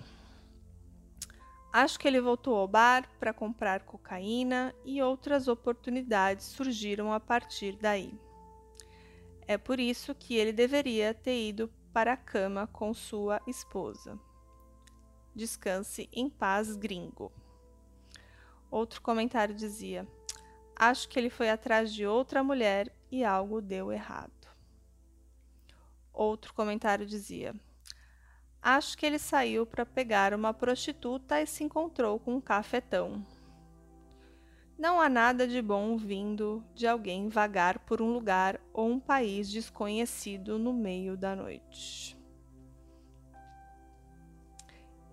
Acho 1.71 1.99
que 1.99 2.07
ele 2.07 2.21
voltou 2.21 2.55
ao 2.55 2.67
bar 2.67 3.07
para 3.19 3.33
comprar 3.33 3.81
cocaína 3.83 4.73
e 4.85 5.01
outras 5.01 5.47
oportunidades 5.47 6.45
surgiram 6.45 7.11
a 7.11 7.19
partir 7.19 7.75
daí. 7.75 8.17
É 9.47 9.57
por 9.57 9.79
isso 9.79 10.15
que 10.15 10.35
ele 10.35 10.51
deveria 10.51 11.13
ter 11.13 11.49
ido 11.49 11.69
para 11.93 12.13
a 12.13 12.17
cama 12.17 12.67
com 12.67 12.93
sua 12.93 13.41
esposa. 13.45 14.17
Descanse 15.35 16.09
em 16.11 16.29
paz, 16.29 16.75
gringo. 16.75 17.31
Outro 18.71 19.01
comentário 19.01 19.53
dizia: 19.53 20.07
Acho 20.75 21.07
que 21.07 21.19
ele 21.19 21.29
foi 21.29 21.49
atrás 21.49 21.93
de 21.93 22.05
outra 22.07 22.43
mulher 22.43 22.93
e 23.11 23.23
algo 23.23 23.61
deu 23.61 23.91
errado. 23.91 24.31
Outro 26.13 26.53
comentário 26.53 27.05
dizia: 27.05 27.53
Acho 28.67 28.97
que 28.97 29.05
ele 29.05 29.19
saiu 29.19 29.63
para 29.63 29.85
pegar 29.85 30.33
uma 30.33 30.51
prostituta 30.51 31.39
e 31.39 31.45
se 31.45 31.63
encontrou 31.63 32.19
com 32.19 32.37
um 32.37 32.41
cafetão. 32.41 33.23
Não 34.75 34.99
há 34.99 35.07
nada 35.07 35.47
de 35.47 35.61
bom 35.61 35.95
vindo 35.95 36.65
de 36.73 36.87
alguém 36.87 37.29
vagar 37.29 37.77
por 37.77 38.01
um 38.01 38.11
lugar 38.11 38.59
ou 38.73 38.89
um 38.89 38.99
país 38.99 39.51
desconhecido 39.51 40.57
no 40.57 40.73
meio 40.73 41.15
da 41.15 41.35
noite. 41.35 42.17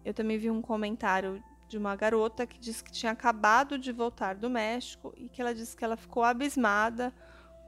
Eu 0.03 0.15
também 0.15 0.39
vi 0.39 0.51
um 0.51 0.63
comentário 0.63 1.45
de 1.69 1.77
uma 1.77 1.95
garota 1.95 2.47
que 2.47 2.59
disse 2.59 2.83
que 2.83 2.91
tinha 2.91 3.13
acabado 3.13 3.79
de 3.79 3.93
voltar 3.93 4.35
do 4.35 4.49
México 4.49 5.13
e 5.15 5.29
que 5.29 5.43
ela 5.43 5.55
disse 5.55 5.77
que 5.77 5.85
ela 5.85 5.99
ficou 5.99 6.25
abismada 6.25 7.13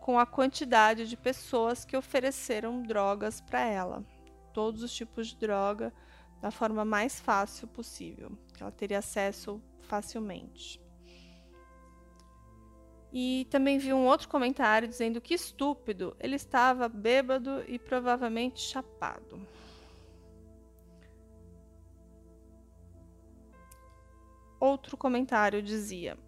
com 0.01 0.18
a 0.18 0.24
quantidade 0.24 1.07
de 1.07 1.14
pessoas 1.14 1.85
que 1.85 1.95
ofereceram 1.95 2.80
drogas 2.80 3.43
para 3.43 3.61
ela 3.61 4.03
todos 4.55 4.83
os 4.83 4.95
tipos 4.95 5.27
de 5.27 5.37
droga 5.37 5.93
da 6.41 6.51
forma 6.51 6.85
mais 6.85 7.21
fácil 7.21 7.67
possível, 7.69 8.31
que 8.55 8.63
ela 8.63 8.73
teria 8.73 9.01
acesso 9.01 9.61
facilmente. 9.81 10.81
E 13.13 13.47
também 13.51 13.79
vi 13.79 13.93
um 13.93 14.07
outro 14.07 14.29
comentário 14.29 14.89
dizendo 14.89 15.21
que 15.21 15.35
estúpido, 15.35 16.17
ele 16.19 16.37
estava 16.37 16.89
bêbado 16.89 17.63
e 17.69 17.79
provavelmente 17.79 18.61
chapado. 18.61 19.41
Outro 24.59 24.97
comentário 24.97 25.63
dizia: 25.63 26.19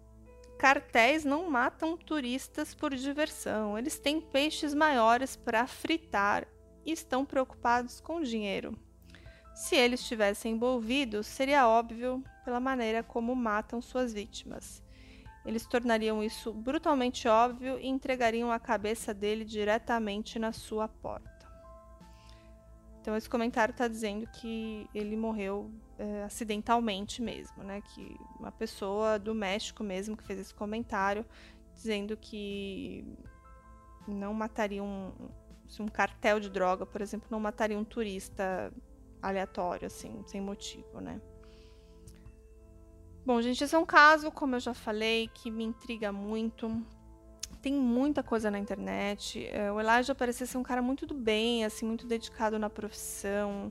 Cartéis 0.57 1.25
não 1.25 1.49
matam 1.49 1.97
turistas 1.97 2.73
por 2.73 2.95
diversão, 2.95 3.77
eles 3.77 3.99
têm 3.99 4.21
peixes 4.21 4.73
maiores 4.73 5.35
para 5.35 5.67
fritar 5.67 6.47
estão 6.91 7.25
preocupados 7.25 7.99
com 7.99 8.21
dinheiro. 8.21 8.77
Se 9.53 9.75
eles 9.75 10.01
estivessem 10.01 10.53
envolvidos, 10.53 11.25
seria 11.25 11.67
óbvio 11.67 12.23
pela 12.45 12.59
maneira 12.59 13.01
como 13.01 13.35
matam 13.35 13.81
suas 13.81 14.13
vítimas. 14.13 14.83
Eles 15.45 15.65
tornariam 15.65 16.23
isso 16.23 16.53
brutalmente 16.53 17.27
óbvio 17.27 17.79
e 17.79 17.87
entregariam 17.87 18.51
a 18.51 18.59
cabeça 18.59 19.13
dele 19.13 19.45
diretamente 19.45 20.37
na 20.37 20.51
sua 20.51 20.87
porta. 20.87 21.37
Então 22.99 23.15
esse 23.15 23.29
comentário 23.29 23.71
está 23.71 23.87
dizendo 23.87 24.27
que 24.27 24.85
ele 24.93 25.15
morreu 25.15 25.71
é, 25.97 26.23
acidentalmente 26.23 27.21
mesmo, 27.21 27.63
né? 27.63 27.81
Que 27.81 28.17
uma 28.37 28.51
pessoa 28.51 29.17
do 29.17 29.33
México 29.33 29.83
mesmo 29.83 30.17
que 30.17 30.23
fez 30.23 30.37
esse 30.39 30.53
comentário 30.53 31.25
dizendo 31.73 32.17
que 32.17 33.05
não 34.05 34.33
mataria 34.33 34.83
um, 34.83 35.13
se 35.67 35.81
um 35.81 35.87
cartel 35.87 36.39
de 36.39 36.49
droga, 36.49 36.85
por 36.85 37.01
exemplo, 37.01 37.27
não 37.29 37.39
mataria 37.39 37.77
um 37.77 37.83
turista 37.83 38.71
aleatório, 39.21 39.87
assim, 39.87 40.23
sem 40.25 40.39
motivo, 40.39 41.01
né? 41.01 41.19
Bom, 43.25 43.41
gente, 43.41 43.61
esse 43.61 43.75
é 43.75 43.77
um 43.77 43.85
caso, 43.85 44.31
como 44.31 44.55
eu 44.55 44.59
já 44.59 44.73
falei, 44.73 45.29
que 45.33 45.51
me 45.51 45.65
intriga 45.65 46.13
muito. 46.13 46.81
Tem 47.61 47.73
muita 47.73 48.23
coisa 48.23 48.49
na 48.49 48.57
internet. 48.57 49.45
É, 49.51 49.69
o 49.69 49.81
Elijah 49.81 50.15
parecia 50.15 50.45
ser 50.45 50.57
um 50.57 50.63
cara 50.63 50.81
muito 50.81 51.05
do 51.05 51.13
bem, 51.13 51.65
assim, 51.65 51.85
muito 51.85 52.07
dedicado 52.07 52.57
na 52.57 52.69
profissão. 52.69 53.69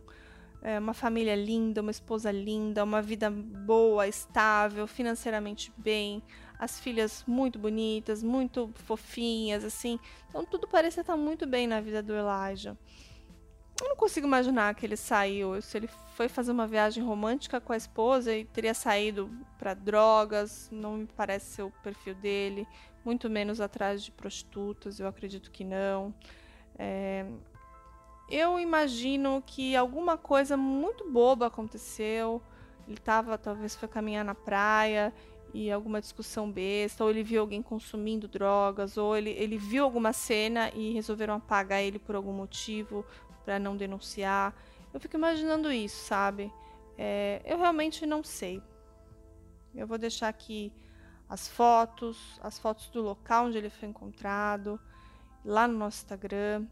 É, 0.61 0.79
uma 0.79 0.93
família 0.93 1.35
linda, 1.35 1.81
uma 1.81 1.91
esposa 1.91 2.31
linda, 2.31 2.85
uma 2.85 3.01
vida 3.01 3.31
boa, 3.31 4.07
estável, 4.07 4.87
financeiramente 4.87 5.73
bem 5.79 6.23
as 6.59 6.81
filhas 6.81 7.25
muito 7.27 7.59
bonitas, 7.59 8.23
muito 8.23 8.71
fofinhas, 8.75 9.65
assim. 9.65 9.99
Então 10.29 10.45
tudo 10.45 10.67
parecia 10.67 11.03
estar 11.03 11.17
muito 11.17 11.47
bem 11.47 11.67
na 11.67 11.81
vida 11.81 12.03
do 12.03 12.15
Elijah. 12.15 12.77
Eu 13.81 13.91
não 13.91 13.97
consigo 13.97 14.27
imaginar 14.27 14.75
que 14.75 14.87
ele 14.87 14.97
saiu, 14.97 15.61
se 15.61 15.77
ele 15.77 15.89
foi 16.15 16.29
fazer 16.29 16.51
uma 16.51 16.67
viagem 16.67 17.05
romântica 17.05 17.61
com 17.61 17.75
a 17.75 17.77
esposa 17.77 18.35
e 18.35 18.47
teria 18.47 18.73
saído 18.73 19.31
para 19.59 19.75
drogas, 19.75 20.71
não 20.73 20.97
me 20.99 21.07
parece 21.07 21.57
ser 21.57 21.63
o 21.63 21.71
perfil 21.83 22.15
dele, 22.15 22.67
muito 23.05 23.29
menos 23.29 23.61
atrás 23.61 24.03
de 24.03 24.11
prostitutas, 24.11 24.99
eu 24.99 25.07
acredito 25.07 25.51
que 25.51 25.63
não. 25.63 26.15
É... 26.79 27.27
Eu 28.31 28.59
imagino 28.59 29.43
que 29.47 29.77
alguma 29.77 30.17
coisa 30.17 30.57
muito 30.57 31.09
boba 31.09 31.47
aconteceu. 31.47 32.43
Ele 32.89 32.97
estava, 32.97 33.39
talvez 33.39 33.77
foi 33.77 33.87
caminhar 33.87 34.25
na 34.25 34.35
praia 34.35 35.13
e 35.57 35.73
alguma 35.73 36.03
discussão 36.03 36.53
besta, 36.53 37.03
ou 37.03 37.09
ele 37.09 37.23
viu 37.23 37.41
alguém 37.41 37.63
consumindo 37.63 38.29
drogas, 38.29 38.99
ou 38.99 39.17
ele, 39.17 39.31
ele 39.31 39.57
viu 39.57 39.85
alguma 39.85 40.13
cena 40.13 40.71
e 40.75 40.93
resolveram 40.93 41.33
apagar 41.33 41.81
ele 41.83 41.99
por 41.99 42.15
algum 42.15 42.33
motivo 42.33 43.07
para 43.43 43.59
não 43.59 43.75
denunciar. 43.75 44.55
Eu 44.93 45.01
fico 45.01 45.17
imaginando 45.17 45.73
isso, 45.73 46.05
sabe? 46.05 46.53
É, 46.99 47.41
eu 47.43 47.57
realmente 47.57 48.05
não 48.05 48.23
sei. 48.23 48.63
Eu 49.75 49.87
vou 49.87 49.97
deixar 49.97 50.29
aqui 50.29 50.71
as 51.27 51.49
fotos, 51.49 52.39
as 52.43 52.59
fotos 52.59 52.91
do 52.91 53.01
local 53.01 53.47
onde 53.47 53.57
ele 53.57 53.71
foi 53.71 53.89
encontrado, 53.89 54.79
lá 55.43 55.67
no 55.67 55.79
nosso 55.79 56.03
Instagram. 56.03 56.67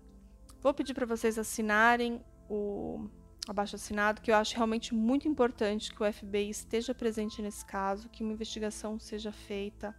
Vou 0.60 0.74
pedir 0.74 0.92
para 0.92 1.06
vocês 1.06 1.38
assinarem 1.38 2.20
o 2.50 3.08
abaixo 3.46 3.76
assinado, 3.76 4.20
que 4.20 4.30
eu 4.30 4.36
acho 4.36 4.54
realmente 4.54 4.94
muito 4.94 5.28
importante 5.28 5.92
que 5.92 6.02
o 6.02 6.12
FBI 6.12 6.48
esteja 6.48 6.94
presente 6.94 7.42
nesse 7.42 7.64
caso, 7.64 8.08
que 8.08 8.22
uma 8.22 8.32
investigação 8.32 8.98
seja 8.98 9.30
feita. 9.30 9.94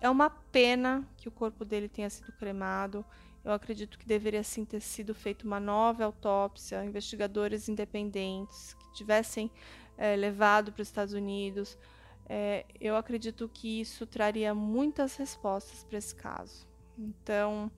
É 0.00 0.10
uma 0.10 0.28
pena 0.28 1.06
que 1.16 1.28
o 1.28 1.32
corpo 1.32 1.64
dele 1.64 1.88
tenha 1.88 2.10
sido 2.10 2.32
cremado. 2.32 3.04
Eu 3.42 3.52
acredito 3.52 3.98
que 3.98 4.06
deveria 4.06 4.42
sim 4.42 4.64
ter 4.64 4.80
sido 4.80 5.14
feita 5.14 5.46
uma 5.46 5.60
nova 5.60 6.04
autópsia, 6.04 6.84
investigadores 6.84 7.68
independentes 7.68 8.74
que 8.74 8.92
tivessem 8.92 9.50
é, 9.96 10.14
levado 10.16 10.72
para 10.72 10.82
os 10.82 10.88
Estados 10.88 11.14
Unidos. 11.14 11.78
É, 12.26 12.66
eu 12.80 12.96
acredito 12.96 13.48
que 13.52 13.80
isso 13.80 14.06
traria 14.06 14.54
muitas 14.54 15.16
respostas 15.16 15.84
para 15.84 15.98
esse 15.98 16.14
caso. 16.14 16.66
Então, 16.98 17.70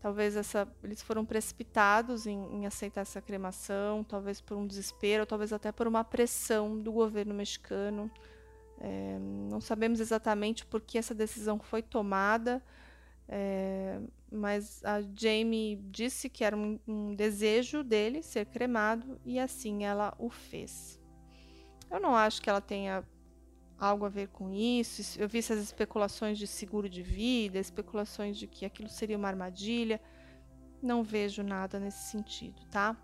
Talvez 0.00 0.34
essa, 0.34 0.66
eles 0.82 1.02
foram 1.02 1.26
precipitados 1.26 2.26
em, 2.26 2.38
em, 2.54 2.66
aceitar 2.66 3.02
essa 3.02 3.20
cremação, 3.20 4.02
talvez 4.02 4.40
por 4.40 4.56
um 4.56 4.66
desespero, 4.66 5.26
talvez 5.26 5.52
até 5.52 5.70
por 5.70 5.86
uma 5.86 6.02
pressão 6.02 6.78
do 6.78 6.90
governo 6.90 7.34
mexicano. 7.34 8.10
É, 8.80 9.18
não 9.20 9.60
sabemos 9.60 10.00
exatamente 10.00 10.64
por 10.64 10.80
que 10.80 10.96
essa 10.96 11.14
decisão 11.14 11.58
foi 11.58 11.82
tomada, 11.82 12.62
é, 13.28 14.00
mas 14.32 14.82
a 14.82 15.02
Jamie 15.14 15.76
disse 15.90 16.30
que 16.30 16.44
era 16.44 16.56
um, 16.56 16.80
um 16.88 17.14
desejo 17.14 17.84
dele 17.84 18.22
ser 18.22 18.46
cremado 18.46 19.20
e 19.22 19.38
assim 19.38 19.84
ela 19.84 20.14
o 20.18 20.30
fez. 20.30 20.98
Eu 21.90 22.00
não 22.00 22.16
acho 22.16 22.40
que 22.40 22.48
ela 22.48 22.60
tenha 22.60 23.04
algo 23.80 24.04
a 24.04 24.08
ver 24.10 24.28
com 24.28 24.52
isso. 24.52 25.18
Eu 25.18 25.26
vi 25.26 25.38
essas 25.38 25.58
especulações 25.58 26.38
de 26.38 26.46
seguro 26.46 26.88
de 26.88 27.02
vida, 27.02 27.58
especulações 27.58 28.36
de 28.36 28.46
que 28.46 28.66
aquilo 28.66 28.90
seria 28.90 29.16
uma 29.16 29.28
armadilha. 29.28 29.98
Não 30.82 31.02
vejo 31.02 31.42
nada 31.42 31.80
nesse 31.80 32.10
sentido, 32.10 32.60
tá? 32.70 32.94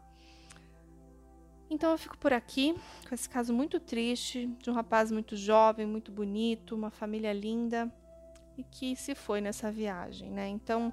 Então 1.68 1.90
eu 1.90 1.98
fico 1.98 2.16
por 2.18 2.32
aqui 2.32 2.74
com 3.08 3.14
esse 3.14 3.28
caso 3.28 3.52
muito 3.52 3.80
triste 3.80 4.46
de 4.62 4.70
um 4.70 4.74
rapaz 4.74 5.10
muito 5.10 5.36
jovem, 5.36 5.86
muito 5.86 6.12
bonito, 6.12 6.76
uma 6.76 6.90
família 6.90 7.32
linda 7.32 7.92
e 8.56 8.62
que 8.62 8.94
se 8.94 9.14
foi 9.14 9.40
nessa 9.40 9.70
viagem, 9.72 10.30
né? 10.30 10.46
Então 10.48 10.92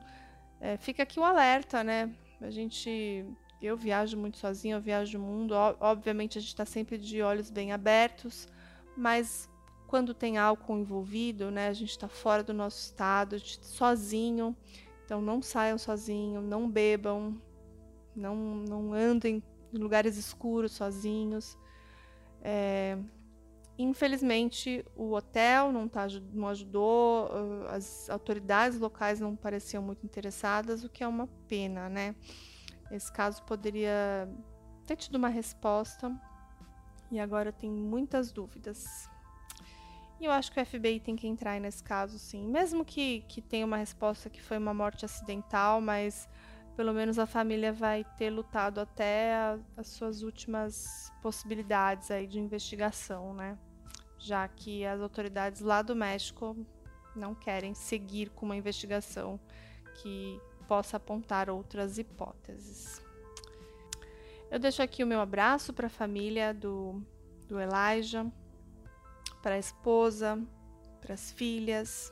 é, 0.59 0.77
fica 0.77 1.03
aqui 1.03 1.19
o 1.19 1.21
um 1.21 1.25
alerta, 1.25 1.83
né? 1.83 2.11
A 2.41 2.49
gente, 2.49 3.25
eu 3.61 3.77
viajo 3.77 4.17
muito 4.17 4.37
sozinha, 4.37 4.75
eu 4.75 4.81
viajo 4.81 5.17
o 5.17 5.21
mundo. 5.21 5.53
Obviamente 5.79 6.37
a 6.37 6.41
gente 6.41 6.49
está 6.49 6.65
sempre 6.65 6.97
de 6.97 7.21
olhos 7.21 7.51
bem 7.51 7.71
abertos, 7.71 8.47
mas 8.97 9.47
quando 9.93 10.11
tem 10.11 10.39
álcool 10.39 10.79
envolvido, 10.79 11.51
né, 11.51 11.67
a 11.67 11.73
gente 11.73 11.91
está 11.91 12.07
fora 12.07 12.43
do 12.43 12.51
nosso 12.51 12.79
estado, 12.79 13.37
sozinho, 13.39 14.57
então 15.05 15.21
não 15.21 15.39
saiam 15.39 15.77
sozinho, 15.77 16.41
não 16.41 16.67
bebam, 16.67 17.39
não, 18.15 18.35
não 18.35 18.91
andem 18.91 19.43
em 19.71 19.77
lugares 19.77 20.17
escuros 20.17 20.71
sozinhos. 20.71 21.55
É, 22.41 22.97
infelizmente, 23.77 24.83
o 24.95 25.11
hotel 25.11 25.71
não, 25.71 25.87
tá, 25.87 26.07
não 26.33 26.47
ajudou, 26.47 27.29
as 27.69 28.09
autoridades 28.09 28.79
locais 28.79 29.19
não 29.19 29.35
pareciam 29.35 29.83
muito 29.83 30.03
interessadas, 30.03 30.83
o 30.83 30.89
que 30.89 31.03
é 31.03 31.07
uma 31.07 31.27
pena, 31.47 31.87
né? 31.87 32.15
Esse 32.89 33.13
caso 33.13 33.43
poderia 33.43 34.27
ter 34.87 34.95
tido 34.95 35.17
uma 35.17 35.29
resposta 35.29 36.11
e 37.11 37.19
agora 37.19 37.51
tem 37.51 37.69
muitas 37.69 38.31
dúvidas. 38.31 39.12
E 40.23 40.25
eu 40.25 40.31
acho 40.31 40.53
que 40.53 40.61
o 40.61 40.65
FBI 40.65 41.01
tem 41.01 41.17
que 41.17 41.27
entrar 41.27 41.59
nesse 41.59 41.83
caso, 41.83 42.17
sim. 42.17 42.47
Mesmo 42.47 42.85
que, 42.85 43.25
que 43.27 43.41
tenha 43.41 43.65
uma 43.65 43.75
resposta 43.75 44.29
que 44.29 44.41
foi 44.41 44.57
uma 44.57 44.73
morte 44.73 45.03
acidental, 45.03 45.81
mas 45.81 46.29
pelo 46.77 46.93
menos 46.93 47.19
a 47.19 47.25
família 47.25 47.73
vai 47.73 48.05
ter 48.17 48.29
lutado 48.29 48.79
até 48.79 49.35
a, 49.35 49.59
as 49.75 49.87
suas 49.87 50.23
últimas 50.23 51.11
possibilidades 51.21 52.09
aí 52.09 52.25
de 52.25 52.39
investigação, 52.39 53.33
né? 53.33 53.59
Já 54.17 54.47
que 54.47 54.85
as 54.85 55.01
autoridades 55.01 55.59
lá 55.59 55.81
do 55.81 55.93
México 55.93 56.55
não 57.13 57.35
querem 57.35 57.73
seguir 57.73 58.29
com 58.29 58.45
uma 58.45 58.55
investigação 58.55 59.37
que 59.95 60.39
possa 60.69 60.95
apontar 60.95 61.49
outras 61.49 61.97
hipóteses. 61.97 63.03
Eu 64.49 64.57
deixo 64.57 64.81
aqui 64.81 65.03
o 65.03 65.07
meu 65.07 65.19
abraço 65.19 65.73
para 65.73 65.87
a 65.87 65.89
família 65.89 66.53
do, 66.53 67.03
do 67.45 67.59
Elijah 67.59 68.31
para 69.43 69.55
a 69.55 69.59
esposa, 69.59 70.41
para 71.01 71.13
as 71.13 71.31
filhas, 71.33 72.11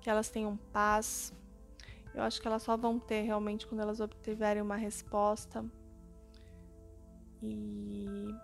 que 0.00 0.08
elas 0.08 0.30
tenham 0.30 0.56
paz. 0.72 1.32
Eu 2.14 2.22
acho 2.22 2.40
que 2.40 2.48
elas 2.48 2.62
só 2.62 2.74
vão 2.76 2.98
ter 2.98 3.20
realmente 3.20 3.66
quando 3.66 3.82
elas 3.82 4.00
obtiverem 4.00 4.62
uma 4.62 4.76
resposta. 4.76 5.64
E, 7.42 8.34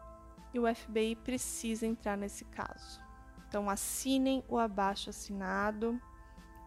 e 0.53 0.61
o 0.61 0.75
FBI 0.75 1.17
precisa 1.17 1.87
entrar 1.87 2.17
nesse 2.17 2.45
caso. 2.45 3.01
Então 3.49 3.71
assinem 3.71 4.45
o 4.49 4.59
abaixo 4.59 5.09
assinado, 5.09 6.01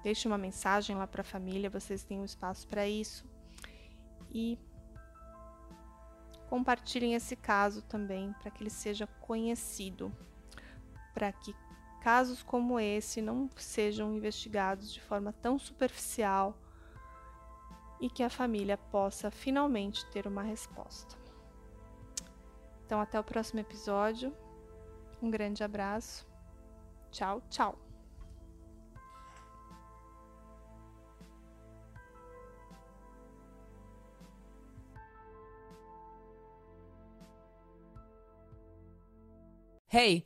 deixe 0.01 0.28
uma 0.28 0.38
mensagem 0.38 0.95
lá 0.95 1.06
para 1.06 1.22
a 1.22 1.24
família, 1.26 1.70
vocês 1.70 2.04
têm 2.04 2.20
um 2.20 2.26
espaço 2.26 2.68
para 2.68 2.88
isso. 2.88 3.24
E 4.32 4.58
compartilhem 6.49 7.14
esse 7.14 7.36
caso 7.36 7.84
também 7.84 8.34
para 8.41 8.49
que 8.49 8.64
ele 8.64 8.72
seja 8.72 9.06
conhecido 9.06 10.12
para 11.14 11.32
que 11.32 11.55
casos 12.01 12.43
como 12.43 12.80
esse 12.80 13.22
não 13.22 13.49
sejam 13.55 14.14
investigados 14.14 14.91
de 14.91 14.99
forma 15.01 15.32
tão 15.32 15.57
superficial 15.57 16.57
e 18.01 18.09
que 18.09 18.24
a 18.24 18.30
família 18.30 18.78
possa 18.78 19.32
finalmente 19.32 20.05
ter 20.07 20.28
uma 20.28 20.43
resposta. 20.43 21.16
Então, 22.86 22.99
até 22.99 23.20
o 23.20 23.24
próximo 23.24 23.61
episódio. 23.61 24.36
Um 25.22 25.32
grande 25.32 25.64
abraço. 25.64 26.28
Tchau, 27.09 27.41
tchau. 27.49 27.80
Hey! 39.88 40.26